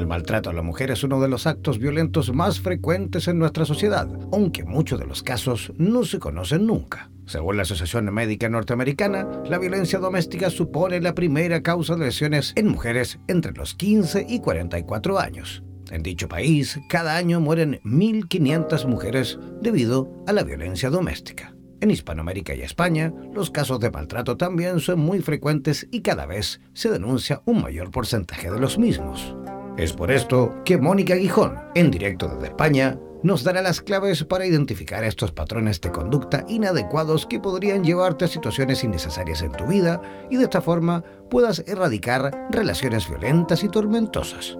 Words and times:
El 0.00 0.06
maltrato 0.06 0.48
a 0.48 0.54
la 0.54 0.62
mujer 0.62 0.90
es 0.90 1.04
uno 1.04 1.20
de 1.20 1.28
los 1.28 1.46
actos 1.46 1.78
violentos 1.78 2.32
más 2.32 2.58
frecuentes 2.58 3.28
en 3.28 3.38
nuestra 3.38 3.66
sociedad, 3.66 4.08
aunque 4.32 4.64
muchos 4.64 4.98
de 4.98 5.04
los 5.04 5.22
casos 5.22 5.74
no 5.76 6.04
se 6.04 6.18
conocen 6.18 6.66
nunca. 6.66 7.10
Según 7.26 7.58
la 7.58 7.64
Asociación 7.64 8.06
Médica 8.06 8.48
Norteamericana, 8.48 9.28
la 9.44 9.58
violencia 9.58 9.98
doméstica 9.98 10.48
supone 10.48 11.02
la 11.02 11.14
primera 11.14 11.62
causa 11.62 11.96
de 11.96 12.06
lesiones 12.06 12.54
en 12.56 12.68
mujeres 12.68 13.18
entre 13.28 13.52
los 13.52 13.74
15 13.74 14.24
y 14.26 14.40
44 14.40 15.18
años. 15.18 15.62
En 15.90 16.02
dicho 16.02 16.28
país, 16.28 16.80
cada 16.88 17.18
año 17.18 17.38
mueren 17.38 17.78
1.500 17.84 18.86
mujeres 18.86 19.38
debido 19.60 20.24
a 20.26 20.32
la 20.32 20.44
violencia 20.44 20.88
doméstica. 20.88 21.54
En 21.82 21.90
Hispanoamérica 21.90 22.54
y 22.54 22.62
España, 22.62 23.12
los 23.34 23.50
casos 23.50 23.80
de 23.80 23.90
maltrato 23.90 24.38
también 24.38 24.80
son 24.80 25.00
muy 25.00 25.20
frecuentes 25.20 25.86
y 25.90 26.00
cada 26.00 26.24
vez 26.24 26.62
se 26.72 26.88
denuncia 26.88 27.42
un 27.44 27.60
mayor 27.60 27.90
porcentaje 27.90 28.50
de 28.50 28.60
los 28.60 28.78
mismos. 28.78 29.36
Es 29.80 29.94
por 29.94 30.10
esto 30.10 30.56
que 30.66 30.76
Mónica 30.76 31.14
Guijón, 31.14 31.58
en 31.74 31.90
directo 31.90 32.28
desde 32.28 32.48
España, 32.48 32.98
nos 33.22 33.44
dará 33.44 33.62
las 33.62 33.80
claves 33.80 34.22
para 34.24 34.44
identificar 34.44 35.02
estos 35.04 35.32
patrones 35.32 35.80
de 35.80 35.90
conducta 35.90 36.44
inadecuados 36.48 37.24
que 37.24 37.40
podrían 37.40 37.82
llevarte 37.82 38.26
a 38.26 38.28
situaciones 38.28 38.84
innecesarias 38.84 39.40
en 39.40 39.52
tu 39.52 39.64
vida 39.64 40.02
y 40.28 40.36
de 40.36 40.44
esta 40.44 40.60
forma 40.60 41.02
puedas 41.30 41.64
erradicar 41.66 42.48
relaciones 42.50 43.08
violentas 43.08 43.64
y 43.64 43.70
tormentosas. 43.70 44.58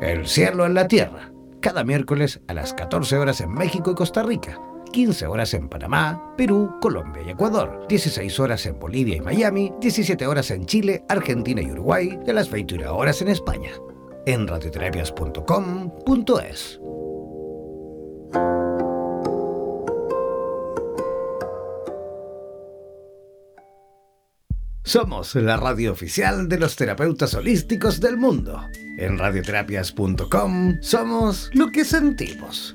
El 0.00 0.26
cielo 0.26 0.66
en 0.66 0.74
la 0.74 0.88
tierra, 0.88 1.30
cada 1.60 1.84
miércoles 1.84 2.40
a 2.48 2.54
las 2.54 2.74
14 2.74 3.18
horas 3.18 3.40
en 3.40 3.52
México 3.52 3.92
y 3.92 3.94
Costa 3.94 4.24
Rica, 4.24 4.60
15 4.90 5.26
horas 5.26 5.54
en 5.54 5.68
Panamá, 5.68 6.34
Perú, 6.36 6.76
Colombia 6.80 7.22
y 7.26 7.30
Ecuador, 7.30 7.86
16 7.88 8.38
horas 8.40 8.66
en 8.66 8.78
Bolivia 8.78 9.16
y 9.16 9.20
Miami, 9.20 9.72
17 9.80 10.26
horas 10.26 10.50
en 10.50 10.66
Chile, 10.66 11.04
Argentina 11.08 11.62
y 11.62 11.70
Uruguay 11.70 12.18
y 12.26 12.30
a 12.30 12.34
las 12.34 12.50
21 12.50 12.94
horas 12.94 13.22
en 13.22 13.28
España. 13.28 13.70
En 14.26 14.46
radioterapias.com.es. 14.46 16.80
Somos 24.90 25.36
la 25.36 25.56
radio 25.56 25.92
oficial 25.92 26.48
de 26.48 26.58
los 26.58 26.74
terapeutas 26.74 27.34
holísticos 27.34 28.00
del 28.00 28.16
mundo. 28.16 28.60
En 28.98 29.18
radioterapias.com 29.18 30.78
somos 30.80 31.48
lo 31.52 31.70
que 31.70 31.84
sentimos. 31.84 32.74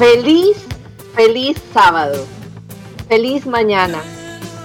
Feliz, 0.00 0.56
feliz 1.14 1.58
sábado. 1.74 2.24
Feliz 3.06 3.44
mañana. 3.44 3.98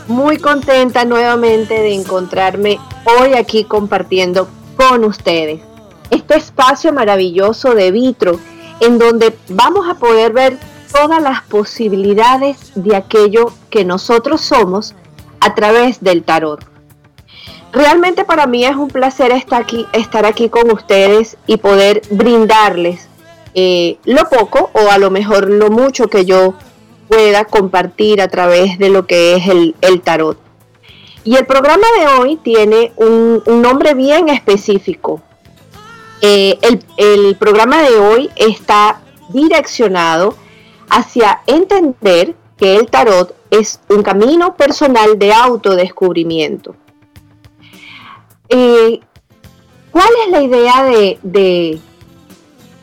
Muy 0.07 0.37
contenta 0.37 1.03
nuevamente 1.03 1.73
de 1.73 1.93
encontrarme 1.93 2.79
hoy 3.19 3.33
aquí 3.33 3.65
compartiendo 3.65 4.47
con 4.77 5.03
ustedes 5.03 5.59
este 6.09 6.37
espacio 6.37 6.93
maravilloso 6.93 7.75
de 7.75 7.91
Vitro 7.91 8.39
en 8.79 8.97
donde 8.97 9.37
vamos 9.49 9.89
a 9.89 9.95
poder 9.95 10.31
ver 10.31 10.57
todas 10.89 11.21
las 11.21 11.41
posibilidades 11.41 12.71
de 12.75 12.95
aquello 12.95 13.51
que 13.69 13.83
nosotros 13.83 14.39
somos 14.39 14.95
a 15.41 15.53
través 15.53 16.01
del 16.01 16.23
tarot. 16.23 16.65
Realmente 17.73 18.23
para 18.23 18.47
mí 18.47 18.63
es 18.63 18.77
un 18.77 18.87
placer 18.87 19.33
estar 19.33 19.63
aquí, 19.63 19.85
estar 19.91 20.25
aquí 20.25 20.47
con 20.47 20.71
ustedes 20.71 21.35
y 21.45 21.57
poder 21.57 22.03
brindarles 22.09 23.09
eh, 23.57 23.97
lo 24.03 24.27
poco 24.29 24.69
o 24.73 24.91
a 24.91 24.97
lo 24.97 25.09
mejor 25.09 25.49
lo 25.49 25.69
mucho 25.69 26.07
que 26.07 26.25
yo 26.25 26.55
pueda 27.07 27.45
compartir 27.45 28.21
a 28.21 28.27
través 28.27 28.77
de 28.77 28.89
lo 28.89 29.07
que 29.07 29.35
es 29.35 29.47
el, 29.47 30.01
tarot. 30.01 30.37
Y 31.23 31.37
el 31.37 31.45
programa 31.45 31.87
de 31.97 32.07
hoy 32.07 32.35
tiene 32.35 32.91
un, 32.97 33.41
nombre 33.45 33.93
bien 33.93 34.27
específico. 34.27 35.21
Eh, 36.21 36.59
el, 36.97 37.35
programa 37.37 37.81
de 37.81 37.95
hoy 37.97 38.29
está 38.35 39.01
direccionado 39.29 40.35
hacia 40.89 41.41
entender 41.47 42.35
que 42.57 42.75
el 42.75 42.87
tarot 42.87 43.35
es 43.51 43.79
un 43.89 44.03
camino 44.03 44.55
personal 44.55 45.17
de 45.17 45.33
autodescubrimiento. 45.33 46.75
Eh, 48.49 48.99
¿Cuál 49.91 50.09
es 50.25 50.31
la 50.31 50.41
idea 50.41 50.83
de, 50.83 51.79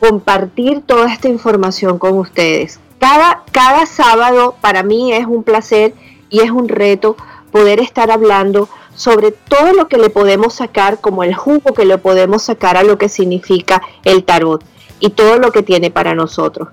compartir 0.03 0.81
toda 0.81 1.13
esta 1.13 1.29
información 1.29 1.97
con 1.97 2.17
ustedes. 2.17 2.77
Cada, 2.99 3.43
cada 3.53 3.85
sábado 3.85 4.55
para 4.59 4.83
mí 4.83 5.13
es 5.13 5.25
un 5.25 5.43
placer 5.43 5.93
y 6.29 6.41
es 6.41 6.51
un 6.51 6.67
reto 6.67 7.15
poder 7.53 7.79
estar 7.79 8.11
hablando 8.11 8.67
sobre 8.95 9.31
todo 9.31 9.71
lo 9.71 9.87
que 9.87 9.97
le 9.97 10.09
podemos 10.09 10.55
sacar, 10.55 10.99
como 10.99 11.23
el 11.23 11.33
jugo 11.33 11.73
que 11.73 11.85
le 11.85 11.97
podemos 11.97 12.43
sacar 12.43 12.75
a 12.75 12.83
lo 12.83 12.97
que 12.97 13.07
significa 13.07 13.81
el 14.03 14.25
tarot 14.25 14.61
y 14.99 15.11
todo 15.11 15.37
lo 15.37 15.53
que 15.53 15.63
tiene 15.63 15.89
para 15.89 16.13
nosotros. 16.13 16.67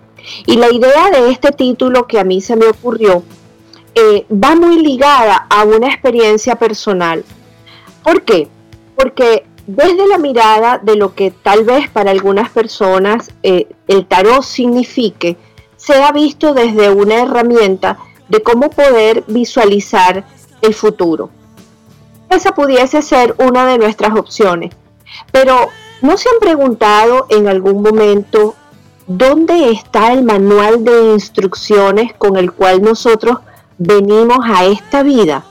Y 0.47 0.57
la 0.57 0.73
idea 0.73 1.11
de 1.11 1.31
este 1.31 1.53
título 1.53 2.09
que 2.09 2.19
a 2.19 2.25
mí 2.25 2.41
se 2.41 2.57
me 2.57 2.67
ocurrió 2.67 3.23
eh, 3.95 4.27
va 4.29 4.57
muy 4.57 4.83
ligada 4.83 5.47
a 5.49 5.63
una 5.63 5.87
experiencia 5.87 6.57
personal. 6.57 7.25
¿Por 8.03 8.23
qué? 8.23 8.49
Porque 8.97 9.45
desde 9.77 10.09
la 10.09 10.19
mirada 10.19 10.79
de 10.83 10.97
lo 10.97 11.15
que 11.15 11.31
tal 11.31 11.65
vez 11.65 11.89
para 11.89 12.11
algunas 12.11 12.51
personas 12.51 13.31
eh, 13.45 13.69
el 13.87 14.05
tarot 14.07 14.43
signifique, 14.43 15.37
se 15.77 16.03
ha 16.03 16.11
visto 16.11 16.55
desde 16.55 16.91
una 16.91 17.23
herramienta 17.23 17.99
de 18.29 18.43
cómo 18.43 18.71
poder 18.71 19.23
visualizar 19.29 20.25
el 20.61 20.75
futuro. 20.75 21.31
Esa 22.29 22.53
pudiese 22.53 23.01
ser 23.01 23.37
una 23.39 23.65
de 23.65 23.79
nuestras 23.79 24.17
opciones, 24.19 24.75
pero 25.31 25.69
¿no 26.03 26.17
se 26.17 26.29
han 26.29 26.41
preguntado 26.41 27.27
en 27.29 27.47
algún 27.47 27.81
momento 27.81 28.57
dónde 29.07 29.71
está 29.71 30.13
el 30.13 30.25
manual 30.25 30.85
de 30.85 31.13
instrucciones 31.13 32.13
con 32.15 32.37
el 32.37 32.51
cual 32.51 32.83
nosotros 32.83 33.39
venimos 33.79 34.39
a 34.43 34.65
esta 34.65 35.05
vida? 35.05 35.45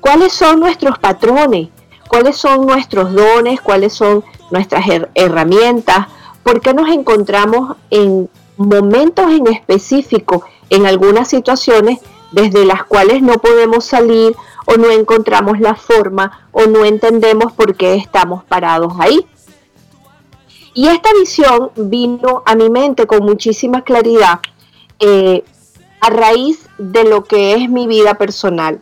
¿Cuáles 0.00 0.32
son 0.32 0.60
nuestros 0.60 0.98
patrones? 0.98 1.73
Cuáles 2.08 2.36
son 2.36 2.66
nuestros 2.66 3.12
dones, 3.12 3.60
cuáles 3.60 3.92
son 3.92 4.24
nuestras 4.50 4.84
herramientas, 5.14 6.06
por 6.42 6.60
qué 6.60 6.74
nos 6.74 6.88
encontramos 6.90 7.76
en 7.90 8.28
momentos 8.56 9.30
en 9.30 9.46
específico, 9.48 10.44
en 10.70 10.86
algunas 10.86 11.28
situaciones 11.28 12.00
desde 12.32 12.64
las 12.64 12.84
cuales 12.84 13.22
no 13.22 13.34
podemos 13.34 13.84
salir 13.84 14.34
o 14.66 14.76
no 14.76 14.90
encontramos 14.90 15.60
la 15.60 15.74
forma 15.74 16.48
o 16.52 16.66
no 16.66 16.84
entendemos 16.84 17.52
por 17.52 17.76
qué 17.76 17.94
estamos 17.94 18.44
parados 18.44 18.94
ahí. 18.98 19.26
Y 20.74 20.88
esta 20.88 21.10
visión 21.18 21.70
vino 21.76 22.42
a 22.44 22.56
mi 22.56 22.68
mente 22.68 23.06
con 23.06 23.24
muchísima 23.24 23.82
claridad 23.82 24.40
eh, 24.98 25.44
a 26.00 26.10
raíz 26.10 26.68
de 26.78 27.04
lo 27.04 27.24
que 27.24 27.54
es 27.54 27.70
mi 27.70 27.86
vida 27.86 28.14
personal. 28.14 28.80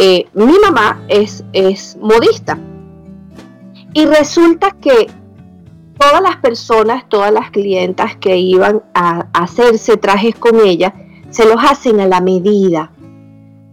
Eh, 0.00 0.28
mi 0.32 0.56
mamá 0.60 1.02
es, 1.08 1.44
es 1.52 1.96
modista. 2.00 2.56
Y 3.92 4.06
resulta 4.06 4.70
que 4.80 5.08
todas 5.98 6.22
las 6.22 6.36
personas, 6.36 7.08
todas 7.08 7.32
las 7.32 7.50
clientas 7.50 8.14
que 8.16 8.36
iban 8.36 8.80
a, 8.94 9.26
hacerse 9.32 9.96
trajes 9.96 10.36
con 10.36 10.60
ella, 10.60 10.94
se 11.30 11.44
los 11.46 11.56
hacen 11.64 11.98
a 11.98 12.06
la 12.06 12.20
medida, 12.20 12.92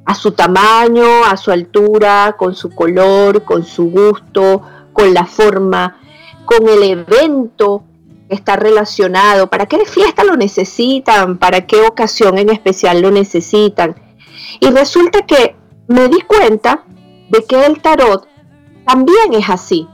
a 0.04 0.16
su 0.16 0.32
tamaño, 0.32 1.06
a 1.26 1.38
su 1.38 1.52
altura, 1.52 2.36
con 2.36 2.56
su 2.56 2.72
color, 2.72 3.44
con 3.44 3.64
su 3.64 3.92
gusto, 3.92 4.64
con 4.94 5.14
la 5.14 5.28
forma, 5.28 6.00
con 6.46 6.68
el 6.68 6.82
evento 6.82 7.84
que 8.28 8.34
está 8.34 8.56
relacionado, 8.56 9.48
para 9.48 9.68
qué 9.68 9.86
fiesta 9.86 10.24
lo 10.24 10.36
necesitan, 10.36 11.38
para 11.38 11.68
qué 11.68 11.82
ocasión 11.82 12.40
en 12.40 12.50
especial 12.50 13.00
lo 13.04 13.12
necesitan 13.12 13.96
Y 14.60 14.72
resulta 14.72 15.24
que 15.28 15.56
me 15.88 16.08
di 16.08 16.22
cuenta 16.22 16.84
de 17.30 17.44
que 17.44 17.66
el 17.66 17.82
tarot 17.82 18.28
también 18.86 19.34
es 19.34 19.50
así. 19.50 19.88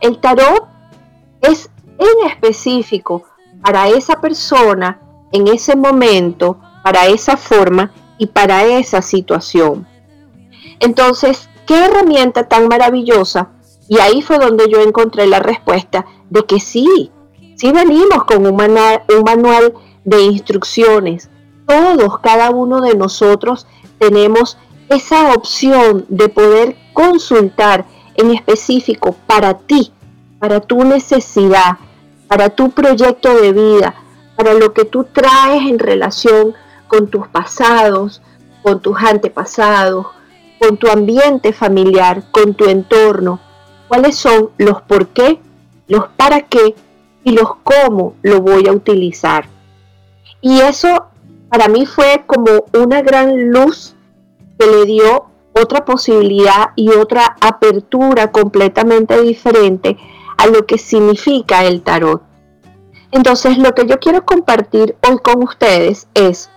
El 0.00 0.18
tarot 0.18 0.64
es 1.40 1.70
en 1.98 2.28
específico 2.28 3.24
para 3.62 3.88
esa 3.88 4.20
persona, 4.20 5.00
en 5.32 5.48
ese 5.48 5.76
momento, 5.76 6.58
para 6.82 7.06
esa 7.06 7.36
forma 7.36 7.92
y 8.18 8.26
para 8.26 8.64
esa 8.64 9.02
situación. 9.02 9.86
Entonces, 10.80 11.48
qué 11.66 11.84
herramienta 11.84 12.48
tan 12.48 12.68
maravillosa. 12.68 13.50
Y 13.88 13.98
ahí 13.98 14.22
fue 14.22 14.38
donde 14.38 14.68
yo 14.70 14.80
encontré 14.80 15.26
la 15.26 15.40
respuesta 15.40 16.06
de 16.30 16.44
que 16.44 16.60
sí, 16.60 17.10
sí 17.56 17.72
venimos 17.72 18.24
con 18.24 18.46
un 18.46 18.56
manual, 18.56 19.02
un 19.16 19.22
manual 19.24 19.74
de 20.04 20.22
instrucciones. 20.22 21.30
Todos, 21.66 22.18
cada 22.20 22.50
uno 22.50 22.80
de 22.80 22.94
nosotros 22.94 23.66
tenemos 23.98 24.58
esa 24.88 25.32
opción 25.32 26.04
de 26.08 26.28
poder 26.28 26.76
consultar 26.92 27.84
en 28.14 28.30
específico 28.30 29.16
para 29.26 29.54
ti, 29.54 29.92
para 30.38 30.60
tu 30.60 30.84
necesidad, 30.84 31.78
para 32.28 32.50
tu 32.50 32.70
proyecto 32.70 33.34
de 33.40 33.52
vida, 33.52 33.94
para 34.36 34.54
lo 34.54 34.72
que 34.72 34.84
tú 34.84 35.04
traes 35.04 35.62
en 35.62 35.78
relación 35.78 36.54
con 36.88 37.08
tus 37.08 37.26
pasados, 37.28 38.22
con 38.62 38.80
tus 38.80 38.96
antepasados, 38.98 40.06
con 40.58 40.76
tu 40.76 40.88
ambiente 40.88 41.52
familiar, 41.52 42.24
con 42.30 42.54
tu 42.54 42.66
entorno, 42.66 43.40
cuáles 43.88 44.16
son 44.16 44.50
los 44.58 44.80
por 44.82 45.08
qué, 45.08 45.38
los 45.88 46.08
para 46.16 46.42
qué 46.42 46.74
y 47.22 47.32
los 47.32 47.56
cómo 47.62 48.14
lo 48.22 48.40
voy 48.40 48.66
a 48.68 48.72
utilizar. 48.72 49.46
Y 50.40 50.60
eso 50.60 51.06
para 51.48 51.68
mí 51.68 51.86
fue 51.86 52.22
como 52.26 52.64
una 52.72 53.02
gran 53.02 53.50
luz 53.50 53.93
que 54.58 54.66
le 54.66 54.84
dio 54.84 55.26
otra 55.52 55.84
posibilidad 55.84 56.70
y 56.76 56.90
otra 56.90 57.36
apertura 57.40 58.32
completamente 58.32 59.20
diferente 59.22 59.96
a 60.36 60.46
lo 60.46 60.66
que 60.66 60.78
significa 60.78 61.64
el 61.64 61.82
tarot. 61.82 62.22
Entonces 63.12 63.58
lo 63.58 63.74
que 63.74 63.86
yo 63.86 64.00
quiero 64.00 64.24
compartir 64.24 64.96
hoy 65.08 65.18
con 65.18 65.42
ustedes 65.44 66.08
es 66.14 66.50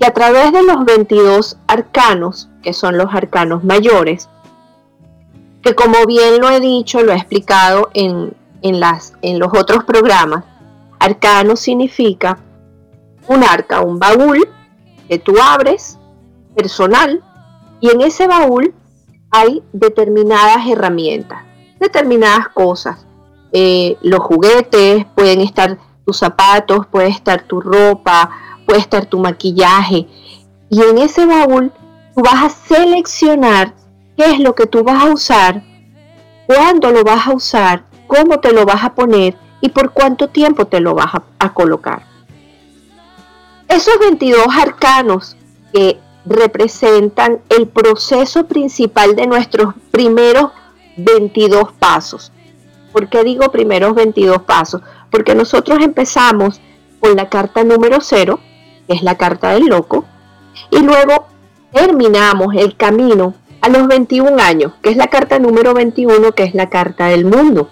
que 0.00 0.06
a 0.06 0.14
través 0.14 0.52
de 0.52 0.62
los 0.62 0.84
22 0.84 1.58
arcanos, 1.66 2.48
que 2.62 2.72
son 2.72 2.96
los 2.96 3.12
arcanos 3.14 3.64
mayores, 3.64 4.28
que 5.60 5.74
como 5.74 6.06
bien 6.06 6.40
lo 6.40 6.48
he 6.48 6.60
dicho, 6.60 7.02
lo 7.02 7.12
he 7.12 7.16
explicado 7.16 7.90
en, 7.92 8.34
las, 8.62 9.12
en 9.22 9.38
los 9.38 9.52
otros 9.52 9.84
programas, 9.84 10.44
arcano 10.98 11.56
significa 11.56 12.38
un 13.26 13.44
arca, 13.44 13.82
un 13.82 13.98
baúl 13.98 14.48
que 15.08 15.18
tú 15.18 15.34
abres, 15.40 15.98
personal, 16.54 17.22
y 17.80 17.90
en 17.90 18.00
ese 18.00 18.26
baúl 18.26 18.74
hay 19.30 19.62
determinadas 19.72 20.66
herramientas, 20.66 21.42
determinadas 21.78 22.48
cosas. 22.48 23.06
Eh, 23.52 23.96
los 24.02 24.20
juguetes, 24.20 25.06
pueden 25.14 25.40
estar 25.40 25.78
tus 26.04 26.18
zapatos, 26.18 26.86
puede 26.86 27.08
estar 27.08 27.42
tu 27.42 27.60
ropa, 27.60 28.30
puede 28.66 28.80
estar 28.80 29.06
tu 29.06 29.18
maquillaje. 29.18 30.06
Y 30.70 30.82
en 30.82 30.98
ese 30.98 31.26
baúl 31.26 31.72
tú 32.14 32.22
vas 32.22 32.44
a 32.44 32.48
seleccionar 32.50 33.74
qué 34.16 34.32
es 34.32 34.40
lo 34.40 34.54
que 34.54 34.66
tú 34.66 34.82
vas 34.82 35.04
a 35.04 35.12
usar, 35.12 35.62
cuándo 36.46 36.90
lo 36.90 37.04
vas 37.04 37.26
a 37.26 37.34
usar, 37.34 37.84
cómo 38.06 38.40
te 38.40 38.52
lo 38.52 38.64
vas 38.66 38.84
a 38.84 38.94
poner 38.94 39.36
y 39.60 39.68
por 39.68 39.92
cuánto 39.92 40.28
tiempo 40.28 40.66
te 40.66 40.80
lo 40.80 40.94
vas 40.94 41.14
a, 41.14 41.22
a 41.38 41.54
colocar. 41.54 42.02
Esos 43.68 43.98
22 43.98 44.46
arcanos 44.56 45.36
que 45.72 46.00
representan 46.28 47.40
el 47.48 47.68
proceso 47.68 48.46
principal 48.46 49.16
de 49.16 49.26
nuestros 49.26 49.74
primeros 49.90 50.50
22 50.96 51.72
pasos. 51.72 52.32
¿Por 52.92 53.08
qué 53.08 53.24
digo 53.24 53.50
primeros 53.50 53.94
22 53.94 54.42
pasos? 54.42 54.82
Porque 55.10 55.34
nosotros 55.34 55.78
empezamos 55.80 56.60
con 57.00 57.16
la 57.16 57.28
carta 57.28 57.64
número 57.64 57.98
0, 58.00 58.40
que 58.86 58.94
es 58.94 59.02
la 59.02 59.16
carta 59.16 59.50
del 59.50 59.66
loco, 59.66 60.04
y 60.70 60.80
luego 60.80 61.26
terminamos 61.72 62.54
el 62.56 62.76
camino 62.76 63.34
a 63.60 63.68
los 63.68 63.86
21 63.86 64.40
años, 64.42 64.72
que 64.82 64.90
es 64.90 64.96
la 64.96 65.08
carta 65.08 65.38
número 65.38 65.74
21, 65.74 66.32
que 66.32 66.44
es 66.44 66.54
la 66.54 66.68
carta 66.68 67.06
del 67.06 67.24
mundo. 67.24 67.68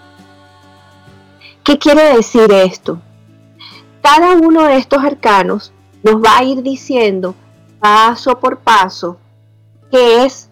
¿Qué 1.64 1.79
quiere 1.79 2.14
decir 2.14 2.50
esto? 2.53 3.00
Cada 4.03 4.35
uno 4.35 4.64
de 4.64 4.76
estos 4.76 5.03
arcanos 5.03 5.73
nos 6.03 6.17
va 6.23 6.38
a 6.38 6.44
ir 6.44 6.62
diciendo 6.62 7.35
paso 7.86 8.40
por 8.40 8.58
paso 8.58 9.16
qué 9.92 10.24
es, 10.24 10.50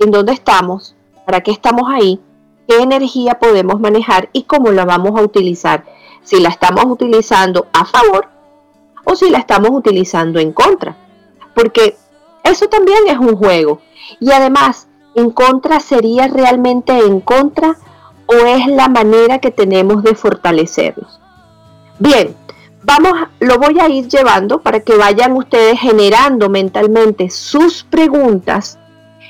en 0.00 0.10
dónde 0.10 0.32
estamos, 0.32 0.96
para 1.24 1.40
qué 1.40 1.52
estamos 1.52 1.88
ahí, 1.88 2.20
qué 2.66 2.82
energía 2.82 3.38
podemos 3.38 3.78
manejar 3.78 4.28
y 4.32 4.42
cómo 4.42 4.72
la 4.72 4.84
vamos 4.84 5.16
a 5.16 5.22
utilizar. 5.22 5.84
Si 6.24 6.40
la 6.40 6.48
estamos 6.48 6.84
utilizando 6.86 7.68
a 7.72 7.84
favor 7.84 8.26
o 9.04 9.14
si 9.14 9.30
la 9.30 9.38
estamos 9.38 9.70
utilizando 9.70 10.40
en 10.40 10.52
contra. 10.52 10.96
Porque 11.54 11.96
eso 12.42 12.66
también 12.66 13.06
es 13.06 13.18
un 13.18 13.36
juego. 13.36 13.80
Y 14.18 14.32
además, 14.32 14.88
en 15.14 15.30
contra 15.30 15.78
sería 15.78 16.26
realmente 16.26 16.98
en 16.98 17.20
contra 17.20 17.76
o 18.26 18.34
es 18.34 18.66
la 18.66 18.88
manera 18.88 19.38
que 19.38 19.52
tenemos 19.52 20.02
de 20.02 20.16
fortalecernos. 20.16 21.20
Bien, 22.00 22.34
vamos, 22.82 23.12
lo 23.40 23.58
voy 23.58 23.78
a 23.80 23.88
ir 23.88 24.08
llevando 24.08 24.60
para 24.60 24.80
que 24.80 24.96
vayan 24.96 25.32
ustedes 25.32 25.78
generando 25.80 26.48
mentalmente 26.48 27.30
sus 27.30 27.84
preguntas 27.84 28.78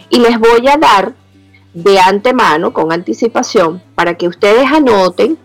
y 0.09 0.19
les 0.19 0.39
voy 0.39 0.67
a 0.69 0.77
dar 0.77 1.15
de 1.75 1.99
antemano, 1.99 2.73
con 2.73 2.93
anticipación, 2.93 3.83
para 3.95 4.15
que 4.15 4.29
ustedes 4.29 4.71
anoten 4.71 5.39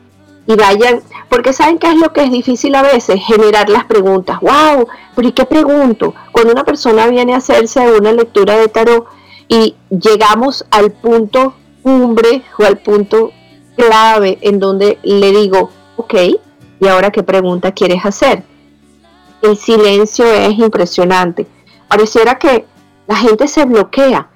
y 0.45 0.55
vayan, 0.55 1.01
porque 1.29 1.53
saben 1.53 1.77
qué 1.77 1.87
es 1.87 1.95
lo 1.95 2.13
que 2.13 2.23
es 2.23 2.31
difícil 2.31 2.75
a 2.75 2.81
veces, 2.81 3.21
generar 3.25 3.69
las 3.69 3.85
preguntas. 3.85 4.39
¡Wow! 4.41 4.87
¿Pero 5.15 5.27
y 5.27 5.31
qué 5.31 5.45
pregunto? 5.45 6.13
Cuando 6.31 6.53
una 6.53 6.63
persona 6.63 7.07
viene 7.07 7.33
a 7.33 7.37
hacerse 7.37 7.79
una 7.91 8.11
lectura 8.11 8.57
de 8.57 8.67
tarot 8.67 9.05
y 9.47 9.75
llegamos 9.89 10.65
al 10.71 10.91
punto 10.91 11.53
cumbre 11.83 12.43
o 12.59 12.63
al 12.63 12.77
punto 12.77 13.31
clave 13.77 14.37
en 14.41 14.59
donde 14.59 14.99
le 15.03 15.31
digo, 15.31 15.69
ok, 15.95 16.13
¿y 16.79 16.87
ahora 16.87 17.11
qué 17.11 17.23
pregunta 17.23 17.71
quieres 17.71 18.05
hacer? 18.05 18.43
El 19.41 19.57
silencio 19.57 20.25
es 20.25 20.57
impresionante. 20.57 21.47
Pareciera 21.87 22.37
que 22.37 22.65
la 23.07 23.15
gente 23.15 23.47
se 23.47 23.65
bloquea 23.65 24.29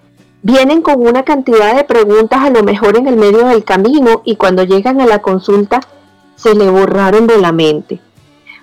vienen 0.43 0.81
con 0.81 1.05
una 1.05 1.24
cantidad 1.24 1.75
de 1.75 1.83
preguntas 1.83 2.41
a 2.41 2.50
lo 2.50 2.63
mejor 2.63 2.98
en 2.98 3.07
el 3.07 3.15
medio 3.15 3.45
del 3.45 3.63
camino 3.63 4.21
y 4.25 4.36
cuando 4.36 4.63
llegan 4.63 5.01
a 5.01 5.05
la 5.05 5.21
consulta 5.21 5.79
se 6.36 6.55
le 6.55 6.69
borraron 6.69 7.27
de 7.27 7.38
la 7.38 7.51
mente. 7.51 8.00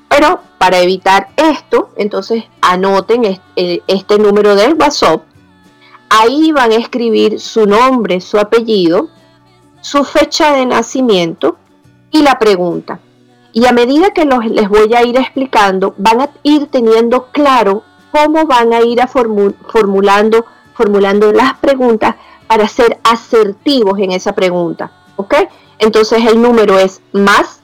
Pero 0.09 0.41
para 0.59 0.81
evitar 0.81 1.29
esto, 1.37 1.91
entonces 1.97 2.45
anoten 2.61 3.25
eh, 3.57 3.83
este, 3.87 4.19
número 4.19 4.57
del 4.57 4.75
WhatsApp. 4.75 5.23
Ahí 6.09 6.51
van 6.53 6.73
a 6.73 6.77
escribir 6.77 7.39
su 7.39 7.67
nombre, 7.67 8.21
su 8.21 8.39
apellido, 8.39 9.09
su 9.81 10.03
fecha 10.05 10.55
de 10.55 10.67
nacimiento 10.67 11.57
y 12.11 12.23
la 12.23 12.39
pregunta. 12.39 12.99
Y 13.59 13.67
a 13.67 13.73
medida 13.73 14.13
que 14.13 14.25
les 14.25 14.69
voy 14.69 14.95
a 14.95 15.03
ir 15.03 15.17
explicando, 15.17 15.93
van 15.99 16.21
a 16.21 16.31
ir 16.45 16.69
teniendo 16.69 17.33
claro 17.33 17.83
cómo 18.13 18.47
van 18.47 18.73
a 18.73 18.83
ir 18.83 19.03
a 19.03 19.09
formulando 19.09 20.47
formulando 20.75 21.33
las 21.33 21.59
preguntas 21.59 22.15
para 22.47 22.69
ser 22.69 23.01
asertivos 23.03 23.99
en 23.99 24.13
esa 24.13 24.33
pregunta. 24.33 24.93
¿Ok? 25.17 25.35
Entonces 25.81 26.25
el 26.25 26.41
número 26.41 26.79
es 26.79 27.03
más 27.11 27.59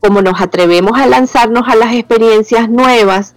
cómo 0.00 0.20
nos 0.20 0.38
atrevemos 0.42 0.98
a 0.98 1.06
lanzarnos 1.06 1.62
a 1.66 1.76
las 1.76 1.94
experiencias 1.94 2.68
nuevas, 2.68 3.36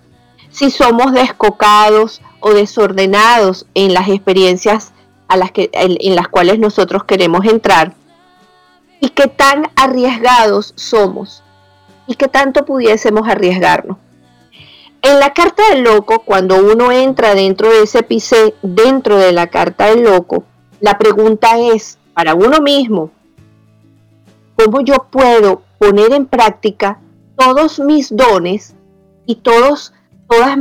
si 0.50 0.70
somos 0.70 1.14
descocados 1.14 2.22
o 2.42 2.52
desordenados 2.52 3.68
en 3.74 3.94
las 3.94 4.10
experiencias 4.10 4.92
a 5.30 5.38
las 5.38 5.52
que, 5.52 5.70
en, 5.72 6.16
las 6.16 6.28
cuales 6.28 6.60
nosotros 6.60 7.06
queremos 7.06 7.46
entrar, 7.46 7.94
y 9.00 9.10
qué 9.10 9.28
tan 9.28 9.68
arriesgados 9.76 10.74
somos, 10.76 11.44
y 12.08 12.16
qué 12.16 12.28
tanto 12.28 12.66
pudiésemos 12.66 13.30
arriesgarnos. 13.30 13.98
En 15.02 15.20
la 15.20 15.32
carta 15.34 15.64
del 15.70 15.84
loco, 15.84 16.24
cuando 16.26 16.58
uno 16.58 16.92
entra 16.92 17.36
dentro 17.36 17.70
de 17.70 17.84
ese 17.84 18.04
pisé, 18.04 18.56
dentro 18.62 19.18
de 19.18 19.32
la 19.32 19.48
carta 19.48 19.86
del 19.86 20.04
loco, 20.04 20.44
la 20.82 20.98
pregunta 20.98 21.58
es 21.60 21.98
para 22.14 22.34
uno 22.34 22.60
mismo, 22.60 23.12
¿cómo 24.58 24.82
yo 24.82 25.08
puedo 25.10 25.62
poner 25.78 26.12
en 26.12 26.26
práctica 26.26 27.00
todos 27.38 27.80
mis 27.80 28.14
dones 28.14 28.76
y 29.26 29.36
todos, 29.36 29.94
todas 30.28 30.58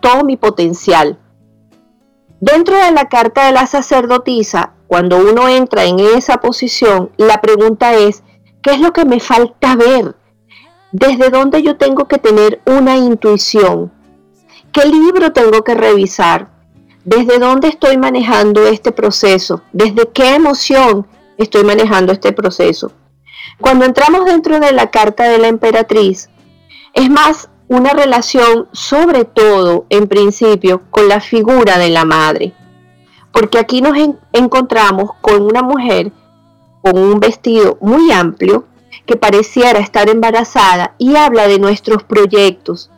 todo 0.00 0.24
mi 0.24 0.36
potencial? 0.36 1.18
Dentro 2.42 2.76
de 2.76 2.90
la 2.90 3.08
carta 3.08 3.46
de 3.46 3.52
la 3.52 3.68
sacerdotisa, 3.68 4.72
cuando 4.88 5.16
uno 5.16 5.48
entra 5.48 5.84
en 5.84 6.00
esa 6.00 6.38
posición, 6.38 7.12
la 7.16 7.40
pregunta 7.40 7.94
es, 7.94 8.24
¿qué 8.64 8.72
es 8.72 8.80
lo 8.80 8.92
que 8.92 9.04
me 9.04 9.20
falta 9.20 9.76
ver? 9.76 10.16
¿Desde 10.90 11.30
dónde 11.30 11.62
yo 11.62 11.76
tengo 11.76 12.08
que 12.08 12.18
tener 12.18 12.60
una 12.66 12.96
intuición? 12.96 13.92
¿Qué 14.72 14.86
libro 14.86 15.32
tengo 15.32 15.62
que 15.62 15.76
revisar? 15.76 16.48
¿Desde 17.04 17.38
dónde 17.38 17.68
estoy 17.68 17.96
manejando 17.96 18.66
este 18.66 18.90
proceso? 18.90 19.62
¿Desde 19.72 20.08
qué 20.08 20.34
emoción 20.34 21.06
estoy 21.38 21.62
manejando 21.62 22.12
este 22.12 22.32
proceso? 22.32 22.90
Cuando 23.60 23.84
entramos 23.84 24.24
dentro 24.24 24.58
de 24.58 24.72
la 24.72 24.90
carta 24.90 25.28
de 25.28 25.38
la 25.38 25.46
emperatriz, 25.46 26.28
es 26.92 27.08
más 27.08 27.50
una 27.72 27.94
relación 27.94 28.68
sobre 28.72 29.24
todo, 29.24 29.86
en 29.88 30.06
principio, 30.06 30.82
con 30.90 31.08
la 31.08 31.20
figura 31.20 31.78
de 31.78 31.88
la 31.88 32.04
madre. 32.04 32.52
Porque 33.32 33.58
aquí 33.58 33.80
nos 33.80 33.96
encontramos 34.32 35.12
con 35.22 35.42
una 35.42 35.62
mujer 35.62 36.12
con 36.82 36.98
un 36.98 37.20
vestido 37.20 37.78
muy 37.80 38.10
amplio, 38.10 38.66
que 39.06 39.16
pareciera 39.16 39.78
estar 39.78 40.10
embarazada 40.10 40.94
y 40.98 41.16
habla 41.16 41.48
de 41.48 41.58
nuestros 41.58 42.02
proyectos, 42.02 42.90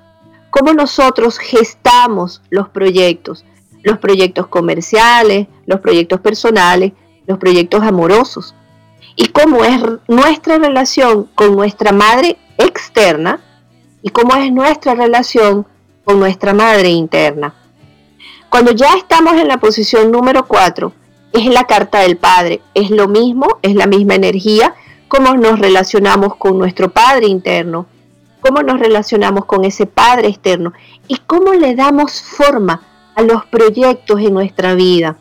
cómo 0.51 0.73
nosotros 0.73 1.39
gestamos 1.39 2.43
los 2.51 2.69
proyectos, 2.69 3.45
los 3.83 3.99
proyectos 3.99 4.49
comerciales, 4.49 5.47
los 5.67 5.81
proyectos 5.81 6.21
personales, 6.21 6.93
los 7.27 7.39
proyectos 7.39 7.83
amorosos, 7.83 8.55
y 9.17 9.29
cómo 9.29 9.65
es 9.65 9.81
nuestra 10.09 10.59
relación 10.59 11.31
con 11.35 11.55
nuestra 11.55 11.93
madre 11.93 12.37
externa 12.59 13.41
y 14.05 14.11
cómo 14.11 14.37
es 14.37 14.53
nuestra 14.53 14.95
relación 14.95 15.67
con 16.05 16.21
nuestra 16.21 16.53
madre 16.53 16.91
interna. 16.91 17.55
Cuando 18.51 18.73
ya 18.73 18.95
estamos 18.99 19.33
en 19.33 19.49
la 19.49 19.57
posición 19.57 20.13
número 20.13 20.47
4, 20.47 20.93
es 21.33 21.47
la 21.47 21.65
carta 21.65 22.01
del 22.01 22.19
Padre, 22.19 22.61
es 22.75 22.91
lo 22.91 23.09
mismo, 23.09 23.59
es 23.63 23.75
la 23.75 23.87
misma 23.87 24.15
energía, 24.15 24.75
cómo 25.09 25.35
nos 25.35 25.59
relacionamos 25.59 26.37
con 26.37 26.59
nuestro 26.59 26.91
Padre 26.91 27.29
interno, 27.29 27.87
cómo 28.41 28.63
nos 28.63 28.79
relacionamos 28.79 29.47
con 29.47 29.65
ese 29.65 29.87
Padre 29.87 30.29
externo 30.29 30.75
y 31.09 31.17
cómo 31.27 31.55
le 31.55 31.75
damos 31.75 32.21
forma 32.21 32.83
a 33.15 33.23
los 33.23 33.47
proyectos 33.47 34.21
en 34.21 34.35
nuestra 34.35 34.75
vida. 34.75 35.17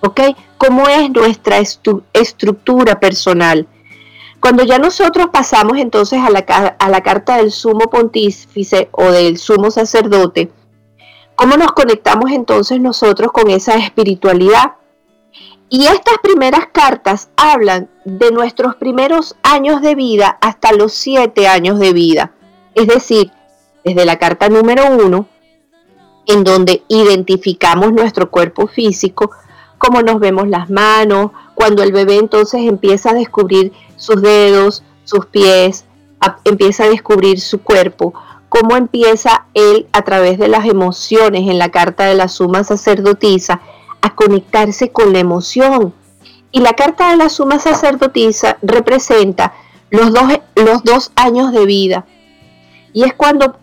¿Ok? 0.00 0.20
¿Cómo 0.56 0.88
es 0.88 1.10
nuestra 1.10 1.58
estructura 1.58 2.98
personal? 2.98 3.68
Cuando 4.40 4.64
ya 4.64 4.78
nosotros 4.78 5.28
pasamos 5.32 5.78
entonces 5.78 6.20
a 6.20 6.30
la, 6.30 7.02
carta 7.02 7.38
del 7.38 7.50
sumo 7.50 7.90
pontífice 7.90 8.88
o 8.92 9.10
del 9.10 9.36
sumo 9.36 9.70
sacerdote, 9.70 10.50
¿cómo 11.34 11.56
nos 11.56 11.72
conectamos 11.72 12.30
entonces 12.30 12.80
nosotros 12.80 13.32
con 13.32 13.50
esa 13.50 13.74
espiritualidad? 13.74 14.74
Y 15.70 15.86
estas 15.86 16.18
primeras 16.22 16.68
cartas 16.72 17.30
hablan 17.36 17.90
de 18.04 18.30
nuestros 18.30 18.76
primeros 18.76 19.36
años 19.42 19.82
de 19.82 19.94
vida 19.94 20.38
hasta 20.40 20.72
los 20.72 20.94
siete 20.94 21.46
años 21.46 21.78
de 21.78 21.92
vida. 21.92 22.32
Es 22.74 22.86
decir, 22.86 23.30
desde 23.84 24.06
la 24.06 24.18
carta 24.18 24.48
número 24.48 24.84
uno, 24.90 25.26
en 26.26 26.44
donde 26.44 26.84
identificamos 26.88 27.92
nuestro 27.92 28.30
cuerpo 28.30 28.66
físico, 28.66 29.30
cómo 29.78 30.00
nos 30.02 30.20
vemos 30.20 30.48
las 30.48 30.70
manos, 30.70 31.32
cuando 31.54 31.82
el 31.82 31.92
bebé 31.92 32.16
entonces 32.16 32.62
empieza 32.62 33.10
a 33.10 33.14
descubrir 33.14 33.72
sus 33.98 34.22
dedos, 34.22 34.82
sus 35.04 35.26
pies, 35.26 35.84
empieza 36.44 36.84
a 36.84 36.88
descubrir 36.88 37.40
su 37.40 37.60
cuerpo, 37.60 38.14
cómo 38.48 38.76
empieza 38.76 39.44
él 39.54 39.86
a 39.92 40.02
través 40.02 40.38
de 40.38 40.48
las 40.48 40.64
emociones 40.64 41.48
en 41.48 41.58
la 41.58 41.70
carta 41.70 42.06
de 42.06 42.14
la 42.14 42.28
suma 42.28 42.64
sacerdotisa 42.64 43.60
a 44.00 44.14
conectarse 44.14 44.90
con 44.90 45.12
la 45.12 45.18
emoción. 45.18 45.92
Y 46.50 46.60
la 46.60 46.72
carta 46.72 47.10
de 47.10 47.16
la 47.16 47.28
suma 47.28 47.58
sacerdotisa 47.58 48.56
representa 48.62 49.52
los 49.90 50.12
dos, 50.12 50.40
los 50.54 50.82
dos 50.82 51.12
años 51.14 51.52
de 51.52 51.66
vida. 51.66 52.06
Y 52.94 53.04
es 53.04 53.12
cuando, 53.12 53.56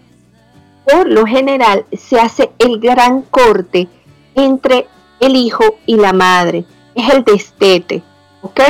por 0.85 1.07
lo 1.07 1.25
general, 1.25 1.85
se 1.91 2.19
hace 2.19 2.51
el 2.59 2.79
gran 2.79 3.23
corte 3.23 3.87
entre 4.35 4.87
el 5.19 5.35
hijo 5.35 5.63
y 5.85 5.95
la 5.95 6.13
madre. 6.13 6.65
Es 6.93 7.09
el 7.09 7.23
destete, 7.23 8.03
¿ok? 8.41 8.61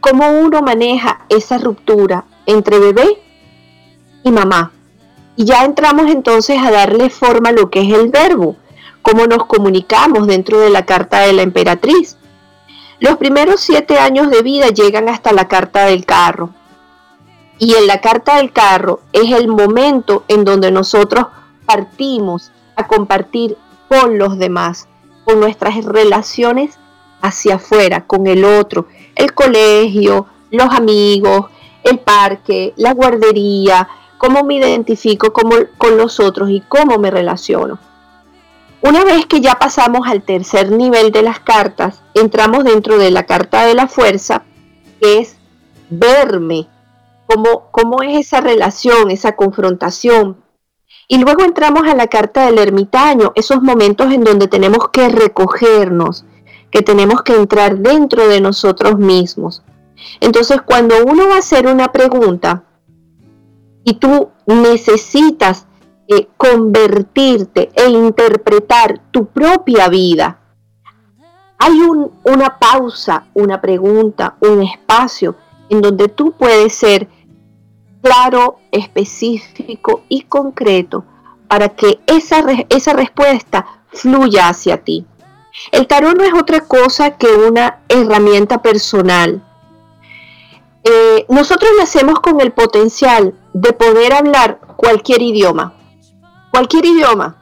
¿Cómo 0.00 0.30
uno 0.30 0.62
maneja 0.62 1.26
esa 1.28 1.58
ruptura 1.58 2.24
entre 2.46 2.78
bebé 2.78 3.20
y 4.22 4.30
mamá? 4.30 4.72
Y 5.36 5.44
ya 5.44 5.64
entramos 5.64 6.10
entonces 6.10 6.58
a 6.58 6.70
darle 6.70 7.10
forma 7.10 7.50
a 7.50 7.52
lo 7.52 7.70
que 7.70 7.82
es 7.82 7.92
el 7.92 8.08
verbo 8.08 8.56
cómo 9.02 9.26
nos 9.26 9.46
comunicamos 9.46 10.26
dentro 10.26 10.60
de 10.60 10.68
la 10.68 10.84
carta 10.84 11.20
de 11.20 11.32
la 11.32 11.42
emperatriz. 11.42 12.18
Los 13.00 13.16
primeros 13.16 13.60
siete 13.60 13.98
años 13.98 14.30
de 14.30 14.42
vida 14.42 14.68
llegan 14.68 15.08
hasta 15.08 15.32
la 15.32 15.48
carta 15.48 15.86
del 15.86 16.04
carro. 16.04 16.50
Y 17.58 17.74
en 17.74 17.86
la 17.86 18.02
carta 18.02 18.36
del 18.36 18.52
carro 18.52 19.00
es 19.12 19.32
el 19.32 19.48
momento 19.48 20.24
en 20.28 20.44
donde 20.44 20.70
nosotros 20.70 21.26
partimos 21.64 22.52
a 22.76 22.86
compartir 22.86 23.56
con 23.88 24.18
los 24.18 24.38
demás, 24.38 24.88
con 25.24 25.40
nuestras 25.40 25.82
relaciones 25.84 26.78
hacia 27.20 27.56
afuera, 27.56 28.06
con 28.06 28.26
el 28.26 28.44
otro, 28.44 28.86
el 29.14 29.34
colegio, 29.34 30.26
los 30.50 30.72
amigos, 30.72 31.46
el 31.82 31.98
parque, 31.98 32.74
la 32.76 32.92
guardería, 32.92 33.88
cómo 34.18 34.44
me 34.44 34.56
identifico 34.56 35.32
con 35.32 35.96
los 35.96 36.20
otros 36.20 36.50
y 36.50 36.60
cómo 36.60 36.98
me 36.98 37.10
relaciono. 37.10 37.78
Una 38.80 39.02
vez 39.04 39.26
que 39.26 39.40
ya 39.40 39.56
pasamos 39.56 40.06
al 40.06 40.22
tercer 40.22 40.70
nivel 40.70 41.10
de 41.10 41.22
las 41.22 41.40
cartas, 41.40 42.00
entramos 42.14 42.62
dentro 42.62 42.96
de 42.96 43.10
la 43.10 43.26
carta 43.26 43.66
de 43.66 43.74
la 43.74 43.88
fuerza, 43.88 44.44
que 45.00 45.18
es 45.18 45.36
verme, 45.90 46.68
cómo, 47.26 47.70
cómo 47.72 48.02
es 48.02 48.26
esa 48.26 48.40
relación, 48.40 49.10
esa 49.10 49.34
confrontación. 49.34 50.36
Y 51.08 51.18
luego 51.18 51.42
entramos 51.42 51.88
a 51.88 51.96
la 51.96 52.06
carta 52.06 52.46
del 52.46 52.58
ermitaño, 52.58 53.32
esos 53.34 53.62
momentos 53.62 54.12
en 54.12 54.22
donde 54.22 54.46
tenemos 54.46 54.90
que 54.90 55.08
recogernos, 55.08 56.24
que 56.70 56.82
tenemos 56.82 57.22
que 57.22 57.34
entrar 57.34 57.78
dentro 57.78 58.28
de 58.28 58.40
nosotros 58.40 58.98
mismos. 58.98 59.62
Entonces, 60.20 60.62
cuando 60.62 60.94
uno 61.04 61.28
va 61.28 61.36
a 61.36 61.38
hacer 61.38 61.66
una 61.66 61.92
pregunta 61.92 62.64
y 63.84 63.94
tú 63.94 64.30
necesitas 64.46 65.66
eh, 66.10 66.26
convertirte 66.38 67.70
e 67.74 67.90
interpretar 67.90 68.98
tu 69.10 69.26
propia 69.26 69.88
vida. 69.88 70.40
Hay 71.58 71.78
una 72.24 72.58
pausa, 72.58 73.26
una 73.34 73.60
pregunta, 73.60 74.36
un 74.40 74.62
espacio 74.62 75.36
en 75.68 75.82
donde 75.82 76.08
tú 76.08 76.32
puedes 76.32 76.74
ser 76.74 77.08
claro, 78.00 78.58
específico 78.70 80.02
y 80.08 80.22
concreto 80.22 81.04
para 81.46 81.68
que 81.70 82.00
esa, 82.06 82.42
esa 82.70 82.94
respuesta 82.94 83.66
fluya 83.88 84.48
hacia 84.48 84.82
ti. 84.82 85.04
El 85.72 85.86
tarot 85.86 86.16
no 86.16 86.24
es 86.24 86.34
otra 86.34 86.60
cosa 86.60 87.16
que 87.16 87.28
una 87.28 87.80
herramienta 87.88 88.62
personal. 88.62 89.42
Eh, 90.84 91.26
nosotros 91.28 91.70
nacemos 91.78 92.20
con 92.20 92.40
el 92.40 92.52
potencial 92.52 93.34
de 93.52 93.72
poder 93.72 94.12
hablar 94.12 94.60
cualquier 94.76 95.22
idioma 95.22 95.74
cualquier 96.50 96.86
idioma. 96.86 97.36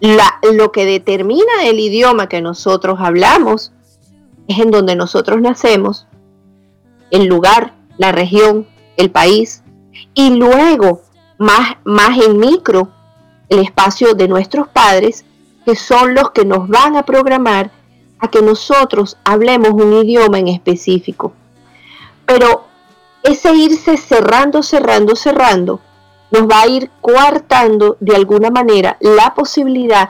lo 0.00 0.70
que 0.70 0.86
determina 0.86 1.64
el 1.64 1.80
idioma 1.80 2.28
que 2.28 2.40
nosotros 2.40 3.00
hablamos 3.00 3.72
es 4.46 4.60
en 4.60 4.70
donde 4.70 4.94
nosotros 4.94 5.40
nacemos, 5.40 6.06
el 7.10 7.26
lugar 7.26 7.74
la 7.96 8.12
región, 8.12 8.68
el 8.96 9.10
país, 9.10 9.64
y 10.14 10.30
luego 10.30 11.02
más, 11.38 11.78
más 11.82 12.16
en 12.18 12.38
micro 12.38 12.88
el 13.48 13.58
espacio 13.58 14.14
de 14.14 14.28
nuestros 14.28 14.68
padres, 14.68 15.24
que 15.68 15.76
son 15.76 16.14
los 16.14 16.30
que 16.30 16.46
nos 16.46 16.66
van 16.66 16.96
a 16.96 17.02
programar 17.02 17.70
a 18.20 18.28
que 18.28 18.40
nosotros 18.40 19.18
hablemos 19.22 19.68
un 19.72 19.92
idioma 19.92 20.38
en 20.38 20.48
específico. 20.48 21.34
Pero 22.24 22.64
ese 23.22 23.54
irse 23.54 23.98
cerrando, 23.98 24.62
cerrando, 24.62 25.14
cerrando, 25.14 25.78
nos 26.30 26.44
va 26.44 26.62
a 26.62 26.68
ir 26.68 26.90
coartando 27.02 27.98
de 28.00 28.16
alguna 28.16 28.48
manera 28.48 28.96
la 29.00 29.34
posibilidad 29.34 30.08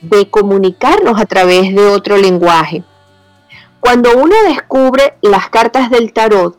de 0.00 0.30
comunicarnos 0.30 1.20
a 1.20 1.26
través 1.26 1.74
de 1.74 1.86
otro 1.88 2.16
lenguaje. 2.16 2.82
Cuando 3.80 4.16
uno 4.16 4.36
descubre 4.46 5.18
las 5.20 5.50
cartas 5.50 5.90
del 5.90 6.14
tarot, 6.14 6.56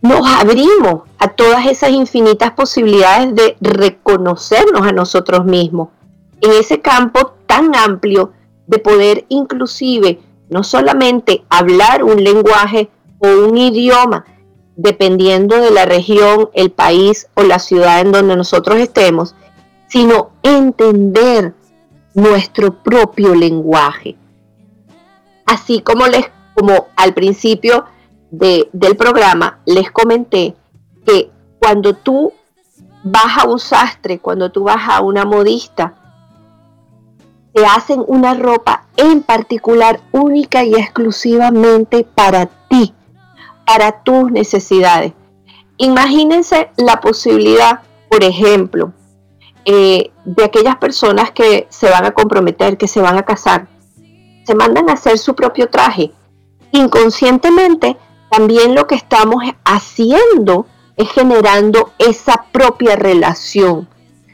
nos 0.00 0.24
abrimos 0.28 1.08
a 1.18 1.26
todas 1.26 1.66
esas 1.66 1.90
infinitas 1.90 2.52
posibilidades 2.52 3.34
de 3.34 3.56
reconocernos 3.60 4.86
a 4.86 4.92
nosotros 4.92 5.44
mismos 5.44 5.88
en 6.40 6.52
ese 6.52 6.80
campo 6.80 7.34
tan 7.46 7.74
amplio 7.74 8.32
de 8.66 8.78
poder 8.78 9.24
inclusive 9.28 10.20
no 10.48 10.64
solamente 10.64 11.44
hablar 11.48 12.02
un 12.04 12.22
lenguaje 12.22 12.90
o 13.18 13.28
un 13.46 13.56
idioma, 13.56 14.24
dependiendo 14.76 15.56
de 15.56 15.70
la 15.70 15.84
región, 15.84 16.50
el 16.54 16.70
país 16.70 17.28
o 17.34 17.42
la 17.42 17.58
ciudad 17.58 18.00
en 18.00 18.12
donde 18.12 18.36
nosotros 18.36 18.78
estemos, 18.78 19.34
sino 19.88 20.30
entender 20.42 21.54
nuestro 22.14 22.82
propio 22.82 23.34
lenguaje. 23.34 24.16
Así 25.46 25.80
como 25.80 26.06
les, 26.06 26.30
como 26.54 26.88
al 26.96 27.14
principio 27.14 27.84
del 28.30 28.96
programa 28.96 29.60
les 29.66 29.90
comenté 29.90 30.54
que 31.04 31.30
cuando 31.58 31.94
tú 31.94 32.32
vas 33.02 33.38
a 33.38 33.48
un 33.48 33.58
sastre, 33.58 34.18
cuando 34.18 34.50
tú 34.50 34.64
vas 34.64 34.88
a 34.88 35.00
una 35.00 35.24
modista, 35.24 35.94
te 37.52 37.66
hacen 37.66 38.04
una 38.06 38.34
ropa 38.34 38.86
en 38.96 39.22
particular 39.22 40.00
única 40.12 40.64
y 40.64 40.74
exclusivamente 40.74 42.04
para 42.04 42.46
ti, 42.46 42.94
para 43.66 44.02
tus 44.02 44.30
necesidades. 44.30 45.12
Imagínense 45.76 46.70
la 46.76 47.00
posibilidad, 47.00 47.80
por 48.08 48.22
ejemplo, 48.22 48.92
eh, 49.64 50.10
de 50.24 50.44
aquellas 50.44 50.76
personas 50.76 51.30
que 51.30 51.66
se 51.70 51.90
van 51.90 52.04
a 52.04 52.12
comprometer, 52.12 52.76
que 52.76 52.88
se 52.88 53.00
van 53.00 53.16
a 53.16 53.24
casar, 53.24 53.68
se 54.44 54.54
mandan 54.54 54.90
a 54.90 54.94
hacer 54.94 55.18
su 55.18 55.34
propio 55.34 55.68
traje. 55.68 56.12
Inconscientemente, 56.72 57.96
también 58.30 58.74
lo 58.74 58.86
que 58.86 58.94
estamos 58.94 59.42
haciendo 59.64 60.66
es 60.96 61.10
generando 61.10 61.92
esa 61.98 62.44
propia 62.52 62.96
relación. 62.96 63.88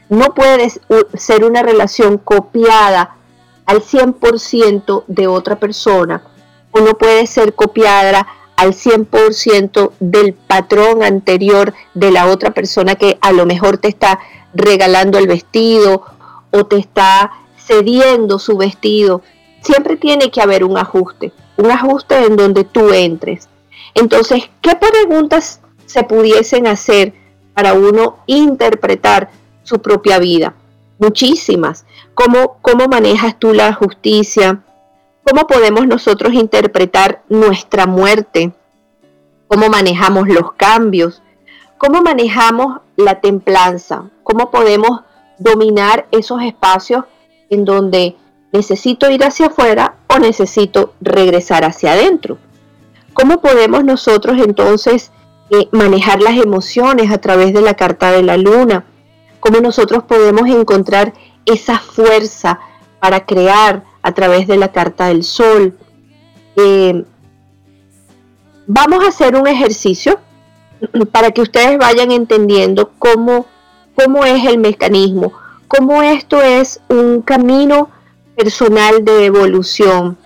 No 0.09 0.33
puede 0.33 0.71
ser 1.15 1.43
una 1.43 1.63
relación 1.63 2.17
copiada 2.17 3.17
al 3.65 3.81
100% 3.81 5.03
de 5.07 5.27
otra 5.27 5.59
persona 5.59 6.23
o 6.71 6.79
no 6.79 6.97
puede 6.97 7.27
ser 7.27 7.53
copiada 7.53 8.27
al 8.55 8.73
100% 8.73 9.91
del 9.99 10.33
patrón 10.33 11.03
anterior 11.03 11.73
de 11.93 12.11
la 12.11 12.27
otra 12.27 12.51
persona 12.51 12.95
que 12.95 13.17
a 13.21 13.31
lo 13.31 13.45
mejor 13.45 13.77
te 13.77 13.87
está 13.87 14.19
regalando 14.53 15.19
el 15.19 15.27
vestido 15.27 16.03
o 16.51 16.65
te 16.65 16.77
está 16.77 17.31
cediendo 17.57 18.39
su 18.39 18.57
vestido. 18.57 19.21
Siempre 19.61 19.97
tiene 19.97 20.31
que 20.31 20.41
haber 20.41 20.63
un 20.63 20.77
ajuste, 20.77 21.33
un 21.57 21.69
ajuste 21.69 22.25
en 22.25 22.35
donde 22.35 22.63
tú 22.63 22.93
entres. 22.93 23.47
Entonces, 23.93 24.49
¿qué 24.61 24.75
preguntas 24.75 25.59
se 25.85 26.03
pudiesen 26.03 26.67
hacer 26.67 27.13
para 27.53 27.73
uno 27.73 28.17
interpretar 28.25 29.29
su 29.67 29.81
propia 29.81 30.17
vida? 30.17 30.55
Muchísimas. 30.97 31.85
¿Cómo, 32.13 32.57
cómo 32.61 32.87
manejas 32.87 33.37
tú 33.37 33.53
la 33.53 33.73
justicia? 33.73 34.63
¿Cómo 35.23 35.45
podemos 35.45 35.85
nosotros 35.87 36.33
interpretar 36.33 37.21
nuestra 37.27 37.85
muerte? 37.85 38.53
¿Cómo 39.47 39.67
manejamos 39.69 40.27
los 40.29 40.53
cambios? 40.53 41.21
¿Cómo 41.77 42.01
manejamos 42.01 42.79
la 42.95 43.19
templanza? 43.19 44.09
¿Cómo 44.23 44.49
podemos 44.49 45.01
dominar 45.37 46.07
esos 46.11 46.41
espacios 46.41 47.03
en 47.49 47.65
donde 47.65 48.15
necesito 48.51 49.09
ir 49.11 49.23
hacia 49.23 49.47
afuera 49.47 49.95
o 50.07 50.17
necesito 50.17 50.93
regresar 51.01 51.65
hacia 51.65 51.91
adentro? 51.91 52.37
¿Cómo 53.13 53.41
podemos 53.41 53.83
nosotros 53.83 54.37
entonces 54.39 55.11
eh, 55.49 55.67
manejar 55.71 56.21
las 56.21 56.37
emociones 56.37 57.11
a 57.11 57.17
través 57.19 57.53
de 57.53 57.61
la 57.61 57.73
carta 57.73 58.11
de 58.11 58.23
la 58.23 58.37
luna? 58.37 58.85
¿Cómo 59.47 59.61
nosotros 59.61 60.03
podemos 60.03 60.49
encontrar 60.49 61.13
esa 61.45 61.79
fuerza 61.79 62.59
para 62.99 63.25
crear 63.25 63.81
a 64.01 64.11
través 64.11 64.45
de 64.45 64.57
la 64.57 64.73
carta 64.73 65.07
del 65.07 65.23
sol? 65.23 65.73
Eh, 66.57 67.05
vamos 68.65 69.05
a 69.05 69.07
hacer 69.07 69.37
un 69.37 69.47
ejercicio 69.47 70.19
para 71.13 71.31
que 71.31 71.39
ustedes 71.39 71.77
vayan 71.77 72.11
entendiendo 72.11 72.91
cómo, 72.99 73.45
cómo 73.95 74.25
es 74.25 74.43
el 74.43 74.57
mecanismo, 74.57 75.31
cómo 75.69 76.03
esto 76.03 76.41
es 76.41 76.81
un 76.89 77.21
camino 77.21 77.89
personal 78.35 79.05
de 79.05 79.27
evolución, 79.27 80.17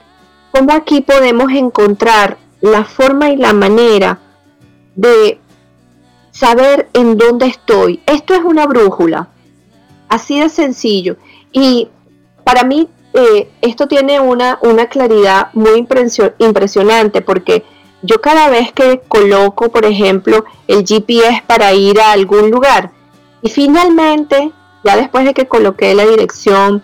cómo 0.52 0.74
aquí 0.74 1.02
podemos 1.02 1.52
encontrar 1.52 2.40
la 2.60 2.86
forma 2.86 3.30
y 3.30 3.36
la 3.36 3.54
manera 3.54 4.18
de 4.96 5.40
saber 6.32 6.90
en 6.94 7.18
dónde 7.18 7.48
estoy. 7.48 8.02
Esto 8.06 8.34
es 8.34 8.42
una 8.44 8.66
brújula, 8.66 9.30
así 10.10 10.40
de 10.40 10.50
sencillo. 10.50 11.18
Y 11.52 11.90
para 12.44 12.64
mí 12.64 12.90
eh, 13.14 13.50
esto 13.62 13.88
tiene 13.88 14.20
una, 14.20 14.58
una 14.62 14.88
claridad 14.88 15.50
muy 15.54 15.86
impresionante 16.40 17.22
porque 17.22 17.64
yo 18.02 18.22
cada 18.22 18.50
vez 18.50 18.72
que 18.72 19.02
coloco, 19.08 19.70
por 19.70 19.86
ejemplo, 19.86 20.46
el 20.68 20.86
GPS 20.86 21.44
para 21.46 21.74
ir 21.74 22.00
a 22.00 22.14
algún 22.14 22.50
lugar 22.50 22.92
y 23.42 23.50
finalmente, 23.50 24.52
ya 24.84 24.96
después 24.96 25.26
de 25.26 25.34
que 25.34 25.48
coloqué 25.48 25.94
la 25.94 26.06
dirección, 26.06 26.84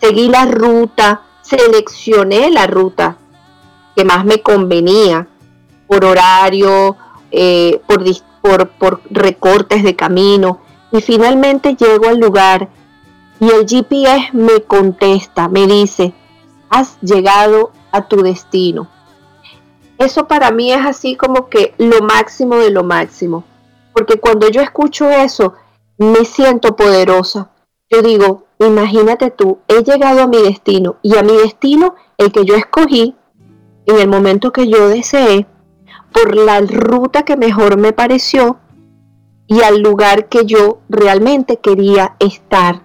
seguí 0.00 0.28
la 0.28 0.46
ruta, 0.46 1.22
seleccioné 1.42 2.50
la 2.50 2.66
ruta 2.66 3.16
que 3.96 4.04
más 4.04 4.24
me 4.24 4.42
convenía 4.42 5.26
por 5.86 6.04
horario, 6.04 6.96
eh, 7.30 7.80
por, 7.86 8.04
por 8.78 9.00
recortes 9.10 9.82
de 9.82 9.96
camino 9.96 10.60
y 10.92 11.00
finalmente 11.00 11.76
llego 11.76 12.08
al 12.08 12.18
lugar 12.18 12.68
y 13.40 13.50
el 13.50 13.66
GPS 13.66 14.30
me 14.32 14.62
contesta, 14.62 15.48
me 15.48 15.66
dice, 15.66 16.12
has 16.70 16.98
llegado 17.00 17.72
a 17.92 18.08
tu 18.08 18.22
destino 18.22 18.88
eso 19.98 20.28
para 20.28 20.52
mí 20.52 20.72
es 20.72 20.86
así 20.86 21.16
como 21.16 21.48
que 21.48 21.74
lo 21.76 22.00
máximo 22.00 22.56
de 22.56 22.70
lo 22.70 22.84
máximo. 22.84 23.44
Porque 23.92 24.20
cuando 24.20 24.48
yo 24.48 24.62
escucho 24.62 25.10
eso, 25.10 25.54
me 25.98 26.24
siento 26.24 26.76
poderosa. 26.76 27.50
Yo 27.90 28.00
digo, 28.02 28.44
imagínate 28.60 29.30
tú, 29.30 29.58
he 29.66 29.82
llegado 29.82 30.22
a 30.22 30.28
mi 30.28 30.40
destino 30.40 30.96
y 31.02 31.16
a 31.16 31.22
mi 31.22 31.36
destino, 31.36 31.96
el 32.16 32.30
que 32.30 32.44
yo 32.44 32.54
escogí, 32.54 33.16
en 33.86 33.98
el 33.98 34.08
momento 34.08 34.52
que 34.52 34.68
yo 34.68 34.88
deseé, 34.88 35.46
por 36.12 36.34
la 36.34 36.60
ruta 36.60 37.24
que 37.24 37.36
mejor 37.36 37.78
me 37.78 37.92
pareció 37.92 38.58
y 39.46 39.62
al 39.62 39.80
lugar 39.80 40.28
que 40.28 40.44
yo 40.44 40.80
realmente 40.88 41.56
quería 41.58 42.16
estar. 42.18 42.82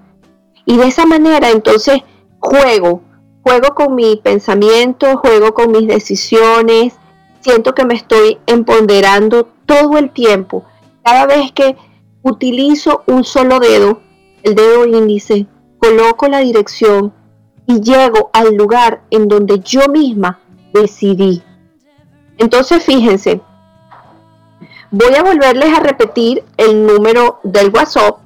Y 0.66 0.78
de 0.78 0.88
esa 0.88 1.06
manera 1.06 1.50
entonces 1.52 2.02
juego, 2.40 3.02
juego 3.44 3.76
con 3.76 3.96
mi 3.96 4.16
pensamiento, 4.16 5.18
juego 5.18 5.54
con 5.54 5.72
mis 5.72 5.88
decisiones, 5.88 6.94
siento 7.42 7.76
que 7.76 7.86
me 7.86 7.96
estoy 7.96 8.40
empoderando 8.48 9.50
todo 9.66 9.98
el 9.98 10.12
tiempo. 10.12 10.64
Cada 11.04 11.26
vez 11.26 11.52
que 11.52 11.76
utilizo 12.22 13.04
un 13.08 13.26
solo 13.26 13.60
dedo, 13.60 14.00
el 14.44 14.56
dedo 14.56 14.86
índice, 14.86 15.48
coloco 15.78 16.28
la 16.28 16.40
dirección 16.40 17.14
y 17.68 17.82
llego 17.82 18.30
al 18.34 18.56
lugar 18.56 19.04
en 19.10 19.28
donde 19.28 19.60
yo 19.60 19.88
misma 19.90 20.40
decidí. 20.74 21.44
Entonces 22.38 22.84
fíjense, 22.84 23.42
voy 24.92 25.16
a 25.16 25.24
volverles 25.24 25.78
a 25.78 25.80
repetir 25.80 26.44
el 26.58 26.86
número 26.86 27.40
del 27.44 27.70
WhatsApp 27.70 28.20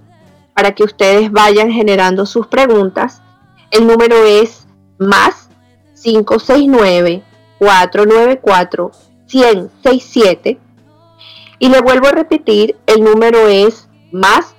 para 0.54 0.74
que 0.74 0.84
ustedes 0.84 1.32
vayan 1.32 1.72
generando 1.72 2.26
sus 2.26 2.48
preguntas. 2.48 3.22
El 3.72 3.86
número 3.86 4.24
es 4.26 4.68
más 4.98 5.50
569 6.02 7.24
494 7.60 8.92
167 9.28 10.60
y 11.60 11.70
le 11.70 11.82
vuelvo 11.82 12.08
a 12.08 12.12
repetir, 12.12 12.76
el 12.86 13.04
número 13.04 13.48
es 13.48 13.88
más 14.12 14.56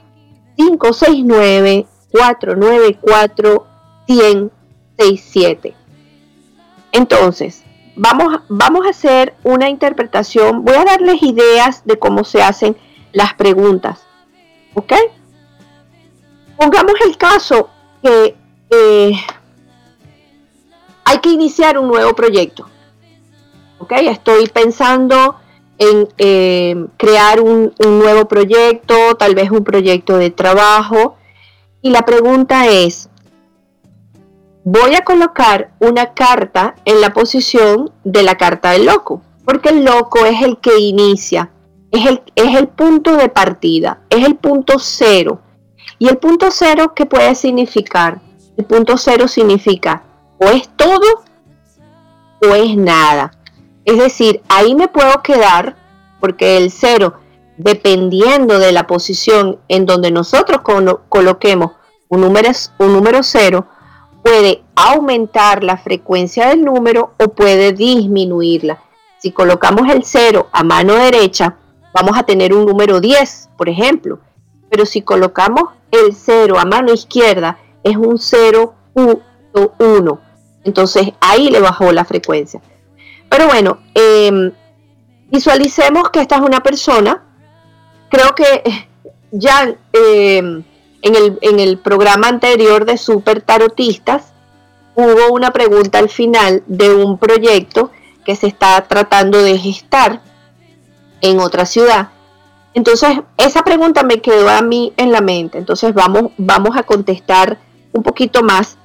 569 0.57 1.87
494 2.11 3.67
167. 4.07 5.75
Entonces, 6.91 7.63
vamos, 7.99 8.41
vamos 8.49 8.87
a 8.87 8.91
hacer 8.91 9.35
una 9.43 9.69
interpretación, 9.69 10.65
voy 10.65 10.77
a 10.77 10.85
darles 10.85 11.23
ideas 11.23 11.85
de 11.85 11.99
cómo 11.99 12.25
se 12.25 12.43
hacen 12.43 12.77
las 13.13 13.35
preguntas. 13.35 14.07
¿Ok? 14.75 14.93
Pongamos 16.57 16.95
el 17.05 17.17
caso 17.17 17.69
que 18.03 18.37
eh, 18.71 19.13
hay 21.05 21.19
que 21.19 21.31
iniciar 21.31 21.79
un 21.79 21.89
nuevo 21.89 22.15
proyecto. 22.15 22.69
¿Ok? 23.79 23.93
Estoy 23.93 24.47
pensando 24.49 25.37
en 25.79 26.09
eh, 26.19 26.87
crear 26.97 27.41
un, 27.41 27.73
un 27.85 27.99
nuevo 27.99 28.27
proyecto, 28.27 29.17
tal 29.17 29.35
vez 29.35 29.51
un 29.51 29.65
proyecto 29.65 30.17
de 30.17 30.31
trabajo. 30.31 31.17
Y 31.83 31.91
la 31.91 32.03
pregunta 32.03 32.67
es, 32.69 33.09
voy 34.71 34.95
a 34.95 35.01
colocar 35.03 35.71
una 35.79 36.13
carta 36.13 36.75
en 36.85 37.01
la 37.01 37.15
posición 37.15 37.91
de 38.05 38.23
la 38.23 38.37
carta 38.37 38.73
del 38.73 38.85
loco, 38.85 39.23
porque 39.47 39.71
el 39.71 39.83
loco 39.83 40.27
es 40.27 40.43
el 40.43 40.59
que 40.59 40.79
inicia, 40.79 41.51
es 41.91 42.05
el, 42.05 42.23
es 42.35 42.55
el 42.55 42.69
punto 42.69 43.17
de 43.17 43.31
partida, 43.31 44.01
es 44.11 44.27
el 44.27 44.37
punto 44.37 44.79
cero. 44.79 45.41
Y 45.99 46.09
el 46.09 46.19
punto 46.19 46.51
cero, 46.51 46.93
¿qué 46.95 47.07
puede 47.07 47.35
significar? 47.35 48.21
El 48.59 48.67
punto 48.67 48.99
cero 48.99 49.27
significa 49.27 50.03
o 50.39 50.45
es 50.49 50.69
todo 50.77 51.25
o 52.43 52.55
es 52.55 52.77
nada. 52.77 53.33
Es 53.87 53.97
decir, 53.97 54.43
ahí 54.51 54.75
me 54.75 54.89
puedo 54.89 55.23
quedar 55.23 55.77
porque 56.21 56.59
el 56.59 56.71
cero, 56.71 57.15
dependiendo 57.57 58.59
de 58.59 58.73
la 58.73 58.87
posición 58.87 59.61
en 59.69 59.87
donde 59.87 60.11
nosotros 60.11 60.61
coloquemos 61.09 61.73
un 62.09 62.21
número, 62.21 62.51
un 62.79 62.93
número 62.93 63.23
cero, 63.23 63.67
puede 64.29 64.63
aumentar 64.75 65.65
la 65.65 65.79
frecuencia 65.79 66.49
del 66.49 66.63
número 66.63 67.15
o 67.19 67.29
puede 67.29 67.73
disminuirla. 67.73 68.79
Si 69.17 69.33
colocamos 69.33 69.91
el 69.91 70.05
0 70.05 70.49
a 70.53 70.63
mano 70.65 70.97
derecha, 70.97 71.57
vamos 71.95 72.19
a 72.19 72.25
tener 72.25 72.53
un 72.53 72.67
número 72.67 73.01
10, 73.01 73.49
por 73.57 73.71
ejemplo. 73.71 74.19
Pero 74.71 74.85
si 74.85 75.01
colocamos 75.01 75.71
el 75.91 76.15
0 76.15 76.59
a 76.59 76.67
mano 76.67 76.93
izquierda, 76.93 77.59
es 77.83 77.97
un 77.97 78.19
0.1. 78.19 80.21
Entonces 80.65 81.09
ahí 81.21 81.49
le 81.49 81.61
bajó 81.61 81.91
la 81.93 82.05
frecuencia. 82.05 82.61
Pero 83.31 83.47
bueno, 83.47 83.79
em, 83.95 84.53
visualicemos 85.31 86.11
que 86.11 86.21
esta 86.21 86.37
es 86.37 86.43
una 86.43 86.61
persona. 86.61 87.25
Creo 88.11 88.35
que 88.35 88.63
ya 89.31 89.75
em, 89.95 90.65
en 91.03 91.61
el, 91.61 91.79
programa 91.79 92.29
anterior 92.29 92.85
de 92.85 92.99
Super 92.99 93.41
Tarotistas 93.41 94.33
hubo 94.95 95.33
una 95.33 95.53
pregunta 95.53 95.99
al 95.99 96.09
final 96.09 96.63
de 96.67 96.93
un 96.95 97.19
proyecto 97.19 97.91
que 98.25 98.35
se 98.35 98.49
está 98.49 98.81
tratando 98.89 99.43
de 99.43 99.57
gestar 99.59 100.21
en 101.21 101.39
otra 101.41 101.67
ciudad. 101.67 102.09
Entonces, 102.75 103.21
esa 103.37 103.63
pregunta 103.63 104.03
me 104.03 104.21
quedó 104.21 104.49
a 104.49 104.61
mí 104.61 104.93
en 104.97 105.13
la 105.13 105.21
mente. 105.21 105.59
Entonces, 105.59 105.95
vamos, 105.95 106.33
a 106.77 106.83
contestar 106.83 107.59
un 107.93 108.03
poquito 108.03 108.43
más 108.43 108.77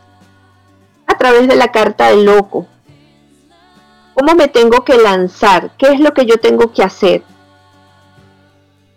a 1.05 1.17
través 1.17 1.47
de 1.47 1.55
la 1.55 1.71
carta 1.71 2.09
del 2.09 2.25
loco. 2.25 2.67
¿Cómo 4.13 4.35
me 4.35 4.47
tengo 4.47 4.83
que 4.85 4.97
lanzar? 4.97 5.71
¿Qué 5.77 5.87
es 5.87 5.99
lo 5.99 6.13
que 6.13 6.25
yo 6.25 6.37
tengo 6.37 6.71
que 6.71 6.83
hacer? 6.83 7.23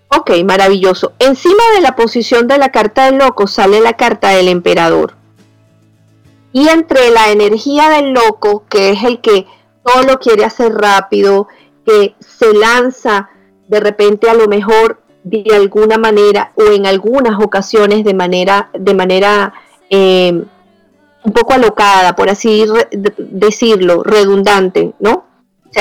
Ok, 0.09 0.31
maravilloso. 0.45 1.13
Encima 1.19 1.63
de 1.75 1.81
la 1.81 1.97
posición 1.97 2.47
de 2.47 2.59
la 2.59 2.71
carta 2.71 3.07
del 3.07 3.19
loco 3.19 3.47
sale 3.47 3.81
la 3.81 3.95
carta 3.95 4.31
del 4.31 4.49
emperador. 4.49 5.15
Y 6.53 6.69
entre 6.69 7.11
la 7.11 7.31
energía 7.31 7.91
del 7.91 8.13
loco, 8.13 8.65
que 8.69 8.91
es 8.91 9.05
el 9.05 9.21
que 9.21 9.47
todo 9.85 10.03
lo 10.05 10.19
quiere 10.19 10.45
hacer 10.45 10.73
rápido, 10.73 11.49
que 11.85 12.15
se 12.21 12.55
lanza 12.55 13.29
de 13.69 13.81
repente 13.81 14.31
a 14.31 14.35
lo 14.35 14.47
mejor 14.47 15.03
de 15.23 15.45
alguna 15.55 15.99
manera 15.99 16.53
o 16.55 16.63
en 16.73 16.87
algunas 16.87 17.43
ocasiones 17.43 18.05
de 18.05 18.15
manera, 18.15 18.71
de 18.73 18.95
manera 18.95 19.53
eh, 19.91 20.45
un 21.25 21.33
poco 21.33 21.53
alocada, 21.53 22.15
por 22.15 22.31
así 22.31 22.65
decirlo, 23.19 24.05
redundante, 24.05 24.95
¿no? 25.01 25.26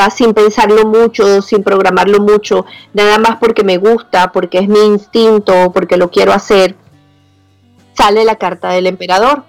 Sin 0.09 0.33
pensarlo 0.33 0.85
mucho, 0.85 1.41
sin 1.41 1.63
programarlo 1.63 2.19
mucho, 2.19 2.65
nada 2.93 3.17
más 3.17 3.37
porque 3.37 3.63
me 3.63 3.77
gusta, 3.77 4.31
porque 4.31 4.59
es 4.59 4.67
mi 4.67 4.79
instinto, 4.79 5.71
porque 5.73 5.97
lo 5.97 6.11
quiero 6.11 6.33
hacer, 6.33 6.75
sale 7.93 8.25
la 8.25 8.35
carta 8.35 8.69
del 8.69 8.87
emperador. 8.87 9.43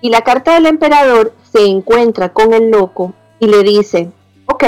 Y 0.00 0.08
la 0.08 0.22
carta 0.22 0.54
del 0.54 0.66
emperador 0.66 1.34
se 1.52 1.66
encuentra 1.66 2.30
con 2.30 2.54
el 2.54 2.70
loco 2.70 3.12
y 3.38 3.48
le 3.48 3.62
dice, 3.62 4.10
ok, 4.46 4.64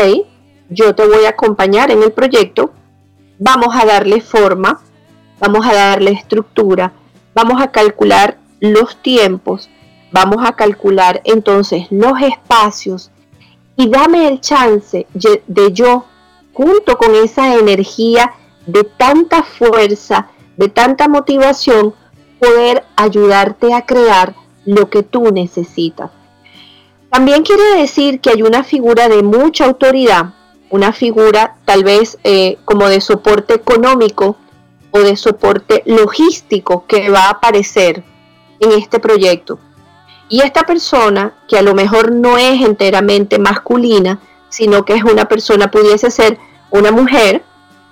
yo 0.69 0.95
te 0.95 1.07
voy 1.07 1.25
a 1.25 1.31
acompañar 1.31 1.91
en 1.91 2.03
el 2.03 2.13
proyecto, 2.13 2.73
vamos 3.39 3.75
a 3.75 3.87
darle 3.87 4.21
forma, 4.21 4.81
vamos 5.39 5.67
a 5.67 5.73
darle 5.73 6.11
estructura, 6.11 6.93
vamos 7.35 7.63
a 7.63 7.71
calcular 7.71 8.39
los 8.61 8.97
tiempos, 8.97 9.71
vamos 10.11 10.45
a 10.45 10.53
calcular 10.53 11.21
entonces 11.25 11.87
los 11.91 12.21
espacios 12.21 13.11
y 13.77 13.89
dame 13.89 14.29
el 14.29 14.41
chance 14.41 15.07
de 15.13 15.73
yo, 15.73 16.05
junto 16.53 16.97
con 16.97 17.15
esa 17.15 17.55
energía 17.55 18.35
de 18.67 18.85
tanta 18.85 19.43
fuerza, 19.43 20.29
de 20.57 20.69
tanta 20.69 21.09
motivación, 21.09 21.95
poder 22.39 22.85
ayudarte 22.97 23.73
a 23.73 23.87
crear 23.87 24.35
lo 24.65 24.91
que 24.91 25.03
tú 25.03 25.33
necesitas. 25.33 26.11
También 27.11 27.43
quiere 27.43 27.77
decir 27.77 28.21
que 28.21 28.31
hay 28.31 28.43
una 28.43 28.65
figura 28.65 29.09
de 29.09 29.23
mucha 29.23 29.67
autoridad, 29.67 30.35
una 30.71 30.93
figura 30.93 31.57
tal 31.65 31.85
vez 31.85 32.19
eh, 32.25 32.57
como 32.65 32.89
de 32.89 33.01
soporte 33.01 33.55
económico 33.55 34.37
o 34.91 35.01
de 35.01 35.17
soporte 35.17 35.83
logístico 35.85 36.87
que 36.87 37.11
va 37.11 37.25
a 37.25 37.31
aparecer 37.31 38.03
en 38.61 38.73
este 38.73 38.99
proyecto. 38.99 39.59
Y 40.33 40.41
esta 40.41 40.63
persona, 40.63 41.35
que 41.47 41.59
a 41.59 41.63
lo 41.63 41.75
mejor 41.75 42.11
no 42.11 42.39
es 42.39 42.63
enteramente 42.63 43.39
masculina, 43.39 44.19
sino 44.49 44.83
que 44.83 44.95
es 44.95 45.05
una 45.05 45.29
persona, 45.29 45.71
pudiese 45.71 46.11
ser 46.11 46.39
una 46.71 46.91
mujer 46.91 47.45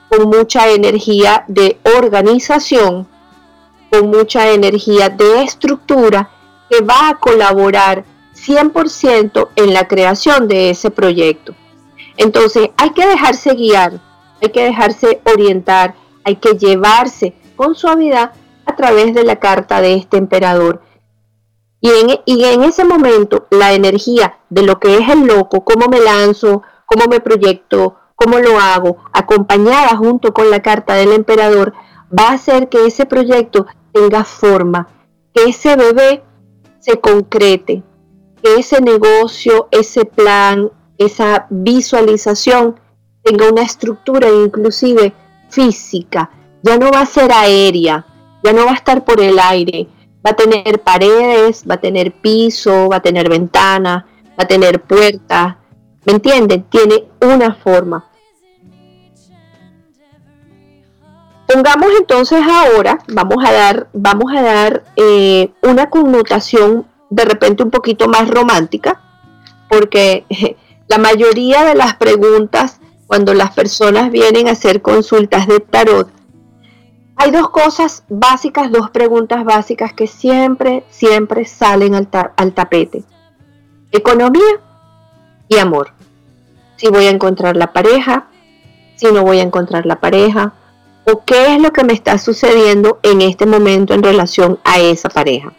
con 0.09 0.31
mucha 0.31 0.70
energía 0.70 1.44
de 1.48 1.79
organización, 1.98 3.07
con 3.90 4.09
mucha 4.09 4.48
energía 4.53 5.11
de 5.11 5.42
estructura, 5.42 6.31
que 6.70 6.81
va 6.81 7.11
a 7.11 7.18
colaborar 7.18 8.07
100% 8.35 9.48
en 9.57 9.74
la 9.74 9.87
creación 9.87 10.48
de 10.48 10.70
ese 10.70 10.90
proyecto. 10.90 11.55
Entonces 12.16 12.70
hay 12.79 12.94
que 12.94 13.07
dejarse 13.07 13.53
guiar, 13.53 14.00
hay 14.40 14.48
que 14.48 14.64
dejarse 14.64 15.20
orientar, 15.31 15.94
hay 16.24 16.37
que 16.37 16.55
llevarse 16.55 17.35
con 17.55 17.74
suavidad 17.74 18.33
a 18.64 18.76
través 18.76 19.12
de 19.12 19.24
la 19.24 19.37
carta 19.37 19.83
de 19.83 19.92
este 19.92 20.16
emperador 20.16 20.81
y 21.81 22.45
en, 22.45 22.62
ese 22.62 22.85
momento 22.85 23.47
la 23.51 23.73
energía 23.73 24.38
de 24.51 24.62
lo 24.62 24.79
que 24.79 24.99
es 24.99 25.09
el 25.09 25.27
loco, 25.27 25.64
cómo 25.64 25.87
me 25.88 26.01
lanzo, 26.01 26.62
cómo 26.85 27.07
me 27.09 27.21
proyecto, 27.21 27.97
cómo 28.16 28.38
lo 28.38 28.61
hago, 28.61 28.99
acompañada 29.12 29.97
junto 29.97 30.35
con 30.35 30.51
la 30.51 30.61
carta 30.61 30.95
del 30.95 31.12
emperador, 31.12 31.73
va 32.16 32.29
a 32.29 32.33
hacer 32.35 32.69
que 32.69 32.87
ese 32.87 33.07
proyecto 33.07 33.66
tenga 33.93 34.25
forma, 34.25 34.88
que 35.33 35.45
ese 35.45 35.75
bebé 35.77 36.23
se 36.81 37.01
concrete, 37.01 37.83
que 38.43 38.57
ese 38.57 38.83
negocio, 38.83 39.69
ese 39.71 40.05
plan, 40.05 40.71
esa 40.99 41.47
visualización 41.49 42.79
tenga 43.23 43.51
una 43.51 43.62
estructura 43.62 44.29
inclusive 44.29 45.14
física, 45.49 46.31
ya 46.62 46.77
no 46.77 46.90
va 46.90 47.01
a 47.01 47.07
ser 47.07 47.33
aérea, 47.33 48.05
ya 48.45 48.53
no 48.53 48.66
va 48.66 48.73
a 48.73 48.75
estar 48.75 49.03
por 49.05 49.21
el 49.21 49.38
aire, 49.38 49.88
Va 50.25 50.31
a 50.31 50.37
tener 50.37 50.81
paredes, 50.83 51.65
va 51.69 51.75
a 51.75 51.81
tener 51.81 52.13
piso, 52.13 52.89
va 52.89 52.97
a 52.97 53.03
tener 53.03 53.29
ventana, 53.29 54.07
va 54.39 54.45
a 54.45 54.47
tener 54.47 54.83
puertas. 54.83 55.57
¿Me 56.05 56.13
entienden? 56.13 56.65
Tiene 56.65 57.05
una 57.21 57.55
forma. 57.55 58.05
Pongamos 61.47 61.89
entonces 61.99 62.41
ahora, 62.49 62.99
vamos 63.09 63.45
a 63.45 63.53
dar, 63.53 63.89
vamos 63.93 64.33
a 64.33 64.41
dar 64.41 64.85
eh, 64.95 65.51
una 65.63 65.91
connotación 65.91 66.87
de 67.09 67.25
repente 67.25 67.65
un 67.65 67.71
poquito 67.71 68.07
más 68.07 68.29
romántica, 68.29 69.01
porque 69.69 70.25
la 70.89 70.99
mayoría 70.99 71.65
de 71.65 71.75
las 71.75 71.97
preguntas 71.97 72.81
cuando 73.09 73.35
las 73.35 73.51
personas 73.51 74.13
vienen 74.13 74.47
a 74.47 74.53
hacer 74.53 74.81
consultas 74.81 75.49
de 75.49 75.59
tarot 75.59 76.09
hay 77.21 77.33
dos 77.33 77.51
cosas 77.51 78.03
básicas, 78.09 78.73
dos 78.73 78.89
preguntas 78.89 79.45
básicas 79.45 79.93
que 79.93 80.07
siempre, 80.07 80.85
siempre 80.89 81.45
salen 81.45 81.95
al, 81.95 82.09
tapete. 82.55 83.05
Economía 83.93 84.59
y 85.47 85.59
amor. 85.59 85.93
Si 86.77 86.89
voy 86.89 87.05
a 87.05 87.11
encontrar 87.11 87.59
la 87.59 87.75
pareja, 87.75 88.29
si 88.97 89.13
no 89.13 89.23
voy 89.23 89.39
a 89.41 89.43
encontrar 89.43 89.85
la 89.85 90.01
pareja, 90.01 90.55
o 91.05 91.23
qué 91.27 91.55
es 91.55 91.61
lo 91.61 91.75
que 91.75 91.85
me 91.85 91.93
está 91.93 92.17
sucediendo 92.17 93.01
en 93.03 93.21
este 93.21 93.45
momento 93.45 93.93
en 93.93 94.03
relación 94.03 94.59
a 94.65 94.79
esa 94.79 95.11
pareja. 95.11 95.53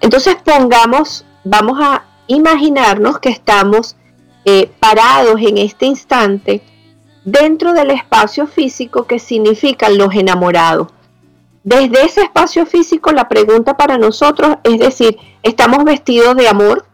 Entonces 0.00 0.34
pongamos, 0.42 1.24
vamos 1.44 1.78
a 1.80 2.06
imaginarnos 2.26 3.20
que 3.20 3.28
estamos 3.28 3.94
eh, 4.44 4.68
parados 4.80 5.40
en 5.42 5.58
este 5.58 5.86
instante 5.86 6.60
dentro 7.24 7.72
del 7.72 7.90
espacio 7.90 8.46
físico 8.46 9.06
que 9.06 9.18
significan 9.18 9.98
los 9.98 10.14
enamorados. 10.14 10.88
Desde 11.64 12.04
ese 12.04 12.22
espacio 12.22 12.66
físico 12.66 13.12
la 13.12 13.28
pregunta 13.28 13.76
para 13.76 13.96
nosotros 13.96 14.56
es 14.64 14.78
decir, 14.78 15.16
¿estamos 15.42 15.84
vestidos 15.84 16.36
de 16.36 16.48
amor? 16.48 16.86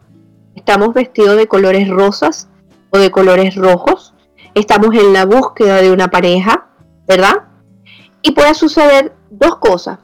¿Estamos 0.55 0.93
vestidos 0.93 1.37
de 1.37 1.47
colores 1.47 1.87
rosas 1.87 2.49
o 2.91 2.99
de 2.99 3.09
colores 3.09 3.55
rojos? 3.55 4.13
¿Estamos 4.53 4.93
en 4.95 5.13
la 5.13 5.25
búsqueda 5.25 5.77
de 5.77 5.91
una 5.91 6.09
pareja? 6.09 6.67
¿Verdad? 7.07 7.45
Y 8.21 8.31
puede 8.31 8.53
suceder 8.53 9.13
dos 9.31 9.55
cosas. 9.55 9.99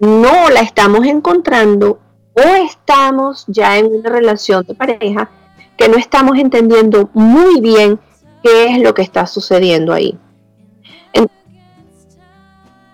No 0.00 0.48
la 0.50 0.60
estamos 0.60 1.06
encontrando 1.06 2.00
o 2.34 2.40
estamos 2.40 3.44
ya 3.46 3.78
en 3.78 3.86
una 3.86 4.10
relación 4.10 4.64
de 4.66 4.74
pareja 4.74 5.30
que 5.76 5.88
no 5.88 5.96
estamos 5.96 6.38
entendiendo 6.38 7.10
muy 7.14 7.60
bien 7.60 8.00
qué 8.46 8.66
es 8.66 8.78
lo 8.78 8.94
que 8.94 9.02
está 9.02 9.26
sucediendo 9.26 9.92
ahí. 9.92 10.16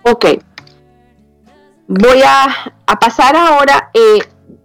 ok, 0.01 0.25
voy 1.87 2.21
a, 2.25 2.73
pasar 2.99 3.35
ahora, 3.35 3.89
eh, 3.93 4.19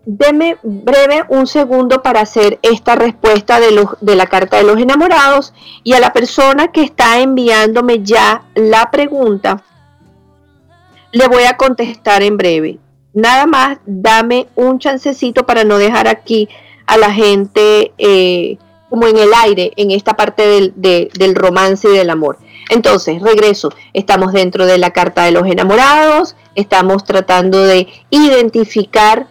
deme 0.05 0.57
breve 0.63 1.25
un 1.29 1.47
segundo 1.47 2.03
para 2.03 2.23
hacer 2.23 2.59
esta 2.63 2.97
respuesta 2.97 3.61
de, 3.61 4.17
la 4.17 4.27
carta 4.27 4.57
de 4.57 4.65
los 4.65 4.79
enamorados 4.79 5.53
y 5.85 5.93
a 5.93 6.01
la 6.01 6.13
persona 6.13 6.69
que 6.69 6.83
está 6.83 7.21
enviándome 7.21 8.03
ya 8.03 8.43
la 8.55 8.91
pregunta, 8.91 9.63
le 11.13 11.29
voy 11.29 11.45
a 11.45 11.57
contestar 11.57 12.23
en 12.23 12.37
breve. 12.37 12.79
Nada 13.13 13.47
más, 13.47 13.79
dame 13.85 14.49
un 14.55 14.79
chancecito 14.79 15.45
para 15.45 15.65
no 15.65 15.77
dejar 15.79 16.09
aquí 16.09 16.49
a 16.87 16.97
la 16.97 17.13
gente 17.13 17.93
eh, 17.99 18.59
como 18.89 19.07
en 19.07 19.19
el 19.19 19.31
aire, 19.35 19.73
en 19.77 19.91
esta 19.91 20.15
parte 20.15 20.47
del, 20.47 20.73
del 20.77 21.35
romance 21.35 21.89
y 21.89 21.97
del 21.97 22.11
amor. 22.11 22.39
Entonces, 22.71 23.21
regreso, 23.23 23.73
estamos 23.93 24.33
dentro 24.33 24.67
de 24.67 24.79
la 24.79 24.91
carta 24.91 25.25
de 25.25 25.33
los 25.33 25.47
enamorados, 25.47 26.37
estamos 26.55 27.05
tratando 27.05 27.65
de 27.65 27.89
identificar 28.11 29.27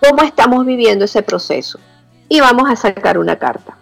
cómo 0.00 0.22
estamos 0.22 0.66
viviendo 0.66 1.04
ese 1.04 1.22
proceso. 1.22 1.78
Y 2.28 2.40
vamos 2.40 2.70
a 2.70 2.76
sacar 2.76 3.18
una 3.18 3.36
carta. 3.36 3.76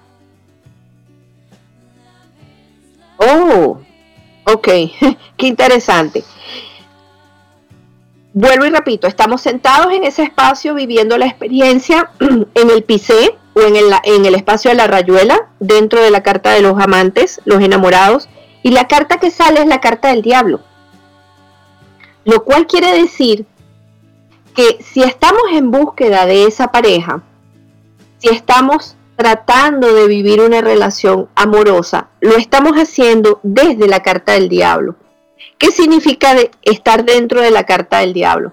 Oh, 3.16 3.81
ok, 4.45 4.69
qué 5.37 5.47
interesante. 5.47 6.25
Vuelvo 8.33 8.64
y 8.64 8.71
repito, 8.71 9.07
estamos 9.07 9.40
sentados 9.40 9.93
en 9.93 10.05
ese 10.05 10.23
espacio 10.23 10.75
viviendo 10.75 11.19
la 11.19 11.27
experiencia 11.27 12.11
en 12.21 12.71
el 12.71 12.83
pisé 12.85 13.37
o 13.55 13.61
en 13.61 13.77
el, 13.77 13.87
en 14.05 14.25
el 14.25 14.35
espacio 14.35 14.71
de 14.71 14.77
la 14.77 14.87
rayuela, 14.87 15.49
dentro 15.59 16.01
de 16.01 16.11
la 16.11 16.23
carta 16.23 16.53
de 16.53 16.63
los 16.63 16.79
amantes, 16.81 17.41
los 17.45 17.63
enamorados, 17.63 18.29
y 18.63 18.71
la 18.71 18.87
carta 18.89 19.19
que 19.19 19.31
sale 19.31 19.61
es 19.61 19.67
la 19.67 19.81
carta 19.81 20.09
del 20.09 20.23
diablo. 20.23 20.61
Lo 22.25 22.45
cual 22.45 22.67
quiere 22.67 22.93
decir 22.93 23.47
que 24.55 24.79
si 24.83 25.03
estamos 25.03 25.43
en 25.53 25.71
búsqueda 25.71 26.27
de 26.27 26.45
esa 26.45 26.71
pareja, 26.71 27.23
si 28.19 28.29
estamos 28.29 28.97
tratando 29.17 29.93
de 29.93 30.07
vivir 30.07 30.41
una 30.41 30.61
relación 30.61 31.29
amorosa, 31.35 32.09
lo 32.21 32.37
estamos 32.37 32.73
haciendo 32.73 33.41
desde 33.43 33.89
la 33.89 34.01
carta 34.03 34.33
del 34.33 34.49
diablo. 34.49 34.97
¿Qué 35.59 35.71
significa 35.71 36.35
estar 36.63 37.05
dentro 37.05 37.41
de 37.41 37.51
la 37.51 37.65
carta 37.65 37.99
del 37.99 38.13
diablo? 38.13 38.53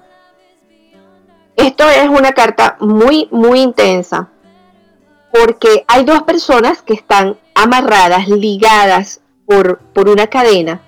Esto 1.56 1.90
es 1.90 2.10
una 2.10 2.34
carta 2.34 2.78
muy, 2.80 3.28
muy 3.32 3.62
intensa, 3.62 4.30
porque 5.32 5.86
hay 5.88 6.06
dos 6.06 6.24
personas 6.24 6.82
que 6.82 6.94
están 6.94 7.38
amarradas, 7.56 8.28
ligadas 8.28 9.22
por, 9.46 9.80
por 9.94 10.10
una 10.10 10.28
cadena, 10.28 10.82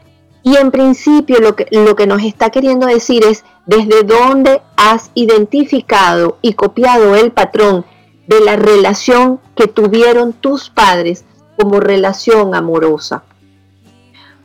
y 0.43 0.55
en 0.55 0.71
principio 0.71 1.39
lo 1.39 1.55
que, 1.55 1.67
lo 1.71 1.95
que 1.95 2.07
nos 2.07 2.23
está 2.23 2.49
queriendo 2.49 2.87
decir 2.87 3.23
es 3.25 3.43
desde 3.65 4.03
dónde 4.03 4.61
has 4.77 5.11
identificado 5.13 6.37
y 6.41 6.53
copiado 6.53 7.15
el 7.15 7.31
patrón 7.31 7.85
de 8.27 8.39
la 8.39 8.55
relación 8.55 9.39
que 9.55 9.67
tuvieron 9.67 10.33
tus 10.33 10.69
padres 10.69 11.25
como 11.57 11.79
relación 11.79 12.55
amorosa. 12.55 13.23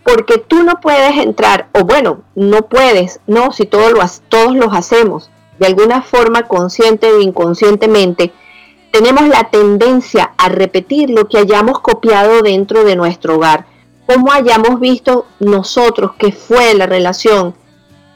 Porque 0.05 0.39
tú 0.39 0.63
no 0.63 0.81
puedes 0.81 1.17
entrar, 1.17 1.69
o 1.73 1.85
bueno, 1.85 2.23
no 2.35 2.63
puedes, 2.63 3.21
no, 3.27 3.53
si 3.53 3.65
todos, 3.65 3.93
lo, 3.93 4.01
todos 4.29 4.57
los 4.57 4.75
hacemos, 4.75 5.31
de 5.59 5.67
alguna 5.67 6.03
forma 6.03 6.43
consciente 6.43 7.11
o 7.13 7.21
inconscientemente, 7.21 8.33
tenemos 8.95 9.27
la 9.27 9.51
tendencia 9.51 10.35
a 10.39 10.49
repetir 10.49 11.11
lo 11.11 11.27
que 11.27 11.39
hayamos 11.39 11.81
copiado 11.81 12.43
dentro 12.43 12.85
de 12.85 12.95
nuestro 12.95 13.35
hogar, 13.35 13.67
como 14.07 14.31
hayamos 14.31 14.79
visto 14.79 15.27
nosotros 15.41 16.13
que 16.17 16.31
fue 16.31 16.75
la 16.75 16.87
relación 16.87 17.57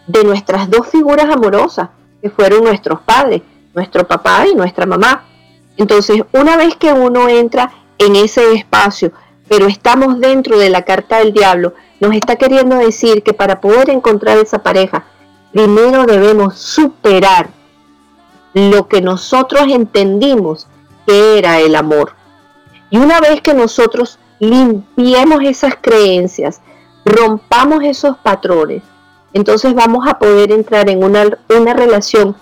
de 0.06 0.22
nuestras 0.22 0.70
dos 0.70 0.86
figuras 0.86 1.28
amorosas, 1.34 1.88
que 2.22 2.30
fueron 2.30 2.62
nuestros 2.62 3.00
padres, 3.00 3.42
nuestro 3.74 4.06
papá 4.06 4.46
y 4.46 4.54
nuestra 4.54 4.86
mamá. 4.86 5.24
Entonces, 5.76 6.22
una 6.30 6.56
vez 6.56 6.76
que 6.76 6.92
uno 6.92 7.28
entra 7.28 7.72
en 7.98 8.14
ese 8.14 8.52
espacio, 8.52 9.10
pero 9.48 9.66
estamos 9.66 10.20
dentro 10.20 10.58
de 10.58 10.70
la 10.70 10.82
carta 10.82 11.18
del 11.18 11.32
diablo, 11.32 11.74
nos 11.98 12.14
está 12.14 12.36
queriendo 12.36 12.76
decir 12.76 13.24
que 13.24 13.32
para 13.32 13.60
poder 13.60 13.90
encontrar 13.90 14.38
esa 14.38 14.62
pareja, 14.62 15.06
primero 15.50 16.04
debemos 16.04 16.56
superar 16.56 17.57
lo 18.54 18.88
que 18.88 19.00
nosotros 19.00 19.64
entendimos 19.68 20.66
que 21.06 21.38
era 21.38 21.60
el 21.60 21.74
amor. 21.74 22.14
Y 22.90 22.98
una 22.98 23.20
vez 23.20 23.40
que 23.40 23.54
nosotros 23.54 24.18
limpiemos 24.38 25.42
esas 25.42 25.74
creencias, 25.80 26.60
rompamos 27.04 27.84
esos 27.84 28.16
patrones, 28.18 28.82
entonces 29.32 29.74
vamos 29.74 30.06
a 30.08 30.18
poder 30.18 30.52
entrar 30.52 30.88
en 30.88 31.04
una, 31.04 31.38
una 31.48 31.74
relación 31.74 32.34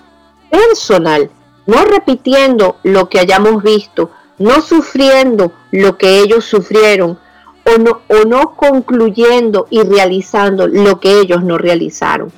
personal, 0.51 1.31
no 1.66 1.85
repitiendo 1.85 2.77
lo 2.83 3.09
que 3.09 3.19
hayamos 3.19 3.62
visto, 3.62 4.11
no 4.38 4.61
sufriendo 4.61 5.53
lo 5.73 5.99
que 5.99 6.21
ellos 6.21 6.45
sufrieron 6.45 7.19
o 7.64 7.79
no, 7.79 8.03
o 8.09 8.25
no 8.25 8.55
concluyendo 8.55 9.66
y 9.71 9.83
realizando 9.83 10.69
lo 10.69 11.01
que 11.01 11.21
ellos 11.21 11.42
no 11.42 11.59
realizaron. 11.59 12.31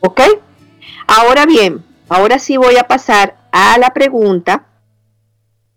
¿Ok? 0.00 0.20
Ahora 1.06 1.46
bien, 1.46 1.84
ahora 2.08 2.38
sí 2.38 2.56
voy 2.56 2.76
a 2.76 2.88
pasar 2.88 3.36
a 3.52 3.78
la 3.78 3.90
pregunta 3.90 4.66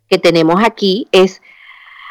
que 0.08 0.18
tenemos 0.18 0.62
aquí. 0.64 1.08
Es 1.12 1.42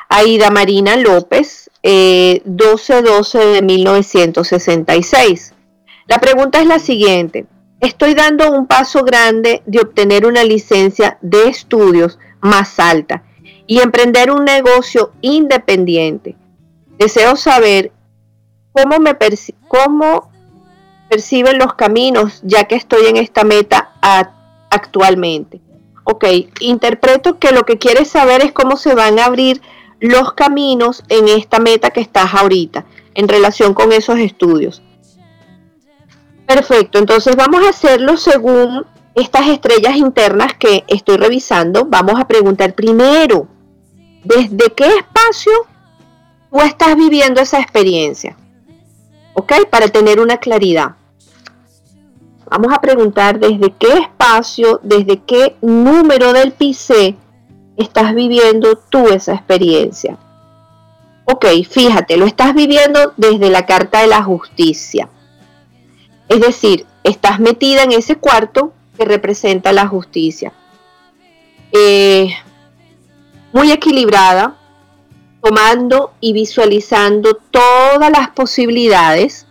Aida 0.09 0.51
Marina 0.51 0.97
López, 0.97 1.71
1212 1.83 3.39
eh, 3.43 3.47
de 3.55 3.63
1966. 3.63 5.55
La 6.07 6.19
pregunta 6.19 6.61
es 6.61 6.67
la 6.67 6.79
siguiente. 6.79 7.47
Estoy 7.81 8.15
dando 8.15 8.51
un 8.51 8.67
paso 8.67 9.05
grande 9.05 9.63
de 9.67 9.81
obtener 9.81 10.27
una 10.27 10.43
licencia 10.43 11.19
de 11.21 11.49
estudios 11.49 12.19
más 12.41 12.81
alta 12.81 13.23
y 13.67 13.81
emprender 13.81 14.31
un 14.31 14.45
negocio 14.45 15.13
independiente. 15.21 16.35
Deseo 16.99 17.37
saber 17.37 17.93
cómo, 18.73 18.99
me 18.99 19.17
cómo 19.69 20.33
perciben 21.09 21.59
los 21.59 21.75
caminos 21.75 22.41
ya 22.43 22.65
que 22.65 22.75
estoy 22.75 23.07
en 23.07 23.17
esta 23.17 23.45
meta 23.45 23.88
actualmente. 24.01 25.61
Ok, 26.05 26.25
interpreto 26.61 27.39
que 27.39 27.53
lo 27.53 27.65
que 27.65 27.79
quieres 27.79 28.09
saber 28.09 28.43
es 28.43 28.53
cómo 28.53 28.77
se 28.77 28.95
van 28.95 29.19
a 29.19 29.27
abrir 29.27 29.61
los 30.01 30.33
caminos 30.33 31.03
en 31.09 31.29
esta 31.29 31.59
meta 31.59 31.91
que 31.91 32.01
estás 32.01 32.35
ahorita 32.35 32.87
en 33.15 33.29
relación 33.29 33.75
con 33.75 33.93
esos 33.93 34.19
estudios. 34.19 34.83
Perfecto, 36.47 36.99
entonces 36.99 37.37
vamos 37.37 37.67
a 37.67 37.71
hacerlo 37.71 38.17
según 38.17 38.87
estas 39.15 39.49
estrellas 39.49 39.97
internas 39.97 40.55
que 40.55 40.85
estoy 40.87 41.17
revisando. 41.17 41.85
Vamos 41.85 42.19
a 42.19 42.27
preguntar 42.27 42.75
primero, 42.75 43.49
desde 44.25 44.73
qué 44.75 44.87
espacio 44.87 45.53
tú 46.51 46.61
estás 46.61 46.97
viviendo 46.97 47.41
esa 47.41 47.61
experiencia. 47.61 48.37
¿Ok? 49.35 49.53
Para 49.71 49.89
tener 49.89 50.21
una 50.21 50.39
claridad. 50.39 50.97
Vamos 52.51 52.73
a 52.73 52.81
preguntar 52.81 53.39
desde 53.39 53.73
qué 53.73 53.93
espacio, 53.99 54.81
desde 54.83 55.19
qué 55.19 55.57
número 55.61 56.33
del 56.33 56.53
PC 56.53 57.15
estás 57.77 58.15
viviendo 58.15 58.77
tú 58.77 59.09
esa 59.09 59.35
experiencia. 59.35 60.17
Ok, 61.27 61.45
fíjate, 61.69 62.17
lo 62.17 62.25
estás 62.25 62.55
viviendo 62.55 63.13
desde 63.19 63.51
la 63.51 63.67
carta 63.67 64.01
de 64.01 64.07
la 64.07 64.23
justicia. 64.23 65.11
Es 66.29 66.41
decir, 66.41 66.87
estás 67.05 67.39
metida 67.39 67.83
en 67.83 67.93
ese 67.93 68.17
cuarto 68.17 68.73
que 68.97 69.05
representa 69.05 69.73
la 69.73 69.87
justicia. 69.87 70.53
Eh, 71.73 72.35
muy 73.53 73.73
equilibrada, 73.73 74.57
tomando 75.43 76.13
y 76.21 76.33
visualizando 76.33 77.35
todas 77.51 78.11
las 78.11 78.31
posibilidades. 78.31 79.47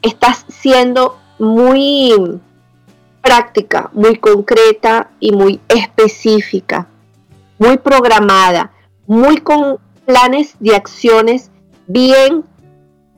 Estás 0.00 0.46
siendo 0.48 1.21
muy 1.42 2.40
práctica, 3.20 3.90
muy 3.92 4.14
concreta 4.14 5.10
y 5.18 5.32
muy 5.32 5.58
específica, 5.66 6.86
muy 7.58 7.78
programada, 7.78 8.70
muy 9.08 9.38
con 9.38 9.78
planes 10.06 10.54
de 10.60 10.76
acciones 10.76 11.50
bien 11.88 12.44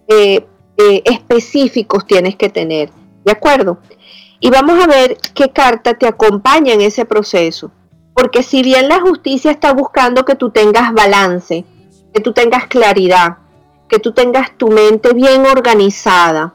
eh, 0.08 0.46
eh, 0.78 1.02
específicos 1.04 2.06
tienes 2.06 2.36
que 2.36 2.48
tener. 2.48 2.88
¿De 3.26 3.32
acuerdo? 3.32 3.76
Y 4.40 4.48
vamos 4.48 4.82
a 4.82 4.86
ver 4.86 5.18
qué 5.34 5.50
carta 5.50 5.92
te 5.92 6.06
acompaña 6.06 6.72
en 6.72 6.80
ese 6.80 7.04
proceso. 7.04 7.70
Porque 8.14 8.42
si 8.42 8.62
bien 8.62 8.88
la 8.88 9.02
justicia 9.02 9.50
está 9.50 9.74
buscando 9.74 10.24
que 10.24 10.34
tú 10.34 10.48
tengas 10.48 10.94
balance, 10.94 11.66
que 12.14 12.20
tú 12.22 12.32
tengas 12.32 12.68
claridad, 12.68 13.36
que 13.86 13.98
tú 13.98 14.12
tengas 14.12 14.56
tu 14.56 14.68
mente 14.68 15.12
bien 15.12 15.44
organizada, 15.44 16.53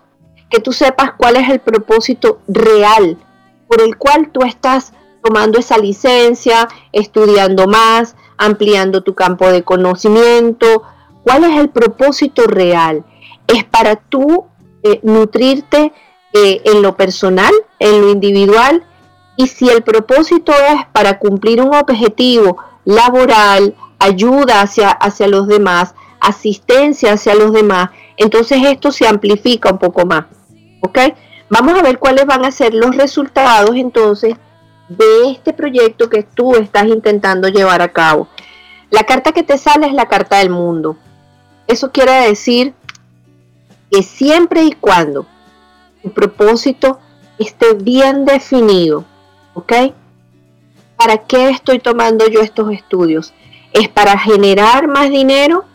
que 0.49 0.59
tú 0.59 0.73
sepas 0.73 1.13
cuál 1.17 1.35
es 1.35 1.49
el 1.49 1.59
propósito 1.59 2.39
real 2.47 3.17
por 3.67 3.81
el 3.81 3.97
cual 3.97 4.31
tú 4.31 4.41
estás 4.41 4.93
tomando 5.23 5.59
esa 5.59 5.77
licencia, 5.77 6.67
estudiando 6.91 7.67
más, 7.67 8.15
ampliando 8.37 9.03
tu 9.03 9.13
campo 9.13 9.49
de 9.49 9.63
conocimiento. 9.63 10.83
¿Cuál 11.23 11.43
es 11.43 11.59
el 11.59 11.69
propósito 11.69 12.47
real? 12.47 13.05
Es 13.47 13.63
para 13.63 13.95
tú 13.95 14.45
eh, 14.81 14.99
nutrirte 15.03 15.93
eh, 16.33 16.61
en 16.65 16.81
lo 16.81 16.95
personal, 16.97 17.53
en 17.77 18.01
lo 18.01 18.09
individual, 18.09 18.83
y 19.35 19.47
si 19.47 19.69
el 19.69 19.83
propósito 19.83 20.51
es 20.51 20.85
para 20.91 21.19
cumplir 21.19 21.61
un 21.61 21.73
objetivo 21.73 22.57
laboral, 22.85 23.75
ayuda 23.99 24.61
hacia, 24.61 24.89
hacia 24.89 25.27
los 25.27 25.47
demás, 25.47 25.93
asistencia 26.19 27.13
hacia 27.13 27.35
los 27.35 27.53
demás, 27.53 27.91
entonces 28.17 28.59
esto 28.65 28.91
se 28.91 29.07
amplifica 29.07 29.71
un 29.71 29.77
poco 29.77 30.05
más. 30.05 30.25
¿Ok? 30.81 30.99
Vamos 31.49 31.77
a 31.77 31.83
ver 31.83 31.97
cuáles 31.97 32.25
van 32.25 32.45
a 32.45 32.51
ser 32.51 32.73
los 32.73 32.95
resultados 32.95 33.75
entonces 33.75 34.35
de 34.87 35.31
este 35.31 35.53
proyecto 35.53 36.09
que 36.09 36.23
tú 36.23 36.55
estás 36.55 36.85
intentando 36.85 37.47
llevar 37.47 37.81
a 37.81 37.91
cabo. 37.91 38.27
La 38.89 39.03
carta 39.03 39.31
que 39.31 39.43
te 39.43 39.57
sale 39.57 39.87
es 39.87 39.93
la 39.93 40.07
carta 40.07 40.37
del 40.37 40.49
mundo. 40.49 40.97
Eso 41.67 41.91
quiere 41.91 42.27
decir 42.27 42.73
que 43.91 44.03
siempre 44.03 44.63
y 44.63 44.71
cuando 44.71 45.25
tu 46.01 46.11
propósito 46.11 46.99
esté 47.37 47.73
bien 47.73 48.25
definido. 48.25 49.05
¿Para 50.95 51.17
qué 51.17 51.49
estoy 51.49 51.79
tomando 51.79 52.27
yo 52.27 52.41
estos 52.41 52.71
estudios? 52.71 53.33
¿Es 53.73 53.87
para 53.87 54.17
generar 54.17 54.87
más 54.87 55.09
dinero? 55.09 55.65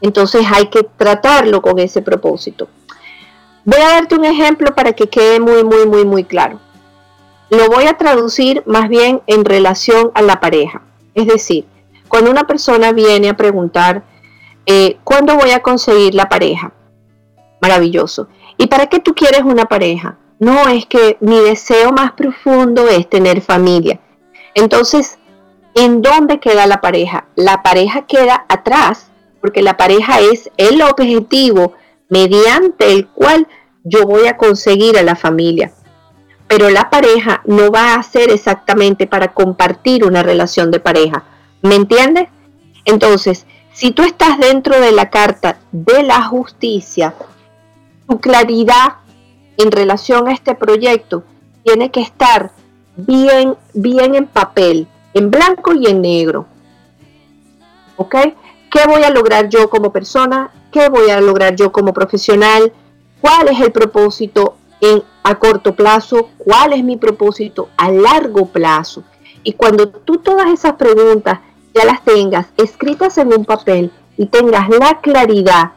Entonces 0.00 0.44
hay 0.52 0.66
que 0.66 0.82
tratarlo 0.82 1.62
con 1.62 1.78
ese 1.78 2.02
propósito. 2.02 2.68
Voy 3.64 3.80
a 3.80 3.90
darte 3.90 4.16
un 4.16 4.24
ejemplo 4.24 4.74
para 4.74 4.92
que 4.92 5.08
quede 5.08 5.38
muy, 5.38 5.62
muy, 5.62 5.86
muy, 5.86 6.04
muy 6.04 6.24
claro. 6.24 6.58
Lo 7.48 7.68
voy 7.68 7.84
a 7.84 7.96
traducir 7.96 8.62
más 8.66 8.88
bien 8.88 9.22
en 9.26 9.44
relación 9.44 10.10
a 10.14 10.22
la 10.22 10.40
pareja. 10.40 10.82
Es 11.14 11.28
decir, 11.28 11.66
cuando 12.08 12.30
una 12.30 12.46
persona 12.46 12.92
viene 12.92 13.28
a 13.28 13.36
preguntar, 13.36 14.02
eh, 14.66 14.98
¿cuándo 15.04 15.36
voy 15.36 15.52
a 15.52 15.60
conseguir 15.60 16.14
la 16.14 16.28
pareja? 16.28 16.72
Maravilloso. 17.60 18.26
¿Y 18.56 18.66
para 18.66 18.86
qué 18.86 18.98
tú 18.98 19.14
quieres 19.14 19.42
una 19.42 19.66
pareja? 19.66 20.18
No, 20.40 20.68
es 20.68 20.86
que 20.86 21.16
mi 21.20 21.38
deseo 21.38 21.92
más 21.92 22.12
profundo 22.12 22.88
es 22.88 23.08
tener 23.08 23.42
familia. 23.42 24.00
Entonces, 24.54 25.18
¿en 25.76 26.02
dónde 26.02 26.40
queda 26.40 26.66
la 26.66 26.80
pareja? 26.80 27.26
La 27.36 27.62
pareja 27.62 28.06
queda 28.06 28.44
atrás, 28.48 29.12
porque 29.40 29.62
la 29.62 29.76
pareja 29.76 30.18
es 30.18 30.50
el 30.56 30.82
objetivo 30.82 31.74
mediante 32.12 32.92
el 32.92 33.08
cual 33.08 33.48
yo 33.84 34.04
voy 34.06 34.26
a 34.26 34.36
conseguir 34.36 34.98
a 34.98 35.02
la 35.02 35.16
familia. 35.16 35.72
Pero 36.46 36.68
la 36.68 36.90
pareja 36.90 37.40
no 37.46 37.70
va 37.70 37.94
a 37.94 38.02
ser 38.02 38.30
exactamente 38.30 39.06
para 39.06 39.32
compartir 39.32 40.04
una 40.04 40.22
relación 40.22 40.70
de 40.70 40.78
pareja. 40.78 41.24
¿Me 41.62 41.74
entiendes? 41.74 42.28
Entonces, 42.84 43.46
si 43.72 43.92
tú 43.92 44.02
estás 44.02 44.38
dentro 44.38 44.78
de 44.78 44.92
la 44.92 45.08
carta 45.08 45.56
de 45.72 46.02
la 46.02 46.22
justicia, 46.24 47.14
tu 48.06 48.20
claridad 48.20 48.96
en 49.56 49.72
relación 49.72 50.28
a 50.28 50.32
este 50.32 50.54
proyecto 50.54 51.24
tiene 51.64 51.90
que 51.90 52.02
estar 52.02 52.50
bien, 52.94 53.56
bien 53.72 54.16
en 54.16 54.26
papel, 54.26 54.86
en 55.14 55.30
blanco 55.30 55.72
y 55.72 55.86
en 55.86 56.02
negro. 56.02 56.44
¿Ok? 57.96 58.16
¿Qué 58.70 58.86
voy 58.86 59.02
a 59.02 59.08
lograr 59.08 59.48
yo 59.48 59.70
como 59.70 59.90
persona? 59.90 60.50
¿Qué 60.72 60.88
voy 60.88 61.10
a 61.10 61.20
lograr 61.20 61.54
yo 61.54 61.70
como 61.70 61.92
profesional? 61.92 62.72
¿Cuál 63.20 63.48
es 63.48 63.60
el 63.60 63.72
propósito 63.72 64.56
en, 64.80 65.02
a 65.22 65.38
corto 65.38 65.76
plazo? 65.76 66.30
¿Cuál 66.38 66.72
es 66.72 66.82
mi 66.82 66.96
propósito 66.96 67.68
a 67.76 67.90
largo 67.90 68.46
plazo? 68.46 69.04
Y 69.44 69.52
cuando 69.52 69.90
tú 69.90 70.16
todas 70.16 70.50
esas 70.50 70.72
preguntas 70.76 71.40
ya 71.74 71.84
las 71.84 72.02
tengas 72.02 72.46
escritas 72.56 73.18
en 73.18 73.34
un 73.34 73.44
papel 73.44 73.92
y 74.16 74.26
tengas 74.26 74.70
la 74.70 74.98
claridad 75.02 75.72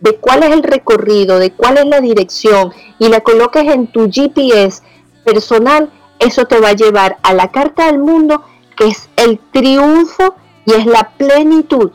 de 0.00 0.16
cuál 0.16 0.42
es 0.42 0.50
el 0.50 0.64
recorrido, 0.64 1.38
de 1.38 1.52
cuál 1.52 1.78
es 1.78 1.86
la 1.86 2.00
dirección 2.00 2.72
y 2.98 3.08
la 3.08 3.20
coloques 3.20 3.62
en 3.72 3.86
tu 3.86 4.10
GPS 4.10 4.82
personal, 5.24 5.88
eso 6.18 6.46
te 6.46 6.58
va 6.58 6.70
a 6.70 6.74
llevar 6.74 7.16
a 7.22 7.32
la 7.32 7.52
carta 7.52 7.86
del 7.86 8.00
mundo 8.00 8.42
que 8.76 8.88
es 8.88 9.08
el 9.14 9.38
triunfo 9.52 10.34
y 10.66 10.72
es 10.72 10.86
la 10.86 11.12
plenitud 11.16 11.92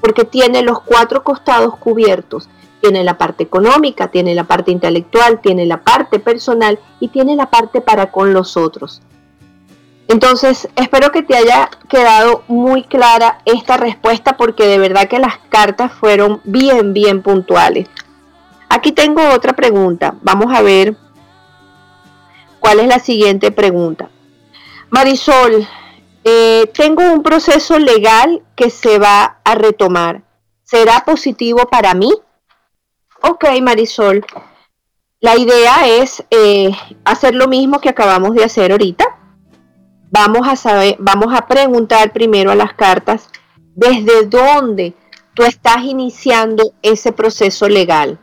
porque 0.00 0.24
tiene 0.24 0.62
los 0.62 0.80
cuatro 0.80 1.22
costados 1.24 1.76
cubiertos. 1.76 2.48
Tiene 2.80 3.04
la 3.04 3.18
parte 3.18 3.42
económica, 3.42 4.08
tiene 4.08 4.34
la 4.34 4.44
parte 4.44 4.70
intelectual, 4.70 5.40
tiene 5.40 5.66
la 5.66 5.82
parte 5.82 6.18
personal 6.18 6.78
y 7.00 7.08
tiene 7.08 7.34
la 7.34 7.46
parte 7.46 7.80
para 7.80 8.12
con 8.12 8.32
los 8.32 8.56
otros. 8.56 9.02
Entonces, 10.08 10.68
espero 10.76 11.10
que 11.10 11.22
te 11.22 11.36
haya 11.36 11.68
quedado 11.88 12.44
muy 12.46 12.84
clara 12.84 13.40
esta 13.44 13.76
respuesta 13.76 14.36
porque 14.36 14.66
de 14.66 14.78
verdad 14.78 15.08
que 15.08 15.18
las 15.18 15.38
cartas 15.48 15.92
fueron 15.92 16.40
bien, 16.44 16.92
bien 16.92 17.22
puntuales. 17.22 17.88
Aquí 18.68 18.92
tengo 18.92 19.22
otra 19.30 19.54
pregunta. 19.54 20.14
Vamos 20.22 20.54
a 20.54 20.62
ver 20.62 20.96
cuál 22.60 22.80
es 22.80 22.88
la 22.88 23.00
siguiente 23.00 23.50
pregunta. 23.50 24.08
Marisol, 24.90 25.66
eh, 26.28 26.68
tengo 26.74 27.04
un 27.04 27.22
proceso 27.22 27.78
legal 27.78 28.42
que 28.56 28.68
se 28.68 28.98
va 28.98 29.38
a 29.44 29.54
retomar. 29.54 30.24
¿Será 30.64 31.04
positivo 31.04 31.68
para 31.70 31.94
mí? 31.94 32.12
Ok, 33.22 33.44
Marisol. 33.62 34.26
La 35.20 35.36
idea 35.36 35.86
es 35.86 36.24
eh, 36.32 36.72
hacer 37.04 37.36
lo 37.36 37.46
mismo 37.46 37.80
que 37.80 37.90
acabamos 37.90 38.34
de 38.34 38.42
hacer 38.42 38.72
ahorita. 38.72 39.04
Vamos 40.10 40.48
a 40.48 40.56
saber, 40.56 40.96
vamos 40.98 41.32
a 41.32 41.46
preguntar 41.46 42.12
primero 42.12 42.50
a 42.50 42.56
las 42.56 42.74
cartas 42.74 43.28
desde 43.76 44.26
dónde 44.26 44.94
tú 45.32 45.44
estás 45.44 45.84
iniciando 45.84 46.72
ese 46.82 47.12
proceso 47.12 47.68
legal. 47.68 48.18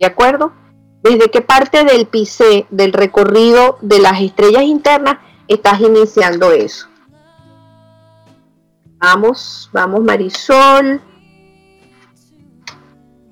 ¿De 0.00 0.06
acuerdo? 0.06 0.54
¿Desde 1.02 1.30
qué 1.30 1.42
parte 1.42 1.84
del 1.84 2.06
PICE, 2.06 2.64
del 2.70 2.94
recorrido 2.94 3.76
de 3.82 3.98
las 3.98 4.22
estrellas 4.22 4.62
internas, 4.62 5.18
estás 5.46 5.82
iniciando 5.82 6.50
eso? 6.50 6.88
Vamos, 9.06 9.68
vamos 9.70 10.02
Marisol. 10.02 10.98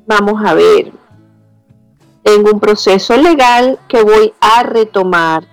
Vamos 0.07 0.45
a 0.45 0.53
ver. 0.53 0.93
Tengo 2.23 2.51
un 2.51 2.61
proceso 2.61 3.17
legal 3.17 3.81
que 3.89 4.03
voy 4.03 4.35
a 4.39 4.65
retomar. 4.65 5.49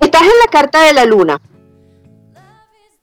Estás 0.00 0.20
en 0.20 0.38
la 0.44 0.50
carta 0.50 0.82
de 0.82 0.92
la 0.92 1.06
luna. 1.06 1.40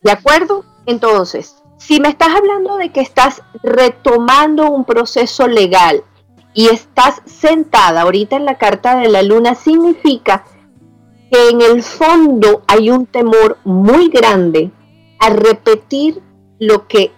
¿De 0.01 0.11
acuerdo? 0.11 0.65
Entonces, 0.85 1.55
si 1.79 1.99
me 1.99 2.09
estás 2.09 2.29
hablando 2.35 2.77
de 2.77 2.91
que 2.91 3.01
estás 3.01 3.41
retomando 3.63 4.69
un 4.69 4.85
proceso 4.85 5.47
legal 5.47 6.03
y 6.53 6.67
estás 6.67 7.23
sentada 7.25 8.01
ahorita 8.01 8.35
en 8.35 8.45
la 8.45 8.59
carta 8.59 8.97
de 8.97 9.09
la 9.09 9.23
luna, 9.23 9.55
significa 9.55 10.45
que 11.31 11.49
en 11.49 11.61
el 11.61 11.81
fondo 11.81 12.61
hay 12.67 12.89
un 12.89 13.05
temor 13.05 13.57
muy 13.63 14.09
grande 14.09 14.69
a 15.17 15.29
repetir 15.29 16.21
lo 16.59 16.87
que 16.87 17.11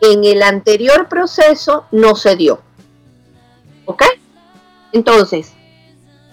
en 0.00 0.24
el 0.24 0.42
anterior 0.42 1.08
proceso 1.08 1.84
no 1.92 2.16
se 2.16 2.34
dio. 2.34 2.60
¿Ok? 3.84 4.02
Entonces, 4.90 5.52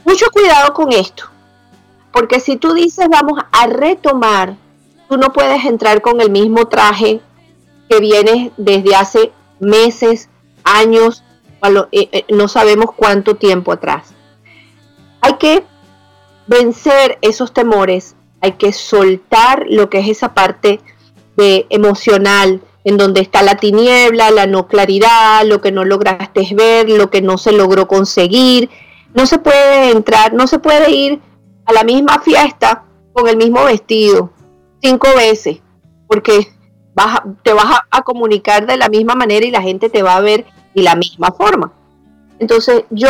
mucho 0.05 0.25
cuidado 0.31 0.73
con 0.73 0.91
esto, 0.91 1.25
porque 2.11 2.39
si 2.39 2.57
tú 2.57 2.73
dices 2.73 3.07
vamos 3.09 3.39
a 3.51 3.67
retomar, 3.67 4.55
tú 5.07 5.17
no 5.17 5.31
puedes 5.31 5.63
entrar 5.65 6.01
con 6.01 6.19
el 6.21 6.31
mismo 6.31 6.67
traje 6.67 7.21
que 7.89 7.99
viene 7.99 8.51
desde 8.57 8.95
hace 8.95 9.31
meses, 9.59 10.29
años, 10.63 11.23
eh, 11.91 12.09
eh, 12.11 12.25
no 12.29 12.47
sabemos 12.47 12.87
cuánto 12.95 13.35
tiempo 13.35 13.71
atrás. 13.71 14.13
Hay 15.21 15.33
que 15.33 15.63
vencer 16.49 17.19
esos 17.21 17.53
temores, 17.53 18.15
hay 18.41 18.53
que 18.53 18.73
soltar 18.73 19.65
lo 19.69 19.89
que 19.89 19.99
es 19.99 20.09
esa 20.09 20.33
parte 20.33 20.81
de 21.37 21.67
emocional, 21.69 22.61
en 22.83 22.97
donde 22.97 23.21
está 23.21 23.43
la 23.43 23.55
tiniebla, 23.55 24.31
la 24.31 24.47
no 24.47 24.67
claridad, 24.67 25.45
lo 25.45 25.61
que 25.61 25.71
no 25.71 25.85
lograste 25.85 26.47
ver, 26.55 26.89
lo 26.89 27.11
que 27.11 27.21
no 27.21 27.37
se 27.37 27.51
logró 27.51 27.87
conseguir. 27.87 28.69
No 29.13 29.25
se 29.25 29.37
puede 29.37 29.91
entrar, 29.91 30.33
no 30.33 30.47
se 30.47 30.59
puede 30.59 30.91
ir 30.91 31.21
a 31.65 31.73
la 31.73 31.83
misma 31.83 32.19
fiesta 32.19 32.83
con 33.13 33.27
el 33.27 33.37
mismo 33.37 33.63
vestido 33.65 34.31
cinco 34.81 35.07
veces. 35.15 35.59
porque 36.07 36.47
vas 36.95 37.21
te 37.43 37.53
vas 37.53 37.81
a, 37.91 38.01
comunicar 38.01 38.65
de 38.65 38.75
la 38.75 38.89
misma 38.89 39.13
manera 39.13 39.45
y 39.45 39.51
la 39.51 39.61
gente 39.61 39.89
te 39.89 40.01
va 40.01 40.15
a 40.15 40.21
ver 40.21 40.45
de 40.73 40.81
la 40.81 40.95
misma 40.95 41.31
forma. 41.31 41.71
Entonces 42.39 42.85
yo 42.89 43.09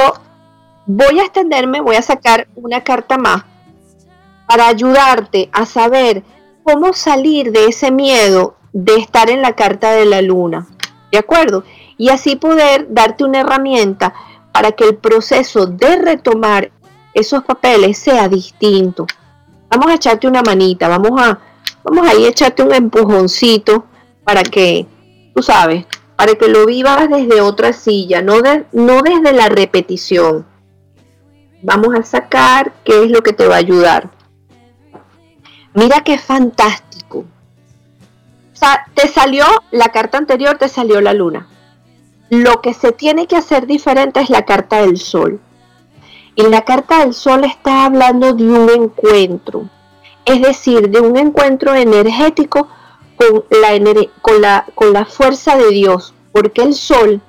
voy 0.92 1.20
a 1.20 1.24
extenderme, 1.24 1.82
voy 1.82 1.98
a 1.98 2.02
sacar 2.02 2.48
una 2.56 2.84
carta 2.84 3.20
más 3.20 3.44
para 4.48 4.68
ayudarte 4.68 5.48
a 5.54 5.68
saber 5.68 6.24
cómo 6.64 6.94
salir 6.94 7.52
de 7.52 7.68
ese 7.68 7.92
miedo 7.92 8.56
de 8.74 8.96
estar 8.96 9.30
en 9.30 9.44
la 9.44 9.56
carta 9.56 9.92
de 9.92 10.06
la 10.06 10.24
luna. 10.24 10.68
¿De 11.12 11.20
acuerdo? 11.20 11.64
Y 11.98 12.10
así 12.10 12.36
poder 12.38 12.88
darte 12.90 13.24
una 13.24 13.42
herramienta 13.42 14.16
para 14.52 14.72
que 14.72 14.86
el 14.86 14.96
proceso 14.96 15.68
de 15.68 15.98
retomar 15.98 16.72
esos 17.14 17.44
papeles 17.44 18.00
sea 18.00 18.28
distinto. 18.28 19.06
Vamos 19.70 19.92
a 19.92 19.94
echarte 19.94 20.28
una 20.28 20.42
manita, 20.42 20.88
vamos 20.88 21.22
a, 21.22 21.40
vamos 21.84 22.08
a 22.08 22.16
ir 22.16 22.26
a 22.26 22.30
echarte 22.30 22.64
un 22.64 22.74
empujoncito 22.74 23.86
para 24.24 24.42
que, 24.42 24.88
tú 25.36 25.44
sabes, 25.44 25.86
para 26.16 26.34
que 26.34 26.48
lo 26.48 26.66
vivas 26.66 27.08
desde 27.10 27.42
otra 27.42 27.74
silla, 27.74 28.24
no, 28.24 28.42
no 28.72 29.02
desde 29.04 29.34
la 29.34 29.50
repetición. 29.50 30.49
Vamos 31.62 31.93
a 31.95 32.03
sacar 32.03 32.74
qué 32.84 33.03
es 33.03 33.12
lo 33.12 33.22
que 33.22 33.34
te 33.34 33.47
va 33.47 33.55
a 33.55 33.60
ayudar. 33.60 34.10
Mira 35.74 36.01
qué 36.01 36.18
fantástico. 36.18 37.20
O 37.20 38.55
sea, 38.55 38.86
te 38.93 39.07
salió 39.07 39.45
la 39.72 39.89
carta 39.89 40.18
anterior, 40.18 40.57
te 40.57 40.68
salió 40.68 41.01
la 41.01 41.14
luna. 41.14 41.47
Lo 42.30 42.62
que 42.62 42.74
se 42.74 42.91
tiene 42.91 43.28
que 43.28 43.36
hacer 43.36 43.68
diferente 43.68 44.20
es 44.20 44.30
la 44.30 44.45
carta 44.45 44.82
del 44.82 44.97
sol. 44.97 45.39
Y 46.36 46.43
la 46.43 46.62
carta 46.62 46.99
del 46.99 47.14
sol 47.14 47.43
está 47.43 47.86
hablando 47.86 48.34
de 48.34 48.43
un 48.43 48.70
encuentro, 48.70 49.70
es 50.26 50.41
decir, 50.41 50.89
de 50.89 51.01
un 51.01 51.18
encuentro 51.18 51.76
energético 51.76 52.70
con 53.18 53.43
la, 53.49 54.05
con 54.22 54.41
la, 54.41 54.66
con 54.74 54.93
la 54.93 55.05
fuerza 55.05 55.57
de 55.57 55.70
Dios, 55.72 56.14
porque 56.32 56.62
el 56.62 56.74
sol 56.74 57.22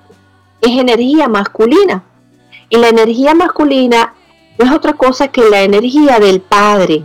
es 0.60 0.70
energía 0.78 1.28
masculina. 1.28 2.04
Y 2.68 2.76
la 2.76 2.88
energía 2.88 3.34
masculina 3.34 4.14
no 4.60 4.66
es 4.66 4.72
otra 4.72 4.92
cosa 4.92 5.28
que 5.28 5.48
la 5.48 5.62
energía 5.62 6.18
del 6.18 6.42
Padre. 6.42 7.02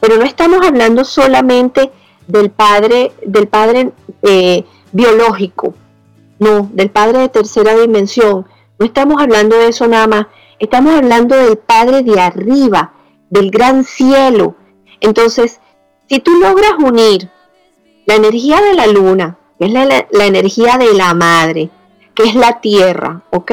Pero 0.00 0.16
no 0.16 0.24
estamos 0.24 0.66
hablando 0.66 1.04
solamente 1.04 1.92
del 2.26 2.50
Padre, 2.50 3.12
del 3.22 3.48
Padre 3.48 3.92
eh, 4.22 4.64
biológico, 4.92 5.74
no, 6.38 6.70
del 6.72 6.88
Padre 6.88 7.18
de 7.18 7.28
tercera 7.28 7.76
dimensión. 7.76 8.46
No 8.78 8.86
estamos 8.86 9.20
hablando 9.20 9.58
de 9.58 9.68
eso 9.68 9.86
nada 9.86 10.06
más. 10.06 10.26
Estamos 10.58 10.94
hablando 10.94 11.36
del 11.36 11.58
Padre 11.58 12.02
de 12.02 12.18
arriba, 12.18 12.94
del 13.28 13.50
gran 13.50 13.84
cielo. 13.84 14.54
Entonces, 15.00 15.60
si 16.08 16.18
tú 16.20 16.30
logras 16.40 16.76
unir 16.78 17.28
la 18.06 18.14
energía 18.14 18.62
de 18.62 18.72
la 18.72 18.86
luna, 18.86 19.36
que 19.58 19.66
es 19.66 19.70
la, 19.70 19.84
la 19.84 20.24
energía 20.24 20.78
de 20.78 20.94
la 20.94 21.12
madre, 21.12 21.68
que 22.14 22.22
es 22.22 22.34
la 22.34 22.62
tierra, 22.62 23.20
¿ok? 23.32 23.52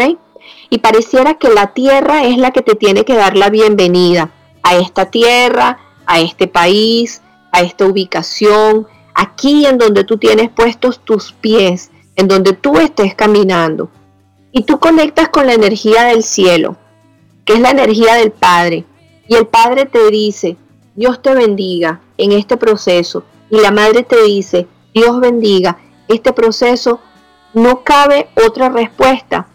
Y 0.74 0.80
pareciera 0.80 1.36
que 1.36 1.50
la 1.50 1.68
tierra 1.68 2.24
es 2.24 2.40
la 2.40 2.50
que 2.50 2.64
te 2.64 2.74
tiene 2.74 3.06
que 3.06 3.14
dar 3.14 3.38
la 3.38 3.52
bienvenida 3.52 4.32
a 4.64 4.76
esta 4.76 5.12
tierra, 5.12 5.78
a 6.08 6.20
este 6.20 6.48
país, 6.48 7.22
a 7.52 7.62
esta 7.62 7.86
ubicación, 7.86 8.88
aquí 9.14 9.68
en 9.68 9.78
donde 9.78 10.04
tú 10.04 10.18
tienes 10.18 10.50
puestos 10.50 11.00
tus 11.06 11.32
pies, 11.32 11.92
en 12.16 12.28
donde 12.28 12.54
tú 12.54 12.80
estés 12.80 13.14
caminando. 13.14 13.92
Y 14.52 14.64
tú 14.64 14.80
conectas 14.80 15.30
con 15.30 15.46
la 15.46 15.54
energía 15.54 16.06
del 16.06 16.24
cielo, 16.24 16.76
que 17.46 17.54
es 17.54 17.60
la 17.60 17.70
energía 17.70 18.16
del 18.16 18.32
Padre. 18.32 18.84
Y 19.28 19.36
el 19.36 19.46
Padre 19.46 19.86
te 19.86 20.10
dice, 20.10 20.58
Dios 20.96 21.22
te 21.22 21.36
bendiga 21.36 22.02
en 22.18 22.32
este 22.32 22.58
proceso. 22.58 23.24
Y 23.52 23.60
la 23.60 23.70
Madre 23.70 24.02
te 24.02 24.24
dice, 24.24 24.66
Dios 24.92 25.20
bendiga 25.20 25.78
este 26.08 26.34
proceso. 26.34 27.00
No 27.54 27.84
cabe 27.84 28.30
otra 28.44 28.70
respuesta 28.70 29.46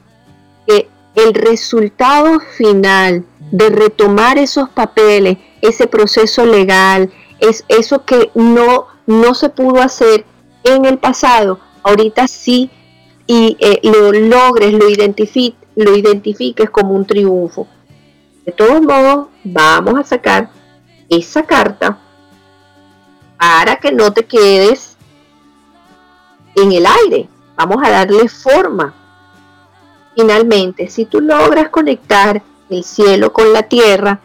que 0.65 0.89
el 1.15 1.35
resultado 1.35 2.41
final 2.41 3.25
de 3.51 3.71
retomar 3.71 4.39
esos 4.39 4.69
papeles, 4.69 5.39
ese 5.63 5.87
proceso 5.87 6.45
legal, 6.45 7.11
es 7.41 7.65
eso 7.69 8.05
que 8.05 8.31
no, 8.35 8.87
no 9.07 9.35
se 9.35 9.49
pudo 9.49 9.81
hacer 9.81 10.25
en 10.65 10.85
el 10.85 10.99
pasado, 10.99 11.61
ahorita 11.83 12.27
sí 12.29 12.71
y 13.27 13.57
eh, 13.61 13.81
lo 13.83 14.13
logres, 14.13 14.73
lo, 14.73 14.87
lo 15.77 15.97
identifiques 15.97 16.71
como 16.71 16.95
un 16.95 17.07
triunfo. 17.07 17.67
De 18.45 18.53
todos 18.53 18.81
modos, 18.81 19.29
vamos 19.45 19.99
a 19.99 20.05
sacar 20.05 20.51
esa 21.09 21.43
carta 21.43 21.99
para 23.39 23.77
que 23.77 23.93
no 23.93 24.13
te 24.13 24.25
quedes 24.25 24.97
en 26.57 26.73
el 26.73 26.87
aire. 26.87 27.29
Vamos 27.57 27.79
a 27.85 27.91
darle 27.91 28.29
forma. 28.29 28.95
Finalmente, 30.19 30.91
si 30.91 31.05
tú 31.05 31.21
logras 31.21 31.69
conectar 31.69 32.43
el 32.71 32.83
cielo 32.83 33.33
con 33.33 33.53
la 33.53 33.63
tierra, 33.63 34.19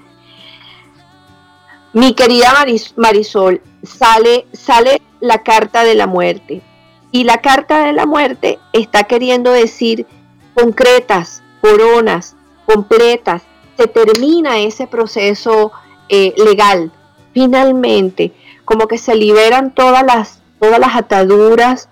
mi 1.93 2.15
querida 2.15 2.51
Marisol, 2.95 3.61
sale, 3.83 4.47
sale 4.53 5.03
la 5.19 5.43
carta 5.43 5.83
de 5.83 5.93
la 5.93 6.07
muerte. 6.07 6.63
Y 7.11 7.25
la 7.25 7.41
carta 7.41 7.85
de 7.85 7.93
la 7.93 8.07
muerte 8.07 8.57
está 8.71 9.03
queriendo 9.03 9.51
decir 9.51 10.07
concretas, 10.55 11.43
coronas, 11.61 12.35
completas. 12.65 13.43
Se 13.77 13.85
termina 13.85 14.61
ese 14.61 14.87
proceso 14.87 15.71
eh, 16.09 16.33
legal. 16.37 16.91
Finalmente, 17.35 18.33
como 18.65 18.87
que 18.87 18.97
se 18.97 19.13
liberan 19.13 19.75
todas 19.75 20.03
las, 20.03 20.41
todas 20.59 20.79
las 20.79 20.95
ataduras, 20.95 21.87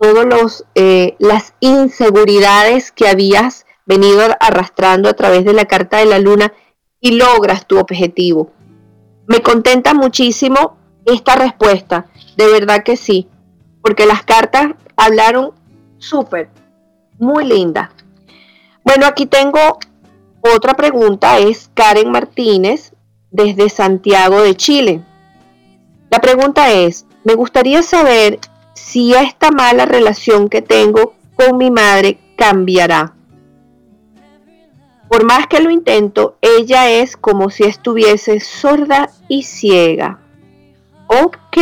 todas 0.00 0.64
eh, 0.74 1.16
las 1.18 1.54
inseguridades 1.60 2.92
que 2.92 3.08
habías 3.08 3.66
venido 3.86 4.20
arrastrando 4.40 5.08
a 5.08 5.14
través 5.14 5.44
de 5.44 5.52
la 5.52 5.64
carta 5.64 5.98
de 5.98 6.06
la 6.06 6.18
luna 6.18 6.52
y 7.00 7.12
logras 7.12 7.66
tu 7.66 7.78
objetivo. 7.78 8.50
Me 9.26 9.40
contenta 9.40 9.94
muchísimo 9.94 10.76
esta 11.04 11.36
respuesta, 11.36 12.06
de 12.36 12.46
verdad 12.48 12.82
que 12.82 12.96
sí 12.96 13.28
porque 13.82 14.06
las 14.06 14.22
cartas 14.22 14.72
hablaron 14.96 15.52
súper, 15.98 16.50
muy 17.18 17.44
linda. 17.44 17.90
Bueno, 18.84 19.06
aquí 19.06 19.26
tengo 19.26 19.78
otra 20.40 20.74
pregunta, 20.74 21.38
es 21.38 21.70
Karen 21.74 22.10
Martínez 22.10 22.92
desde 23.30 23.68
Santiago 23.68 24.42
de 24.42 24.54
Chile. 24.56 25.02
La 26.10 26.20
pregunta 26.20 26.70
es, 26.70 27.06
me 27.24 27.34
gustaría 27.34 27.82
saber 27.82 28.38
si 28.88 29.12
esta 29.12 29.50
mala 29.50 29.84
relación 29.84 30.48
que 30.48 30.62
tengo 30.62 31.12
con 31.36 31.58
mi 31.58 31.70
madre 31.70 32.18
cambiará. 32.38 33.12
Por 35.10 35.26
más 35.26 35.46
que 35.46 35.60
lo 35.60 35.70
intento, 35.70 36.38
ella 36.40 36.88
es 36.88 37.18
como 37.18 37.50
si 37.50 37.64
estuviese 37.64 38.40
sorda 38.40 39.10
y 39.28 39.42
ciega. 39.42 40.20
Ok. 41.06 41.58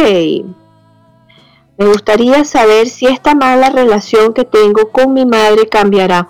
Me 1.77 1.87
gustaría 1.87 2.45
saber 2.45 2.89
si 2.89 3.07
esta 3.07 3.35
mala 3.35 3.71
relación 3.71 4.33
que 4.33 4.45
tengo 4.45 4.93
con 4.93 5.13
mi 5.13 5.27
madre 5.27 5.69
cambiará. 5.69 6.29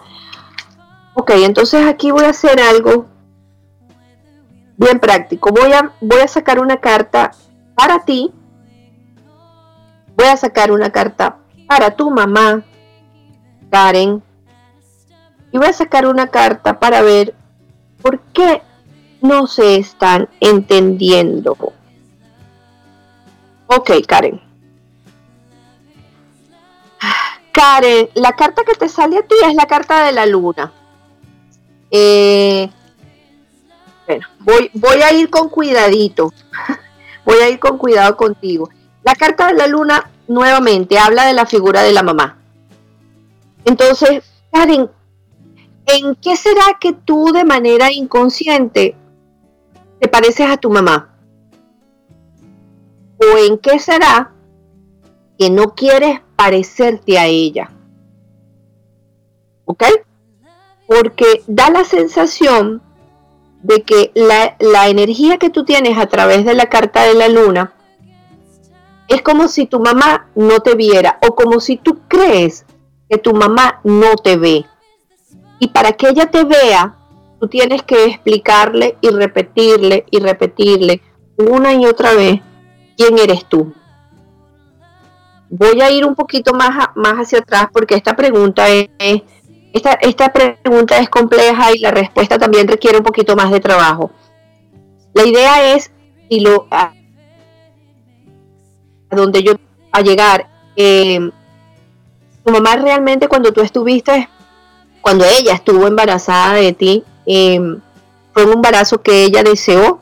Ok, 1.13 1.33
entonces 1.37 1.85
aquí 1.87 2.11
voy 2.11 2.25
a 2.25 2.31
hacer 2.31 2.59
algo 2.59 3.05
bien 4.79 4.99
práctico. 4.99 5.51
Voy 5.51 5.75
a, 5.75 5.93
voy 6.01 6.21
a 6.21 6.29
sacar 6.29 6.59
una 6.59 6.79
carta 6.79 7.33
para 7.75 8.03
ti. 8.07 8.33
Voy 10.17 10.27
a 10.27 10.37
sacar 10.37 10.73
una 10.73 10.91
carta 10.91 11.39
para 11.69 11.95
tu 11.95 12.11
mamá, 12.11 12.65
Karen. 13.71 14.23
Y 15.53 15.59
voy 15.59 15.67
a 15.69 15.73
sacar 15.73 16.07
una 16.07 16.29
carta 16.29 16.81
para 16.81 17.03
ver 17.03 17.35
por 18.01 18.21
qué 18.33 18.63
no 19.21 19.47
se 19.47 19.77
están 19.77 20.29
entendiendo. 20.41 21.57
Ok, 23.67 23.91
Karen. 24.07 24.41
Karen, 27.53 28.09
la 28.15 28.33
carta 28.33 28.63
que 28.65 28.75
te 28.75 28.89
sale 28.89 29.19
a 29.19 29.23
ti 29.23 29.35
es 29.47 29.55
la 29.55 29.67
carta 29.67 30.07
de 30.07 30.13
la 30.13 30.27
luna. 30.27 30.73
Eh, 31.91 32.71
bueno, 34.07 34.27
voy, 34.41 34.71
voy 34.73 35.03
a 35.03 35.13
ir 35.13 35.29
con 35.31 35.49
cuidadito. 35.49 36.33
voy 37.25 37.39
a 37.39 37.49
ir 37.49 37.59
con 37.59 37.77
cuidado 37.77 38.17
contigo. 38.17 38.69
La 39.07 39.15
carta 39.15 39.47
de 39.47 39.55
la 39.55 39.67
luna 39.67 40.11
nuevamente 40.29 40.99
habla 40.99 41.25
de 41.25 41.33
la 41.33 41.47
figura 41.47 41.83
de 41.83 41.93
la 41.93 42.03
mamá. 42.03 42.37
Entonces, 43.65 44.23
Karen, 44.53 44.91
¿en 45.87 46.15
qué 46.17 46.37
será 46.37 46.77
que 46.79 46.93
tú 46.93 47.33
de 47.33 47.45
manera 47.45 47.91
inconsciente 47.91 48.95
te 49.99 50.09
pareces 50.09 50.51
a 50.51 50.59
tu 50.59 50.69
mamá? 50.69 51.17
¿O 53.19 53.39
en 53.39 53.57
qué 53.57 53.79
será 53.79 54.33
que 55.39 55.51
no 55.51 55.75
quieres 55.75 56.21
parecerte 56.37 57.19
a 57.19 57.27
ella. 57.27 57.71
¿Ok? 59.65 59.85
Porque 60.87 61.43
da 61.47 61.71
la 61.71 61.85
sensación 61.85 62.83
de 63.63 63.83
que 63.83 64.13
la, 64.15 64.89
energía 64.89 65.39
que 65.39 65.51
tú 65.51 65.65
tienes 65.65 65.99
a 65.99 66.07
través 66.07 66.45
de 66.45 66.55
la 66.55 66.67
carta 66.67 67.03
de 67.05 67.15
la 67.15 67.29
luna 67.29 67.73
es 69.09 69.23
como 69.23 69.49
si 69.49 69.67
tu 69.67 69.81
mamá 69.81 70.29
no 70.35 70.61
te 70.61 70.75
viera 70.75 71.19
o 71.27 71.35
como 71.35 71.61
si 71.61 71.77
tú 71.77 72.01
crees 72.09 72.65
que 73.09 73.19
tu 73.19 73.33
mamá 73.35 73.81
no 73.85 74.17
te 74.17 74.37
ve. 74.37 74.67
Y 75.59 75.69
para 75.69 75.93
que 75.93 76.09
ella 76.09 76.27
te 76.27 76.45
vea, 76.45 76.97
tú 77.41 77.49
tienes 77.49 77.83
que 77.83 78.05
explicarle 78.05 78.97
y 79.01 79.11
repetirle 79.11 80.07
y 80.11 80.19
repetirle 80.19 81.03
una 81.39 81.73
y 81.75 81.87
otra 81.87 82.15
vez 82.15 82.41
quién 82.97 83.19
eres 83.19 83.45
tú. 83.47 83.73
Voy 85.49 85.81
a 85.81 85.91
ir 85.91 86.05
un 86.05 86.17
poquito 86.17 86.53
más, 86.55 86.89
más 86.97 87.15
hacia 87.15 87.39
atrás 87.39 87.69
porque 87.73 87.95
esta 87.95 88.17
pregunta 88.17 88.69
es, 88.69 88.89
esta, 89.73 89.93
esta 89.95 90.33
pregunta 90.33 90.99
es 90.99 91.09
compleja 91.09 91.73
y 91.73 91.79
la 91.79 91.93
respuesta 91.93 92.39
también 92.39 92.67
requiere 92.67 92.99
un 92.99 93.05
poquito 93.05 93.37
más 93.37 93.51
de 93.53 93.61
trabajo. 93.61 94.11
La 95.15 95.25
idea 95.25 95.75
es, 95.75 95.93
y 96.29 96.41
lo, 96.41 96.67
a, 99.11 99.17
donde 99.17 99.43
yo 99.43 99.55
a 99.93 100.01
llegar, 100.03 100.49
eh, 100.77 101.31
tu 102.45 102.53
mamá 102.53 102.77
realmente 102.77 103.29
cuando 103.29 103.53
tú 103.53 103.61
estuviste, 103.61 104.29
cuando 105.01 105.25
ella 105.25 105.55
estuvo 105.55 105.87
embarazada 105.87 106.55
de 106.55 106.73
ti, 106.73 107.05
eh, 107.25 107.61
fue 108.33 108.45
un 108.45 108.53
embarazo 108.55 109.03
que 109.03 109.25
ella 109.25 109.43
deseó, 109.43 110.01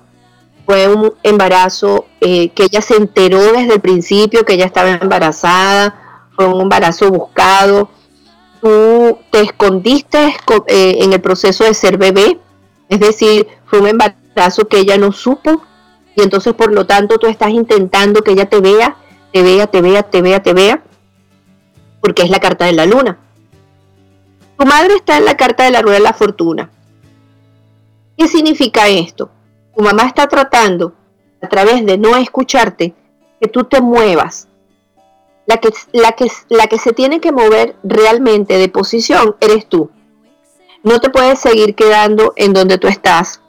fue 0.66 0.88
un 0.88 1.12
embarazo 1.22 2.06
eh, 2.20 2.48
que 2.50 2.64
ella 2.64 2.80
se 2.80 2.96
enteró 2.96 3.40
desde 3.52 3.74
el 3.74 3.80
principio 3.80 4.44
que 4.44 4.54
ella 4.54 4.66
estaba 4.66 4.90
embarazada, 4.90 6.28
fue 6.34 6.46
un 6.46 6.60
embarazo 6.60 7.10
buscado, 7.10 7.88
tú 8.60 9.18
te 9.30 9.42
escondiste 9.42 10.34
en 10.66 11.12
el 11.12 11.20
proceso 11.20 11.64
de 11.64 11.74
ser 11.74 11.98
bebé, 11.98 12.40
es 12.88 13.00
decir, 13.00 13.46
fue 13.66 13.80
un 13.80 13.88
embarazo 13.88 14.66
que 14.66 14.78
ella 14.78 14.98
no 14.98 15.12
supo 15.12 15.62
y 16.16 16.22
entonces 16.22 16.54
por 16.54 16.72
lo 16.72 16.86
tanto 16.86 17.18
tú 17.18 17.26
estás 17.26 17.50
intentando 17.50 18.22
que 18.22 18.32
ella 18.32 18.48
te 18.48 18.60
vea, 18.60 18.96
te 19.32 19.42
vea, 19.42 19.66
te 19.66 19.80
vea, 19.80 20.02
te 20.02 20.22
vea, 20.22 20.42
te 20.42 20.52
vea, 20.52 20.82
porque 22.00 22.22
es 22.22 22.30
la 22.30 22.40
carta 22.40 22.66
de 22.66 22.72
la 22.72 22.86
luna. 22.86 23.18
Tu 24.58 24.66
madre 24.66 24.94
está 24.94 25.18
en 25.18 25.24
la 25.24 25.36
carta 25.36 25.64
de 25.64 25.72
la 25.72 25.82
rueda 25.82 25.98
de 25.98 26.04
la 26.04 26.12
fortuna. 26.12 26.70
¿Qué 28.16 28.28
significa 28.28 28.88
esto? 28.88 29.30
Tu 29.76 29.82
mamá 29.82 30.04
está 30.04 30.28
tratando, 30.28 30.94
a 31.42 31.48
través 31.48 31.84
de 31.84 31.98
no 31.98 32.16
escucharte, 32.16 32.94
que 33.40 33.48
tú 33.48 33.64
te 33.64 33.80
muevas. 33.80 34.48
La 35.46 35.58
que, 35.58 35.70
la 35.92 36.12
que, 36.12 36.28
la 36.48 36.68
que 36.68 36.78
se 36.78 36.92
tiene 36.92 37.20
que 37.20 37.32
mover 37.32 37.74
realmente 37.82 38.56
de 38.56 38.68
posición 38.68 39.36
eres 39.40 39.68
tú. 39.68 39.90
No 40.82 41.00
te 41.00 41.10
puedes 41.10 41.40
seguir 41.40 41.74
quedando 41.74 42.32
en 42.36 42.52
donde 42.52 42.78
tú 42.78 42.86
estás. 42.86 43.40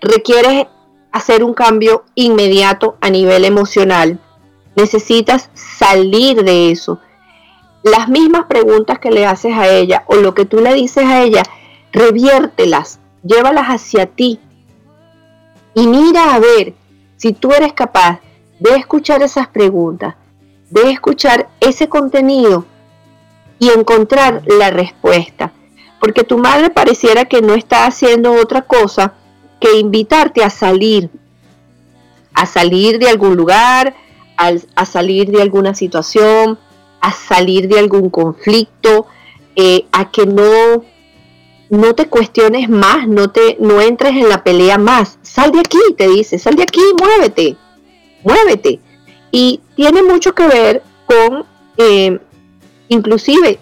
Requieres 0.00 0.66
hacer 1.14 1.44
un 1.44 1.54
cambio 1.54 2.02
inmediato 2.16 2.96
a 3.00 3.08
nivel 3.08 3.44
emocional. 3.44 4.18
Necesitas 4.74 5.48
salir 5.54 6.42
de 6.42 6.72
eso. 6.72 6.98
Las 7.84 8.08
mismas 8.08 8.46
preguntas 8.46 8.98
que 8.98 9.12
le 9.12 9.24
haces 9.24 9.54
a 9.56 9.68
ella 9.68 10.02
o 10.08 10.16
lo 10.16 10.34
que 10.34 10.44
tú 10.44 10.60
le 10.60 10.74
dices 10.74 11.04
a 11.04 11.22
ella, 11.22 11.44
reviértelas, 11.92 12.98
llévalas 13.22 13.66
hacia 13.68 14.06
ti. 14.06 14.40
Y 15.72 15.86
mira 15.86 16.34
a 16.34 16.40
ver 16.40 16.74
si 17.16 17.32
tú 17.32 17.52
eres 17.52 17.74
capaz 17.74 18.18
de 18.58 18.74
escuchar 18.74 19.22
esas 19.22 19.46
preguntas, 19.46 20.16
de 20.70 20.90
escuchar 20.90 21.48
ese 21.60 21.88
contenido 21.88 22.64
y 23.60 23.68
encontrar 23.68 24.42
la 24.46 24.70
respuesta. 24.70 25.52
Porque 26.00 26.24
tu 26.24 26.38
madre 26.38 26.70
pareciera 26.70 27.26
que 27.26 27.40
no 27.40 27.54
está 27.54 27.86
haciendo 27.86 28.32
otra 28.32 28.62
cosa 28.62 29.14
que 29.60 29.78
invitarte 29.78 30.42
a 30.42 30.50
salir, 30.50 31.10
a 32.32 32.46
salir 32.46 32.98
de 32.98 33.08
algún 33.08 33.36
lugar, 33.36 33.94
a, 34.36 34.84
salir 34.84 35.30
de 35.30 35.42
alguna 35.42 35.74
situación, 35.74 36.58
a 37.00 37.12
salir 37.12 37.68
de 37.68 37.78
algún 37.78 38.10
conflicto, 38.10 39.06
eh, 39.56 39.86
a 39.92 40.10
que 40.10 40.26
no, 40.26 40.84
no 41.70 41.94
te 41.94 42.06
cuestiones 42.06 42.68
más, 42.68 43.06
no, 43.06 43.30
te, 43.30 43.56
no 43.60 43.80
entres 43.80 44.12
en 44.12 44.28
la 44.28 44.42
pelea 44.42 44.78
más. 44.78 45.18
Sal 45.22 45.52
de 45.52 45.60
aquí, 45.60 45.78
te 45.96 46.08
dice, 46.08 46.38
sal 46.38 46.56
de 46.56 46.64
aquí, 46.64 46.82
muévete, 46.98 47.56
muévete. 48.22 48.80
Y 49.30 49.60
tiene 49.76 50.02
mucho 50.02 50.34
que 50.34 50.46
ver 50.46 50.82
con, 51.06 51.44
eh, 51.76 52.18
inclusive, 52.88 53.58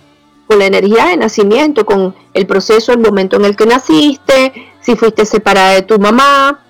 con 0.46 0.58
la 0.58 0.66
energía 0.66 1.06
de 1.06 1.16
nacimiento, 1.16 1.86
con 1.86 2.14
el 2.34 2.46
proceso, 2.46 2.92
el 2.92 2.98
momento 2.98 3.36
en 3.36 3.44
el 3.44 3.56
que 3.56 3.66
naciste, 3.66 4.71
si 4.82 4.96
fuiste 4.96 5.24
separada 5.24 5.70
de 5.72 5.82
tu 5.82 5.98
mamá, 5.98 6.60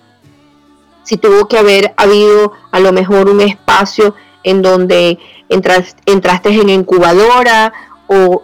si 1.03 1.17
tuvo 1.17 1.49
que 1.49 1.59
haber 1.59 1.93
habido 1.97 2.53
a 2.71 2.79
lo 2.79 2.93
mejor 2.93 3.29
un 3.29 3.41
espacio 3.41 4.15
en 4.45 4.63
donde 4.63 5.19
entraste 5.49 6.51
en 6.51 6.69
incubadora 6.69 7.73
o, 8.07 8.43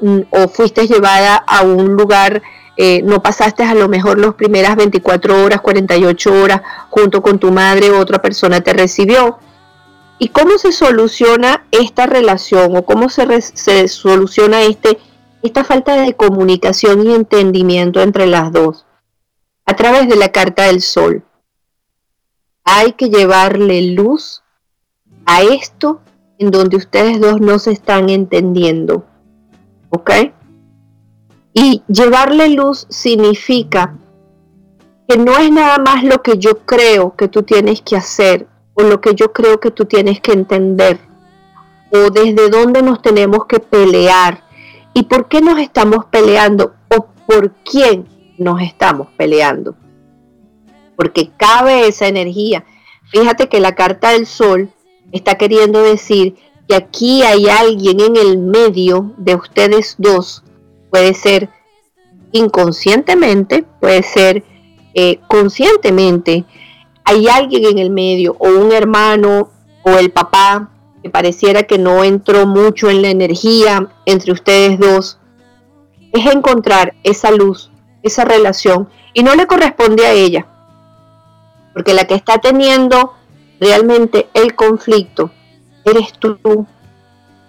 fuiste 0.49 0.87
llevada 0.87 1.37
a 1.37 1.63
un 1.63 1.95
lugar, 1.95 2.43
eh, 2.77 3.03
no 3.03 3.23
pasaste 3.23 3.65
a 3.65 3.75
lo 3.75 3.89
mejor 3.89 4.19
las 4.19 4.35
primeras 4.35 4.77
24 4.77 5.45
horas, 5.45 5.61
48 5.61 6.43
horas 6.43 6.63
junto 6.89 7.21
con 7.23 7.39
tu 7.39 7.53
madre, 7.53 7.91
otra 7.91 8.23
persona 8.23 8.61
te 8.61 8.73
recibió. 8.73 9.39
¿Y 10.19 10.29
cómo 10.29 10.59
se 10.59 10.73
soluciona 10.73 11.67
esta 11.71 12.07
relación 12.07 12.77
o 12.77 12.85
cómo 12.85 13.09
se, 13.09 13.41
se 13.41 13.87
soluciona 13.89 14.63
este, 14.63 14.99
esta 15.43 15.65
falta 15.65 16.01
de 16.01 16.15
comunicación 16.15 17.07
y 17.07 17.15
entendimiento 17.15 18.01
entre 18.01 18.27
las 18.27 18.51
dos? 18.51 18.88
A 19.69 19.77
través 19.77 20.09
de 20.09 20.17
la 20.17 20.31
carta 20.31 20.65
del 20.65 20.81
sol. 20.81 21.23
Hay 22.65 22.93
que 22.95 23.11
llevarle 23.11 23.83
luz 23.93 24.43
a 25.27 25.43
esto 25.43 26.01
en 26.39 26.51
donde 26.51 26.79
ustedes 26.79 27.21
dos 27.21 27.39
no 27.43 27.59
se 27.59 27.73
están 27.73 28.09
entendiendo. 28.09 29.05
¿Ok? 29.91 30.11
Y 31.53 31.83
llevarle 31.87 32.49
luz 32.49 32.87
significa 32.89 33.95
que 35.07 35.19
no 35.19 35.37
es 35.37 35.51
nada 35.51 35.77
más 35.77 36.03
lo 36.03 36.23
que 36.23 36.39
yo 36.39 36.61
creo 36.65 37.15
que 37.15 37.29
tú 37.29 37.43
tienes 37.43 37.83
que 37.83 37.97
hacer 37.97 38.49
o 38.73 38.83
lo 38.85 39.03
que 39.03 39.15
yo 39.15 39.35
creo 39.35 39.61
que 39.61 39.71
tú 39.71 39.85
tienes 39.85 40.23
que 40.23 40.33
entender 40.33 40.99
o 41.91 42.09
desde 42.09 42.49
dónde 42.49 42.81
nos 42.81 43.03
tenemos 43.03 43.45
que 43.45 43.61
pelear 43.61 44.45
y 44.95 45.03
por 45.03 45.29
qué 45.29 45.43
nos 45.43 45.59
estamos 45.59 46.07
peleando 46.07 46.73
o 46.89 47.07
por 47.27 47.53
quién 47.71 48.07
nos 48.39 48.63
estamos 48.63 49.09
peleando. 49.17 49.75
Porque 50.97 51.31
cabe 51.37 51.87
esa 51.87 52.09
energía. 52.09 52.65
Fíjate 53.11 53.49
que 53.49 53.61
la 53.61 53.75
carta 53.75 54.11
del 54.11 54.27
sol 54.27 54.71
está 55.13 55.37
queriendo 55.37 55.83
decir 55.83 56.37
que 56.69 56.75
aquí 56.75 57.23
hay 57.23 57.49
alguien 57.49 58.01
en 58.01 58.17
el 58.17 58.39
medio 58.39 59.15
de 59.17 59.35
ustedes 59.35 59.97
dos. 59.99 60.45
Puede 60.91 61.15
ser 61.15 61.49
inconscientemente, 62.33 63.65
puede 63.81 64.03
ser 64.03 64.45
eh, 64.95 65.21
conscientemente. 65.29 66.45
Hay 67.05 67.27
alguien 67.29 67.65
en 67.65 67.79
el 67.79 67.91
medio, 67.91 68.37
o 68.39 68.49
un 68.49 68.73
hermano, 68.73 69.51
o 69.83 69.91
el 69.99 70.11
papá, 70.11 70.71
que 71.03 71.09
pareciera 71.09 71.63
que 71.63 71.79
no 71.79 72.05
entró 72.05 72.47
mucho 72.47 72.91
en 72.91 73.03
la 73.03 73.09
energía 73.09 73.89
entre 74.05 74.33
ustedes 74.33 74.79
dos. 74.79 75.19
Es 76.13 76.27
encontrar 76.27 76.95
esa 77.03 77.31
luz 77.31 77.68
esa 78.03 78.25
relación 78.25 78.89
y 79.13 79.23
no 79.23 79.35
le 79.35 79.47
corresponde 79.47 80.07
a 80.07 80.13
ella. 80.13 80.47
Porque 81.73 81.95
la 81.95 82.07
que 82.07 82.15
está 82.15 82.39
teniendo 82.39 83.15
realmente 83.61 84.29
el 84.35 84.55
conflicto 84.55 85.31
eres 85.85 86.13
tú. 86.13 86.67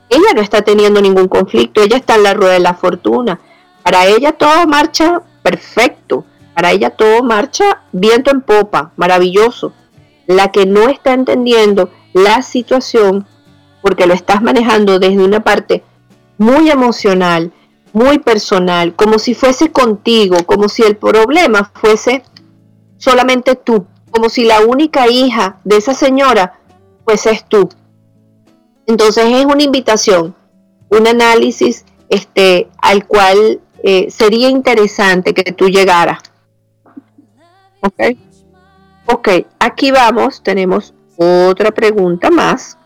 Ella 0.09 0.33
no 0.35 0.41
está 0.41 0.61
teniendo 0.61 1.01
ningún 1.01 1.27
conflicto, 1.27 1.81
ella 1.81 1.97
está 1.97 2.15
en 2.15 2.23
la 2.23 2.33
rueda 2.33 2.53
de 2.53 2.59
la 2.59 2.73
fortuna. 2.73 3.39
Para 3.83 4.05
ella 4.05 4.33
todo 4.33 4.65
marcha 4.67 5.21
perfecto, 5.43 6.25
para 6.53 6.71
ella 6.71 6.89
todo 6.89 7.23
marcha 7.23 7.83
viento 7.91 8.31
en 8.31 8.41
popa, 8.41 8.91
maravilloso. 8.97 9.73
La 10.25 10.51
que 10.51 10.65
no 10.65 10.89
está 10.89 11.13
entendiendo 11.13 11.89
la 12.13 12.41
situación, 12.41 13.27
porque 13.81 14.07
lo 14.07 14.13
estás 14.13 14.41
manejando 14.41 14.99
desde 14.99 15.23
una 15.23 15.41
parte 15.41 15.83
muy 16.37 16.69
emocional, 16.69 17.51
muy 17.93 18.19
personal, 18.19 18.95
como 18.95 19.19
si 19.19 19.33
fuese 19.33 19.71
contigo, 19.71 20.37
como 20.45 20.69
si 20.69 20.83
el 20.83 20.97
problema 20.97 21.71
fuese 21.73 22.23
solamente 22.97 23.55
tú, 23.55 23.85
como 24.11 24.29
si 24.29 24.45
la 24.45 24.61
única 24.61 25.07
hija 25.07 25.59
de 25.63 25.77
esa 25.77 25.93
señora 25.93 26.59
fueses 27.05 27.45
tú. 27.47 27.69
Entonces 28.87 29.25
es 29.25 29.45
una 29.45 29.63
invitación, 29.63 30.35
un 30.89 31.07
análisis 31.07 31.85
este, 32.09 32.69
al 32.79 33.05
cual 33.05 33.61
eh, 33.83 34.09
sería 34.09 34.49
interesante 34.49 35.33
que 35.33 35.51
tú 35.51 35.69
llegaras. 35.69 36.19
Ok. 37.81 38.17
Ok, 39.05 39.29
aquí 39.59 39.91
vamos, 39.91 40.43
tenemos 40.43 40.93
otra 41.17 41.71
pregunta 41.71 42.29
más. 42.29 42.77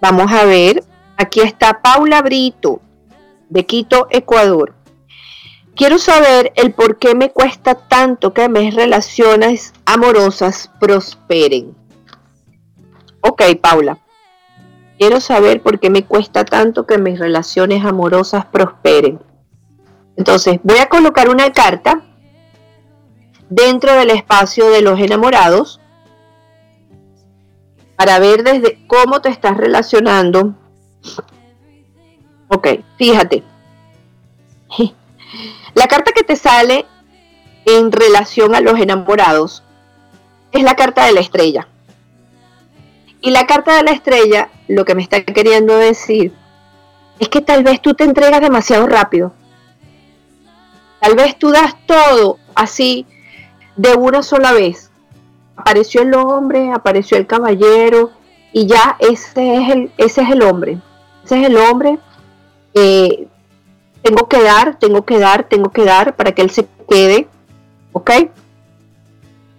Vamos 0.00 0.32
a 0.32 0.44
ver, 0.44 0.82
aquí 1.16 1.40
está 1.40 1.80
Paula 1.80 2.22
Brito 2.22 2.80
de 3.52 3.66
Quito, 3.66 4.06
Ecuador. 4.10 4.74
Quiero 5.76 5.98
saber 5.98 6.52
el 6.56 6.72
por 6.72 6.98
qué 6.98 7.14
me 7.14 7.30
cuesta 7.30 7.74
tanto 7.74 8.32
que 8.32 8.48
mis 8.48 8.74
relaciones 8.74 9.74
amorosas 9.84 10.70
prosperen. 10.80 11.74
Ok, 13.20 13.42
Paula. 13.60 13.98
Quiero 14.98 15.20
saber 15.20 15.62
por 15.62 15.80
qué 15.80 15.90
me 15.90 16.04
cuesta 16.04 16.44
tanto 16.44 16.86
que 16.86 16.96
mis 16.96 17.18
relaciones 17.18 17.84
amorosas 17.84 18.46
prosperen. 18.46 19.20
Entonces, 20.16 20.58
voy 20.62 20.78
a 20.78 20.88
colocar 20.88 21.28
una 21.28 21.52
carta 21.52 22.02
dentro 23.50 23.92
del 23.94 24.10
espacio 24.10 24.70
de 24.70 24.80
los 24.80 24.98
enamorados 24.98 25.80
para 27.96 28.18
ver 28.18 28.44
desde 28.44 28.86
cómo 28.86 29.20
te 29.20 29.28
estás 29.28 29.56
relacionando. 29.56 30.54
Ok, 32.54 32.68
fíjate. 32.98 33.42
La 35.74 35.86
carta 35.86 36.12
que 36.14 36.22
te 36.22 36.36
sale 36.36 36.84
en 37.64 37.90
relación 37.90 38.54
a 38.54 38.60
los 38.60 38.78
enamorados 38.78 39.62
es 40.52 40.62
la 40.62 40.76
carta 40.76 41.06
de 41.06 41.12
la 41.12 41.20
estrella. 41.20 41.66
Y 43.22 43.30
la 43.30 43.46
carta 43.46 43.76
de 43.76 43.84
la 43.84 43.92
estrella 43.92 44.50
lo 44.68 44.84
que 44.84 44.94
me 44.94 45.02
está 45.02 45.24
queriendo 45.24 45.78
decir 45.78 46.34
es 47.18 47.30
que 47.30 47.40
tal 47.40 47.62
vez 47.62 47.80
tú 47.80 47.94
te 47.94 48.04
entregas 48.04 48.42
demasiado 48.42 48.86
rápido. 48.86 49.32
Tal 51.00 51.14
vez 51.14 51.38
tú 51.38 51.50
das 51.52 51.74
todo 51.86 52.38
así 52.54 53.06
de 53.76 53.94
una 53.94 54.22
sola 54.22 54.52
vez. 54.52 54.90
Apareció 55.56 56.02
el 56.02 56.14
hombre, 56.14 56.70
apareció 56.70 57.16
el 57.16 57.26
caballero 57.26 58.10
y 58.52 58.66
ya 58.66 58.96
ese 58.98 59.56
es 59.56 59.70
el, 59.70 59.92
ese 59.96 60.20
es 60.20 60.30
el 60.30 60.42
hombre. 60.42 60.78
Ese 61.24 61.40
es 61.40 61.46
el 61.46 61.56
hombre. 61.56 61.98
Eh, 62.74 63.28
tengo 64.02 64.28
que 64.28 64.42
dar, 64.42 64.78
tengo 64.78 65.02
que 65.04 65.18
dar, 65.18 65.48
tengo 65.48 65.70
que 65.70 65.84
dar 65.84 66.16
para 66.16 66.32
que 66.32 66.42
él 66.42 66.50
se 66.50 66.66
quede. 66.88 67.28
¿Ok? 67.92 68.10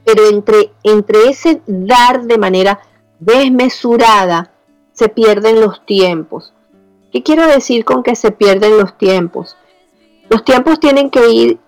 Pero 0.06 0.30
entre, 0.30 0.72
entre 0.84 1.30
ese 1.30 1.62
dar 1.66 2.24
de 2.24 2.38
manera 2.38 2.80
desmesurada 3.20 4.52
se 4.92 5.10
pierden 5.10 5.62
los 5.62 5.86
tiempos. 5.86 6.54
¿Qué 7.12 7.24
quiero 7.24 7.48
decir 7.48 7.86
con 7.86 8.04
que 8.04 8.16
se 8.16 8.32
pierden 8.32 8.78
los 8.78 8.98
tiempos? 8.98 9.56
Los 10.30 10.44
tiempos 10.44 10.80
tienen 10.80 11.10
que 11.10 11.30
ir 11.30 11.60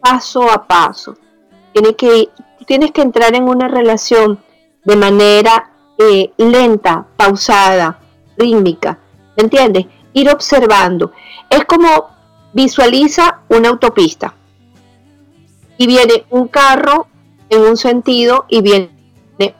paso 0.00 0.50
a 0.50 0.66
paso. 0.66 1.16
Tiene 1.72 1.94
que, 1.94 2.28
tienes 2.66 2.90
que 2.90 3.02
entrar 3.02 3.34
en 3.34 3.48
una 3.48 3.68
relación 3.68 4.40
de 4.84 4.96
manera 4.96 5.70
eh, 5.98 6.32
lenta, 6.36 7.06
pausada, 7.16 7.98
rítmica. 8.36 8.98
¿Me 9.36 9.44
entiendes? 9.44 9.86
Ir 10.12 10.30
observando. 10.30 11.12
Es 11.48 11.64
como 11.64 12.10
visualiza 12.52 13.40
una 13.48 13.68
autopista. 13.68 14.34
Y 15.76 15.86
viene 15.86 16.24
un 16.30 16.48
carro 16.48 17.06
en 17.48 17.62
un 17.62 17.76
sentido 17.76 18.46
y 18.48 18.62
viene 18.62 18.90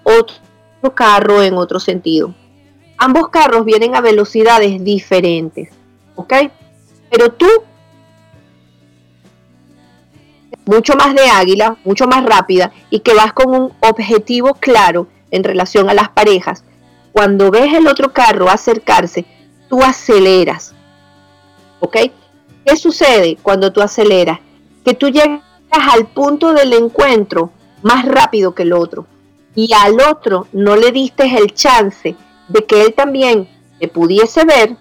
otro 0.03 0.95
carro 0.95 1.43
en 1.43 1.55
otro 1.55 1.81
sentido. 1.81 2.35
Ambos 2.99 3.29
carros 3.29 3.65
vienen 3.65 3.95
a 3.95 4.01
velocidades 4.01 4.85
diferentes, 4.85 5.71
¿ok? 6.17 6.35
Pero 7.11 7.33
tú, 7.33 7.49
mucho 10.67 10.95
más 10.97 11.15
de 11.15 11.23
águila, 11.23 11.79
mucho 11.85 12.07
más 12.07 12.25
rápida 12.25 12.73
y 12.91 13.01
que 13.01 13.15
vas 13.15 13.33
con 13.33 13.55
un 13.55 13.73
objetivo 13.81 14.55
claro 14.55 15.09
en 15.31 15.45
relación 15.45 15.89
a 15.89 15.95
las 15.95 16.11
parejas, 16.11 16.65
cuando 17.13 17.51
ves 17.51 17.73
el 17.73 17.89
otro 17.89 18.13
carro 18.13 18.51
acercarse, 18.51 19.25
tú 19.71 19.83
aceleras, 19.83 20.75
¿ok? 21.79 21.97
¿Qué 22.67 22.77
sucede 22.77 23.39
cuando 23.41 23.73
tú 23.73 23.81
aceleras? 23.81 24.41
Que 24.85 24.93
tú 24.93 25.09
llegas 25.09 25.41
al 25.71 26.09
punto 26.09 26.53
del 26.53 26.75
encuentro 26.75 27.53
más 27.83 28.05
rápido 28.05 28.55
que 28.55 28.65
el 28.65 28.75
otro 28.75 29.07
y 29.55 29.73
al 29.73 30.01
otro 30.01 30.49
no 30.53 30.77
le 30.77 30.91
diste 30.91 31.25
el 31.39 31.55
chance 31.55 32.17
de 32.49 32.67
que 32.67 32.85
él 32.85 32.95
también 32.95 33.49
te 33.79 33.89
pudiese 33.89 34.45
ver, 34.45 34.77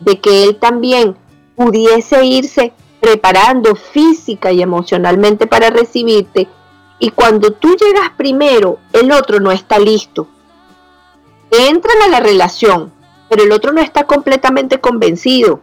de 0.00 0.18
que 0.20 0.44
él 0.44 0.56
también 0.56 1.16
pudiese 1.54 2.24
irse 2.24 2.72
preparando 3.00 3.76
física 3.76 4.50
y 4.52 4.62
emocionalmente 4.62 5.46
para 5.46 5.70
recibirte, 5.70 6.48
y 6.98 7.10
cuando 7.10 7.52
tú 7.52 7.76
llegas 7.76 8.10
primero, 8.16 8.78
el 8.92 9.12
otro 9.12 9.38
no 9.38 9.52
está 9.52 9.78
listo. 9.78 10.26
Entran 11.50 12.02
a 12.02 12.08
la 12.08 12.20
relación, 12.20 12.92
pero 13.28 13.42
el 13.44 13.52
otro 13.52 13.72
no 13.72 13.80
está 13.80 14.04
completamente 14.04 14.80
convencido. 14.80 15.60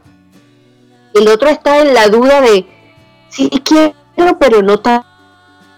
El 1.13 1.27
otro 1.27 1.49
está 1.49 1.81
en 1.81 1.93
la 1.93 2.07
duda 2.07 2.41
de, 2.41 2.67
si 3.29 3.49
quiero, 3.49 4.37
pero 4.39 4.61
no 4.61 4.79
tan 4.79 5.03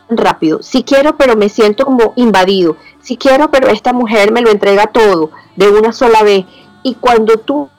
rápido. 0.10 0.62
Si 0.62 0.84
quiero, 0.84 1.18
pero 1.18 1.36
me 1.36 1.50
siento 1.50 1.86
como 1.86 2.14
invadido. 2.16 2.78
Si 3.02 3.18
quiero, 3.18 3.52
pero 3.52 3.68
esta 3.68 3.94
mujer 3.94 4.32
me 4.32 4.42
lo 4.42 4.50
entrega 4.52 4.88
todo 4.88 5.32
de 5.56 5.70
una 5.70 5.92
sola 5.92 6.24
vez. 6.24 6.46
Y 6.84 6.96
cuando 6.96 7.38
tú 7.38 7.70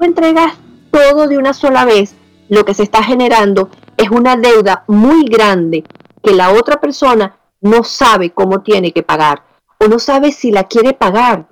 entregas 0.00 0.54
todo 0.90 1.26
de 1.28 1.38
una 1.38 1.54
sola 1.54 1.84
vez, 1.84 2.14
lo 2.48 2.64
que 2.64 2.74
se 2.74 2.82
está 2.82 3.02
generando 3.02 3.70
es 3.96 4.10
una 4.10 4.36
deuda 4.36 4.84
muy 4.86 5.24
grande 5.24 5.84
que 6.22 6.32
la 6.32 6.52
otra 6.52 6.80
persona 6.80 7.36
no 7.60 7.84
sabe 7.84 8.30
cómo 8.30 8.62
tiene 8.62 8.92
que 8.92 9.02
pagar 9.02 9.42
o 9.78 9.88
no 9.88 9.98
sabe 9.98 10.32
si 10.32 10.50
la 10.50 10.64
quiere 10.64 10.92
pagar. 10.92 11.48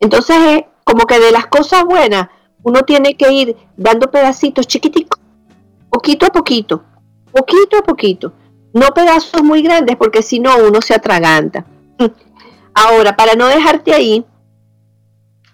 Entonces 0.00 0.36
es 0.38 0.64
como 0.88 1.06
que 1.06 1.20
de 1.20 1.32
las 1.32 1.46
cosas 1.46 1.84
buenas 1.84 2.28
uno 2.62 2.80
tiene 2.82 3.14
que 3.14 3.30
ir 3.30 3.56
dando 3.76 4.10
pedacitos 4.10 4.66
chiquiticos, 4.66 5.20
poquito 5.90 6.24
a 6.24 6.30
poquito, 6.30 6.82
poquito 7.30 7.76
a 7.76 7.82
poquito 7.82 8.32
no 8.72 8.88
pedazos 8.88 9.42
muy 9.42 9.62
grandes 9.62 9.96
porque 9.96 10.22
si 10.22 10.40
no 10.40 10.56
uno 10.58 10.80
se 10.80 10.94
atraganta. 10.94 11.64
Ahora, 12.74 13.16
para 13.16 13.34
no 13.34 13.46
dejarte 13.46 13.92
ahí, 13.92 14.24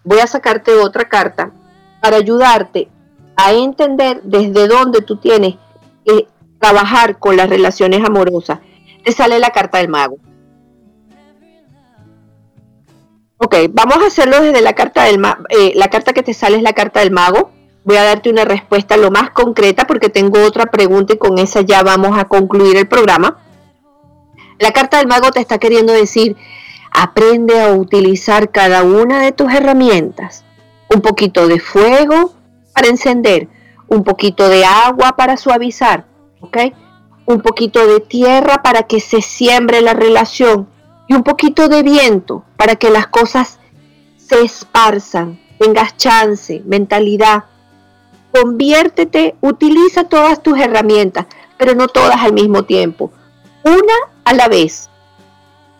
voy 0.05 0.21
a 0.21 0.27
sacarte 0.27 0.73
otra 0.73 1.09
carta 1.09 1.53
para 2.01 2.17
ayudarte 2.17 2.89
a 3.37 3.53
entender 3.53 4.21
desde 4.23 4.69
dónde 4.69 5.01
tú 5.01 5.17
tienes 5.17 5.57
que 6.05 6.29
trabajar 6.61 7.19
con 7.19 7.37
las 7.37 7.49
relaciones 7.49 8.05
amorosas. 8.05 8.61
Te 9.05 9.13
sale 9.13 9.39
la 9.39 9.51
carta 9.51 9.79
del 9.79 9.89
mago. 9.89 10.19
Ok, 13.39 13.57
vamos 13.73 13.99
a 14.03 14.07
hacerlo 14.07 14.41
desde 14.41 14.61
la 14.61 14.75
carta 14.75 15.05
del 15.05 15.19
mago. 15.19 15.45
Eh, 15.51 15.73
la 15.75 15.89
carta 15.89 16.13
que 16.13 16.23
te 16.23 16.35
sale 16.35 16.57
es 16.57 16.63
la 16.63 16.73
carta 16.73 17.01
del 17.01 17.11
mago 17.11 17.51
voy 17.85 17.97
a 17.97 18.05
darte 18.05 18.31
una 18.31 18.45
respuesta 18.45 18.97
lo 18.97 19.11
más 19.11 19.31
concreta 19.31 19.87
porque 19.87 20.09
tengo 20.09 20.43
otra 20.43 20.67
pregunta 20.67 21.15
y 21.15 21.19
con 21.19 21.39
esa 21.39 21.61
ya 21.61 21.83
vamos 21.83 22.19
a 22.19 22.25
concluir 22.25 22.77
el 22.77 22.89
programa. 22.89 23.39
La 24.59 24.73
carta 24.73 24.99
del 24.99 25.07
mago 25.07 25.31
te 25.31 25.41
está 25.41 25.59
queriendo 25.59 25.93
decir, 25.93 26.37
aprende 26.91 27.61
a 27.61 27.73
utilizar 27.73 28.51
cada 28.51 28.83
una 28.83 29.21
de 29.21 29.33
tus 29.33 29.53
herramientas. 29.53 30.45
Un 30.95 31.03
poquito 31.03 31.47
de 31.47 31.61
fuego 31.61 32.33
para 32.73 32.89
encender, 32.89 33.49
un 33.89 34.05
poquito 34.05 34.49
de 34.49 34.65
agua 34.65 35.17
para 35.17 35.37
suavizar. 35.37 36.07
Un 37.27 37.41
poquito 37.41 37.87
de 37.87 38.01
tierra 38.01 38.63
para 38.63 38.85
que 38.85 39.01
se 39.01 39.23
siembre 39.23 39.81
la 39.81 39.95
relación 39.95 40.69
y 41.07 41.15
un 41.15 41.23
poquito 41.23 41.69
de 41.69 41.83
viento 41.83 42.45
para 42.57 42.77
que 42.77 42.91
las 42.91 43.07
cosas 43.09 43.59
se 44.17 44.43
esparzan, 44.43 45.41
tengas 45.59 45.97
chance, 45.97 46.63
mentalidad 46.65 47.45
conviértete, 48.35 49.37
utiliza 49.41 50.05
todas 50.05 50.43
tus 50.43 50.59
herramientas, 50.59 51.27
pero 51.57 51.75
no 51.75 51.87
todas 51.87 52.21
al 52.21 52.33
mismo 52.33 52.65
tiempo, 52.65 53.13
una 53.63 53.95
a 54.25 54.35
la 54.35 54.49
vez. 54.49 54.91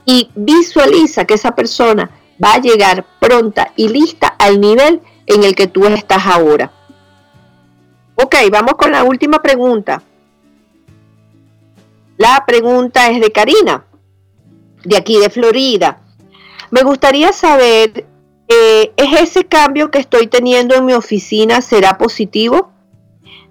Y 0.05 0.31
visualiza 0.37 1.25
que 1.25 1.35
esa 1.35 1.57
persona 1.57 2.11
va 2.43 2.55
a 2.55 2.61
llegar 2.61 3.05
pronta 3.19 3.73
y 3.75 3.89
lista 3.89 4.29
al 4.29 4.61
nivel 4.61 5.01
en 5.27 5.43
el 5.43 5.57
que 5.57 5.67
tú 5.67 5.87
estás 5.87 6.27
ahora. 6.27 6.71
Ok, 8.15 8.37
vamos 8.53 8.75
con 8.75 8.93
la 8.93 9.03
última 9.03 9.43
pregunta. 9.43 10.03
La 12.17 12.45
pregunta 12.47 13.11
es 13.11 13.21
de 13.21 13.33
Karina, 13.33 13.85
de 14.85 14.97
aquí 14.97 15.19
de 15.19 15.31
Florida. 15.31 16.01
Me 16.71 16.83
gustaría 16.83 17.33
saber 17.33 18.07
eh, 18.49 18.93
¿es 18.97 19.21
ese 19.21 19.45
cambio 19.45 19.91
que 19.91 19.99
estoy 19.99 20.27
teniendo 20.27 20.75
en 20.75 20.85
mi 20.85 20.93
oficina 20.93 21.61
será 21.61 21.97
positivo? 21.97 22.73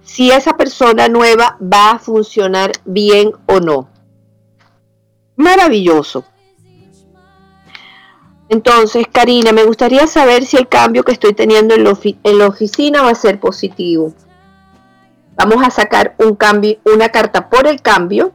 Si 0.03 0.31
esa 0.31 0.55
persona 0.55 1.07
nueva 1.07 1.57
va 1.61 1.91
a 1.91 1.99
funcionar 1.99 2.71
bien 2.85 3.31
o 3.47 3.59
no. 3.59 3.89
Maravilloso. 5.35 6.25
Entonces, 8.49 9.05
Karina, 9.11 9.51
me 9.51 9.63
gustaría 9.63 10.05
saber 10.05 10.45
si 10.45 10.57
el 10.57 10.67
cambio 10.67 11.03
que 11.03 11.13
estoy 11.13 11.33
teniendo 11.33 11.73
en, 11.73 11.87
en 12.23 12.37
la 12.37 12.47
oficina 12.47 13.01
va 13.01 13.09
a 13.09 13.15
ser 13.15 13.39
positivo. 13.39 14.13
Vamos 15.35 15.65
a 15.65 15.71
sacar 15.71 16.13
un 16.19 16.35
cambio, 16.35 16.77
una 16.85 17.09
carta 17.09 17.49
por 17.49 17.65
el 17.65 17.81
cambio. 17.81 18.33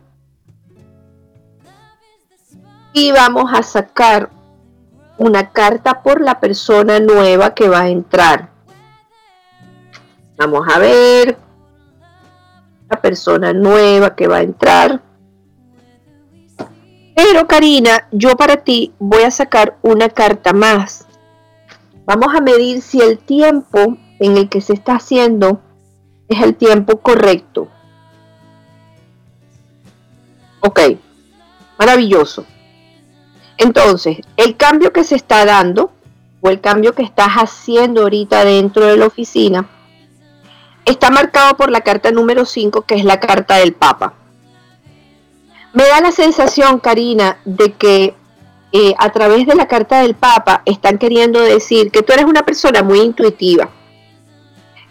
Y 2.92 3.12
vamos 3.12 3.50
a 3.52 3.62
sacar 3.62 4.30
una 5.18 5.50
carta 5.50 6.02
por 6.02 6.20
la 6.20 6.40
persona 6.40 7.00
nueva 7.00 7.54
que 7.54 7.68
va 7.68 7.82
a 7.82 7.88
entrar. 7.88 8.50
Vamos 10.36 10.66
a 10.72 10.78
ver 10.78 11.36
la 12.88 13.00
persona 13.00 13.52
nueva 13.52 14.14
que 14.14 14.28
va 14.28 14.36
a 14.36 14.42
entrar. 14.42 15.02
Pero 17.14 17.48
Karina, 17.48 18.06
yo 18.12 18.36
para 18.36 18.58
ti 18.58 18.94
voy 19.00 19.24
a 19.24 19.30
sacar 19.32 19.76
una 19.82 20.08
carta 20.08 20.52
más. 20.52 21.06
Vamos 22.06 22.34
a 22.34 22.40
medir 22.40 22.80
si 22.80 23.00
el 23.00 23.18
tiempo 23.18 23.98
en 24.20 24.36
el 24.36 24.48
que 24.48 24.60
se 24.60 24.72
está 24.72 24.94
haciendo 24.94 25.60
es 26.28 26.40
el 26.40 26.54
tiempo 26.54 27.00
correcto. 27.00 27.68
Ok, 30.60 30.80
maravilloso. 31.78 32.46
Entonces, 33.58 34.18
el 34.36 34.56
cambio 34.56 34.92
que 34.92 35.04
se 35.04 35.16
está 35.16 35.44
dando 35.44 35.90
o 36.40 36.48
el 36.48 36.60
cambio 36.60 36.94
que 36.94 37.02
estás 37.02 37.30
haciendo 37.30 38.02
ahorita 38.02 38.44
dentro 38.44 38.86
de 38.86 38.96
la 38.96 39.06
oficina 39.06 39.68
está 40.84 41.10
marcado 41.10 41.56
por 41.56 41.70
la 41.70 41.80
carta 41.80 42.10
número 42.12 42.44
5, 42.44 42.82
que 42.82 42.94
es 42.94 43.04
la 43.04 43.20
carta 43.20 43.56
del 43.56 43.74
Papa. 43.74 44.14
Me 45.72 45.84
da 45.84 46.00
la 46.00 46.12
sensación, 46.12 46.78
Karina, 46.78 47.38
de 47.44 47.72
que 47.72 48.14
eh, 48.72 48.94
a 48.98 49.10
través 49.10 49.46
de 49.46 49.54
la 49.54 49.66
carta 49.66 50.00
del 50.02 50.14
Papa 50.14 50.62
están 50.64 50.98
queriendo 50.98 51.40
decir 51.40 51.90
que 51.90 52.02
tú 52.02 52.12
eres 52.12 52.24
una 52.24 52.42
persona 52.42 52.82
muy 52.82 53.00
intuitiva, 53.00 53.70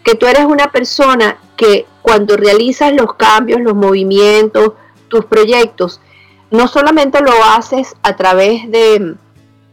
que 0.04 0.14
tú 0.14 0.26
eres 0.26 0.44
una 0.44 0.70
persona 0.70 1.38
que 1.56 1.86
cuando 2.02 2.36
realizas 2.36 2.92
los 2.92 3.14
cambios, 3.14 3.60
los 3.60 3.74
movimientos, 3.74 4.72
tus 5.08 5.24
proyectos, 5.24 6.00
no 6.50 6.68
solamente 6.68 7.20
lo 7.20 7.32
haces 7.44 7.94
a 8.02 8.16
través 8.16 8.70
de, 8.70 9.16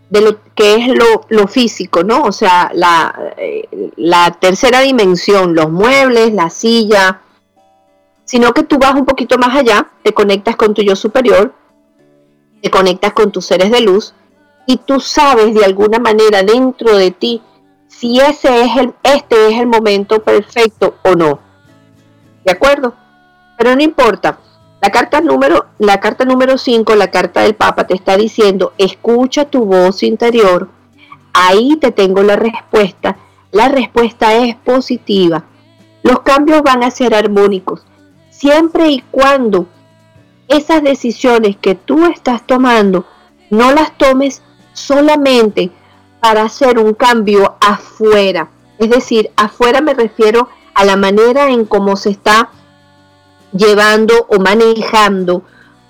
lo 0.10 0.40
que 0.56 0.76
es 0.76 0.88
lo, 1.30 1.48
físico, 1.48 2.04
¿no? 2.04 2.24
O 2.24 2.32
sea, 2.32 2.72
la, 2.74 3.34
eh, 3.38 3.68
la 3.96 4.32
tercera 4.32 4.82
dimensión, 4.82 5.56
los 5.56 5.72
muebles, 5.72 6.34
la 6.34 6.50
silla, 6.50 7.22
sino 8.26 8.54
que 8.54 8.64
tú 8.64 8.78
vas 8.78 8.96
un 8.96 9.06
poquito 9.06 9.38
más 9.38 9.56
allá, 9.56 9.90
te 10.04 10.14
conectas 10.14 10.56
con 10.56 10.74
tu 10.74 10.82
yo 10.82 10.96
superior, 10.96 11.54
te 12.62 12.70
conectas 12.70 13.14
con 13.14 13.32
tus 13.32 13.46
seres 13.46 13.72
de 13.72 13.82
luz 13.82 14.14
y 14.66 14.78
tú 14.78 15.00
sabes 15.00 15.54
de 15.54 15.64
alguna 15.64 16.00
manera 16.00 16.42
dentro 16.44 16.96
de 16.96 17.12
ti 17.12 17.42
si 17.88 18.20
ese 18.20 18.64
es 18.64 18.78
el, 18.78 18.94
este 19.04 19.48
es 19.48 19.60
el 19.60 19.68
momento 19.68 20.22
perfecto 20.22 20.96
o 21.04 21.16
no. 21.16 21.40
¿De 22.44 22.52
acuerdo? 22.52 22.94
Pero 23.58 23.76
no 23.76 23.82
importa. 23.82 24.40
La 24.86 24.92
carta 24.92 25.20
número, 25.20 25.66
la 25.80 26.00
carta 26.00 26.26
número 26.26 26.60
5, 26.60 26.94
la 26.94 27.10
carta 27.10 27.42
del 27.42 27.56
Papa, 27.56 27.88
te 27.88 27.96
está 27.96 28.18
diciendo, 28.18 28.74
escucha 28.78 29.46
tu 29.46 29.66
voz 29.66 30.04
interior. 30.04 30.70
Ahí 31.34 31.76
te 31.78 31.92
tengo 31.92 32.22
la 32.22 32.36
respuesta. 32.36 33.18
La 33.52 33.68
respuesta 33.68 34.36
es 34.36 34.56
positiva. 34.58 35.46
Los 36.04 36.20
cambios 36.20 36.62
van 36.62 36.84
a 36.84 36.92
ser 36.92 37.16
armónicos 37.16 37.84
siempre 38.30 38.90
y 38.90 39.04
cuando 39.10 39.66
esas 40.50 40.84
decisiones 40.84 41.58
que 41.58 41.74
tú 41.74 42.06
estás 42.06 42.46
tomando 42.46 43.08
no 43.50 43.72
las 43.72 43.98
tomes 43.98 44.44
solamente 44.74 45.72
para 46.20 46.44
hacer 46.44 46.78
un 46.78 46.94
cambio 46.94 47.56
afuera. 47.60 48.50
Es 48.78 48.92
decir, 48.92 49.32
afuera 49.36 49.82
me 49.82 49.96
refiero 49.96 50.48
a 50.76 50.86
la 50.86 50.96
manera 50.96 51.50
en 51.50 51.66
cómo 51.66 51.96
se 51.96 52.12
está 52.12 52.52
llevando 53.56 54.26
o 54.30 54.40
manejando 54.40 55.44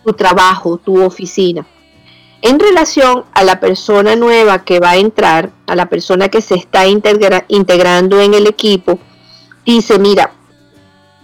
tu 0.03 0.13
trabajo, 0.13 0.77
tu 0.77 1.03
oficina. 1.03 1.65
En 2.41 2.59
relación 2.59 3.25
a 3.33 3.43
la 3.43 3.59
persona 3.59 4.15
nueva 4.15 4.63
que 4.63 4.79
va 4.79 4.91
a 4.91 4.97
entrar, 4.97 5.51
a 5.65 5.75
la 5.75 5.87
persona 5.87 6.29
que 6.29 6.41
se 6.41 6.55
está 6.55 6.85
integrando 6.85 8.21
en 8.21 8.33
el 8.35 8.45
equipo, 8.45 8.99
dice, 9.65 9.97
mira, 9.97 10.31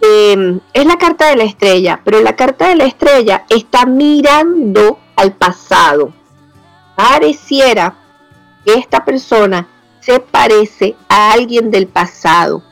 Em, 0.01 0.59
es 0.73 0.85
la 0.87 0.97
carta 0.97 1.27
de 1.27 1.35
la 1.35 1.43
estrella, 1.43 2.01
pero 2.03 2.21
la 2.21 2.35
carta 2.35 2.69
de 2.69 2.75
la 2.75 2.85
estrella 2.85 3.45
está 3.49 3.85
mirando 3.85 4.97
al 5.15 5.33
pasado. 5.33 6.11
Pareciera 6.95 7.93
que 8.65 8.73
esta 8.73 9.05
persona 9.05 9.67
se 9.99 10.19
parece 10.19 10.95
a 11.07 11.33
alguien 11.33 11.69
del 11.69 11.87
pasado. 11.87 12.63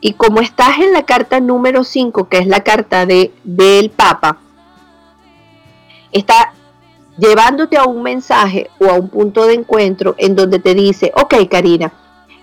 Y 0.00 0.12
como 0.14 0.40
estás 0.40 0.78
en 0.78 0.92
la 0.92 1.04
carta 1.04 1.40
número 1.40 1.84
5, 1.84 2.28
que 2.28 2.38
es 2.38 2.46
la 2.46 2.60
carta 2.60 3.06
de, 3.06 3.32
del 3.44 3.90
Papa, 3.90 4.38
está 6.12 6.52
llevándote 7.18 7.76
a 7.76 7.84
un 7.84 8.02
mensaje 8.02 8.70
o 8.78 8.86
a 8.86 8.94
un 8.94 9.08
punto 9.08 9.46
de 9.46 9.54
encuentro 9.54 10.14
en 10.18 10.36
donde 10.36 10.58
te 10.58 10.74
dice, 10.74 11.12
ok 11.14 11.34
Karina, 11.50 11.92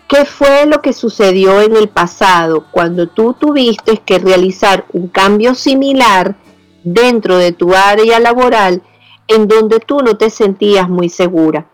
¿Qué 0.07 0.25
fue 0.25 0.67
lo 0.67 0.81
que 0.81 0.93
sucedió 0.93 1.61
en 1.61 1.75
el 1.75 1.89
pasado 1.89 2.65
cuando 2.69 3.07
tú 3.07 3.33
tuviste 3.33 3.97
que 3.97 4.19
realizar 4.19 4.85
un 4.93 5.07
cambio 5.07 5.55
similar 5.55 6.35
dentro 6.83 7.37
de 7.37 7.51
tu 7.51 7.73
área 7.73 8.19
laboral 8.19 8.83
en 9.27 9.47
donde 9.47 9.79
tú 9.79 10.01
no 10.01 10.15
te 10.15 10.29
sentías 10.29 10.87
muy 10.87 11.09
segura? 11.09 11.67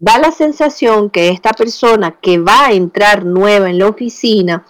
Da 0.00 0.18
la 0.18 0.32
sensación 0.32 1.10
que 1.10 1.28
esta 1.28 1.52
persona 1.52 2.12
que 2.20 2.38
va 2.38 2.66
a 2.66 2.72
entrar 2.72 3.24
nueva 3.24 3.70
en 3.70 3.78
la 3.78 3.86
oficina 3.86 4.66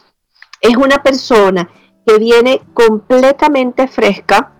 es 0.60 0.76
una 0.76 1.02
persona 1.02 1.68
que 2.06 2.18
viene 2.18 2.62
completamente 2.74 3.88
fresca, 3.88 4.52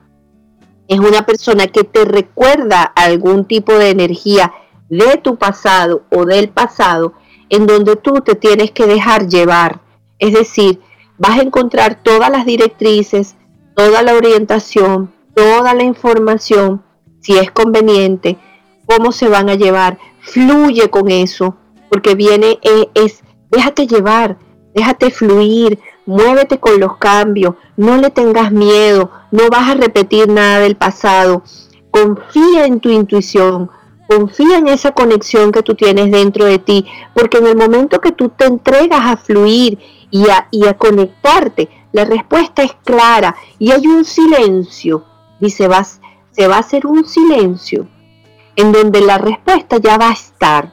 es 0.88 0.98
una 0.98 1.24
persona 1.24 1.66
que 1.66 1.84
te 1.84 2.04
recuerda 2.04 2.82
algún 2.82 3.44
tipo 3.44 3.72
de 3.72 3.90
energía 3.90 4.52
de 4.88 5.16
tu 5.18 5.36
pasado 5.36 6.02
o 6.10 6.24
del 6.24 6.48
pasado 6.48 7.14
en 7.48 7.66
donde 7.66 7.96
tú 7.96 8.20
te 8.24 8.34
tienes 8.34 8.70
que 8.70 8.86
dejar 8.86 9.28
llevar. 9.28 9.80
Es 10.18 10.32
decir, 10.32 10.80
vas 11.18 11.38
a 11.38 11.42
encontrar 11.42 12.02
todas 12.02 12.30
las 12.30 12.46
directrices, 12.46 13.36
toda 13.74 14.02
la 14.02 14.14
orientación, 14.14 15.12
toda 15.34 15.74
la 15.74 15.82
información, 15.82 16.82
si 17.20 17.36
es 17.36 17.50
conveniente, 17.50 18.38
cómo 18.86 19.12
se 19.12 19.28
van 19.28 19.48
a 19.48 19.54
llevar. 19.54 19.98
Fluye 20.20 20.88
con 20.90 21.10
eso, 21.10 21.56
porque 21.88 22.14
viene 22.14 22.58
eh, 22.62 22.88
es, 22.94 23.22
déjate 23.50 23.86
llevar, 23.86 24.38
déjate 24.76 25.10
fluir, 25.10 25.80
muévete 26.04 26.60
con 26.60 26.78
los 26.78 26.98
cambios, 26.98 27.54
no 27.76 27.96
le 27.96 28.10
tengas 28.10 28.52
miedo, 28.52 29.10
no 29.32 29.48
vas 29.50 29.70
a 29.70 29.74
repetir 29.74 30.28
nada 30.28 30.60
del 30.60 30.76
pasado. 30.76 31.42
Confía 31.90 32.66
en 32.66 32.78
tu 32.78 32.90
intuición, 32.90 33.70
Confía 34.08 34.58
en 34.58 34.68
esa 34.68 34.92
conexión 34.92 35.50
que 35.50 35.62
tú 35.62 35.74
tienes 35.74 36.12
dentro 36.12 36.44
de 36.44 36.60
ti, 36.60 36.86
porque 37.12 37.38
en 37.38 37.46
el 37.48 37.56
momento 37.56 38.00
que 38.00 38.12
tú 38.12 38.28
te 38.28 38.44
entregas 38.44 39.00
a 39.00 39.16
fluir 39.16 39.80
y 40.10 40.28
a, 40.28 40.46
y 40.52 40.66
a 40.66 40.74
conectarte, 40.74 41.68
la 41.90 42.04
respuesta 42.04 42.62
es 42.62 42.72
clara 42.84 43.34
y 43.58 43.72
hay 43.72 43.86
un 43.88 44.04
silencio, 44.04 45.04
dice, 45.40 45.66
vas, 45.66 46.00
se 46.30 46.46
va 46.46 46.56
a 46.56 46.60
hacer 46.60 46.86
un 46.86 47.04
silencio 47.04 47.88
en 48.54 48.70
donde 48.70 49.00
la 49.00 49.18
respuesta 49.18 49.78
ya 49.78 49.98
va 49.98 50.10
a 50.10 50.12
estar. 50.12 50.72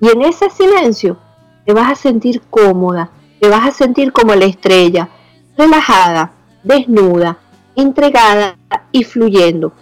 Y 0.00 0.08
en 0.08 0.22
ese 0.22 0.48
silencio 0.48 1.18
te 1.66 1.74
vas 1.74 1.92
a 1.92 1.94
sentir 1.94 2.40
cómoda, 2.48 3.10
te 3.40 3.48
vas 3.48 3.66
a 3.66 3.72
sentir 3.72 4.12
como 4.12 4.34
la 4.34 4.44
estrella, 4.44 5.08
relajada, 5.56 6.32
desnuda, 6.62 7.38
entregada 7.74 8.56
y 8.92 9.04
fluyendo. 9.04 9.72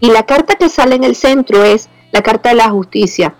Y 0.00 0.10
la 0.10 0.24
carta 0.24 0.56
que 0.56 0.68
sale 0.68 0.96
en 0.96 1.04
el 1.04 1.14
centro 1.14 1.62
es 1.62 1.88
la 2.12 2.22
carta 2.22 2.50
de 2.50 2.56
la 2.56 2.70
justicia, 2.70 3.34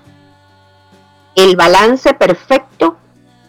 el 1.35 1.57
balance 1.57 2.15
perfecto 2.15 2.97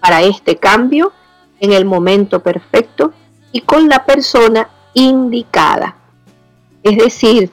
para 0.01 0.21
este 0.21 0.57
cambio 0.57 1.13
en 1.59 1.71
el 1.71 1.85
momento 1.85 2.41
perfecto 2.41 3.13
y 3.51 3.61
con 3.61 3.87
la 3.87 4.05
persona 4.05 4.69
indicada. 4.93 5.95
Es 6.83 6.97
decir, 6.97 7.51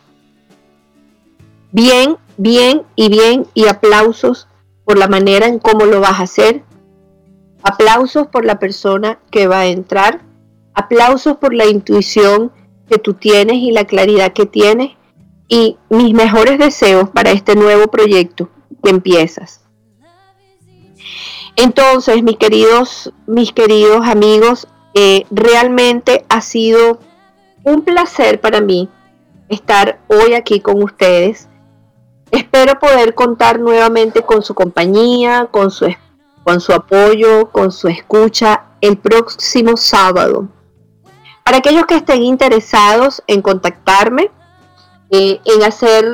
bien, 1.70 2.16
bien 2.36 2.82
y 2.96 3.08
bien 3.08 3.46
y 3.54 3.68
aplausos 3.68 4.48
por 4.84 4.98
la 4.98 5.08
manera 5.08 5.46
en 5.46 5.58
cómo 5.58 5.84
lo 5.84 6.00
vas 6.00 6.18
a 6.18 6.24
hacer. 6.24 6.62
Aplausos 7.62 8.26
por 8.26 8.44
la 8.44 8.58
persona 8.58 9.18
que 9.30 9.46
va 9.46 9.60
a 9.60 9.66
entrar. 9.66 10.22
Aplausos 10.74 11.36
por 11.36 11.54
la 11.54 11.66
intuición 11.66 12.52
que 12.88 12.98
tú 12.98 13.14
tienes 13.14 13.56
y 13.56 13.70
la 13.70 13.84
claridad 13.84 14.32
que 14.32 14.46
tienes 14.46 14.92
y 15.48 15.76
mis 15.90 16.14
mejores 16.14 16.58
deseos 16.58 17.10
para 17.10 17.30
este 17.30 17.54
nuevo 17.54 17.88
proyecto 17.90 18.48
que 18.82 18.90
empiezas. 18.90 19.62
Entonces, 21.56 22.22
mis 22.22 22.38
queridos, 22.38 23.12
mis 23.26 23.52
queridos 23.52 24.06
amigos, 24.06 24.66
eh, 24.94 25.26
realmente 25.30 26.24
ha 26.28 26.40
sido 26.40 27.00
un 27.64 27.82
placer 27.82 28.40
para 28.40 28.60
mí 28.60 28.88
estar 29.48 30.00
hoy 30.08 30.34
aquí 30.34 30.60
con 30.60 30.82
ustedes. 30.82 31.48
Espero 32.30 32.78
poder 32.78 33.14
contar 33.14 33.60
nuevamente 33.60 34.22
con 34.22 34.42
su 34.42 34.54
compañía, 34.54 35.48
con 35.50 35.70
su, 35.70 35.86
con 36.44 36.60
su 36.60 36.72
apoyo, 36.72 37.50
con 37.50 37.72
su 37.72 37.88
escucha 37.88 38.64
el 38.80 38.98
próximo 38.98 39.76
sábado. 39.76 40.48
Para 41.44 41.58
aquellos 41.58 41.86
que 41.86 41.96
estén 41.96 42.22
interesados 42.22 43.22
en 43.26 43.42
contactarme, 43.42 44.30
eh, 45.10 45.40
en 45.44 45.62
hacer 45.62 46.06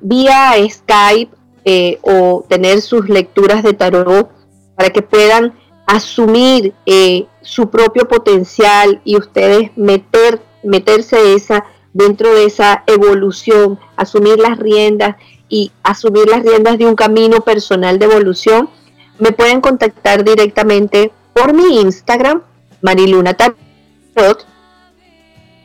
vía 0.00 0.52
Skype 0.68 1.34
eh, 1.64 1.98
o 2.02 2.44
tener 2.48 2.80
sus 2.80 3.08
lecturas 3.08 3.62
de 3.62 3.72
tarot 3.72 4.30
para 4.76 4.90
que 4.90 5.02
puedan 5.02 5.54
asumir 5.86 6.74
eh, 6.86 7.26
su 7.42 7.68
propio 7.70 8.06
potencial 8.06 9.00
y 9.04 9.16
ustedes 9.16 9.70
meter, 9.76 10.40
meterse 10.62 11.34
esa, 11.34 11.64
dentro 11.92 12.34
de 12.34 12.44
esa 12.44 12.84
evolución, 12.86 13.78
asumir 13.96 14.38
las 14.38 14.58
riendas 14.58 15.16
y 15.48 15.72
asumir 15.82 16.28
las 16.28 16.42
riendas 16.42 16.78
de 16.78 16.86
un 16.86 16.94
camino 16.94 17.40
personal 17.40 17.98
de 17.98 18.06
evolución, 18.06 18.70
me 19.18 19.32
pueden 19.32 19.60
contactar 19.60 20.24
directamente 20.24 21.12
por 21.32 21.52
mi 21.52 21.80
Instagram, 21.80 22.42
Mariluna 22.80 23.34
Tarot, 23.34 24.46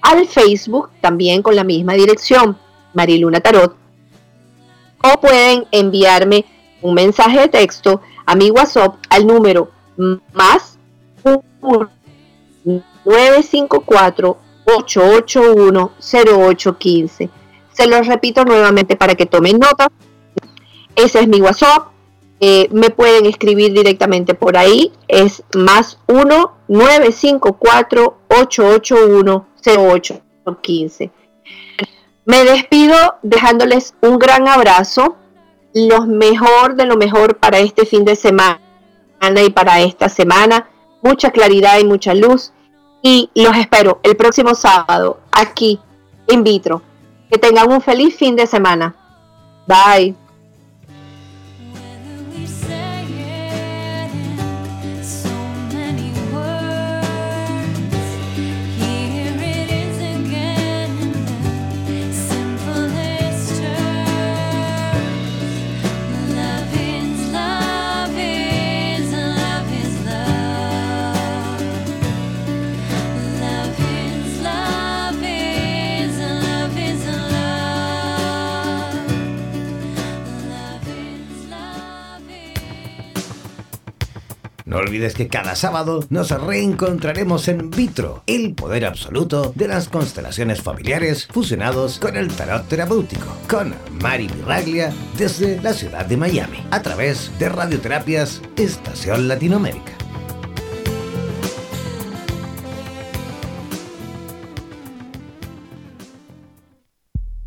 al 0.01 0.27
Facebook 0.27 0.89
también 1.01 1.41
con 1.41 1.55
la 1.55 1.63
misma 1.63 1.93
dirección, 1.93 2.57
Mariluna 2.93 3.39
Tarot, 3.39 3.75
o 5.03 5.19
pueden 5.19 5.65
enviarme 5.71 6.45
un 6.81 6.93
mensaje 6.93 7.39
de 7.39 7.47
texto 7.47 8.01
a 8.25 8.35
mi 8.35 8.51
WhatsApp 8.51 8.95
al 9.09 9.27
número 9.27 9.71
más 10.33 10.77
954 13.05 14.37
881 14.65 15.91
0815. 15.99 17.29
Se 17.73 17.87
los 17.87 18.07
repito 18.07 18.45
nuevamente 18.45 18.95
para 18.95 19.15
que 19.15 19.25
tomen 19.25 19.59
nota. 19.59 19.87
Ese 20.95 21.19
es 21.19 21.27
mi 21.27 21.41
WhatsApp. 21.41 21.87
Eh, 22.41 22.69
me 22.71 22.89
pueden 22.89 23.25
escribir 23.25 23.73
directamente 23.73 24.33
por 24.33 24.57
ahí. 24.57 24.91
Es 25.07 25.43
más 25.55 25.99
1 26.07 26.53
954 26.67 28.17
881 28.29 29.47
0815. 29.65 31.11
Me 32.25 32.43
despido 32.43 32.95
dejándoles 33.23 33.95
un 34.01 34.19
gran 34.19 34.47
abrazo, 34.47 35.17
lo 35.73 36.05
mejor 36.05 36.75
de 36.75 36.85
lo 36.85 36.95
mejor 36.95 37.37
para 37.37 37.59
este 37.59 37.85
fin 37.85 38.05
de 38.05 38.15
semana 38.15 38.59
y 39.43 39.49
para 39.49 39.81
esta 39.81 40.09
semana. 40.09 40.69
Mucha 41.01 41.31
claridad 41.31 41.79
y 41.79 41.85
mucha 41.85 42.13
luz. 42.13 42.53
Y 43.01 43.29
los 43.33 43.55
espero 43.55 43.99
el 44.03 44.17
próximo 44.17 44.53
sábado 44.55 45.19
aquí 45.31 45.79
in 46.27 46.43
vitro. 46.43 46.81
Que 47.31 47.37
tengan 47.37 47.71
un 47.71 47.81
feliz 47.81 48.15
fin 48.15 48.35
de 48.35 48.45
semana. 48.47 48.95
Bye. 49.67 50.28
No 84.69 84.77
olvides 84.77 85.15
que 85.15 85.27
cada 85.27 85.55
sábado 85.55 86.05
nos 86.11 86.29
reencontraremos 86.29 87.47
en 87.47 87.71
Vitro, 87.71 88.21
el 88.27 88.53
poder 88.53 88.85
absoluto 88.85 89.51
de 89.55 89.67
las 89.67 89.89
constelaciones 89.89 90.61
familiares 90.61 91.25
fusionados 91.25 91.97
con 91.97 92.15
el 92.15 92.27
tarot 92.27 92.67
terapéutico, 92.67 93.35
con 93.49 93.73
Mari 93.99 94.29
Miraglia 94.29 94.93
desde 95.17 95.59
la 95.59 95.73
ciudad 95.73 96.05
de 96.05 96.17
Miami, 96.17 96.63
a 96.69 96.83
través 96.83 97.31
de 97.39 97.49
Radioterapias 97.49 98.43
Estación 98.57 99.27
Latinoamérica. 99.27 99.93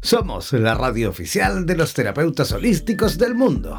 Somos 0.01 0.53
la 0.55 0.75
radio 0.75 1.09
oficial 1.09 1.67
de 1.67 1.77
los 1.77 1.95
terapeutas 1.95 2.51
holísticos 2.51 3.17
del 3.17 3.37
mundo. 3.37 3.79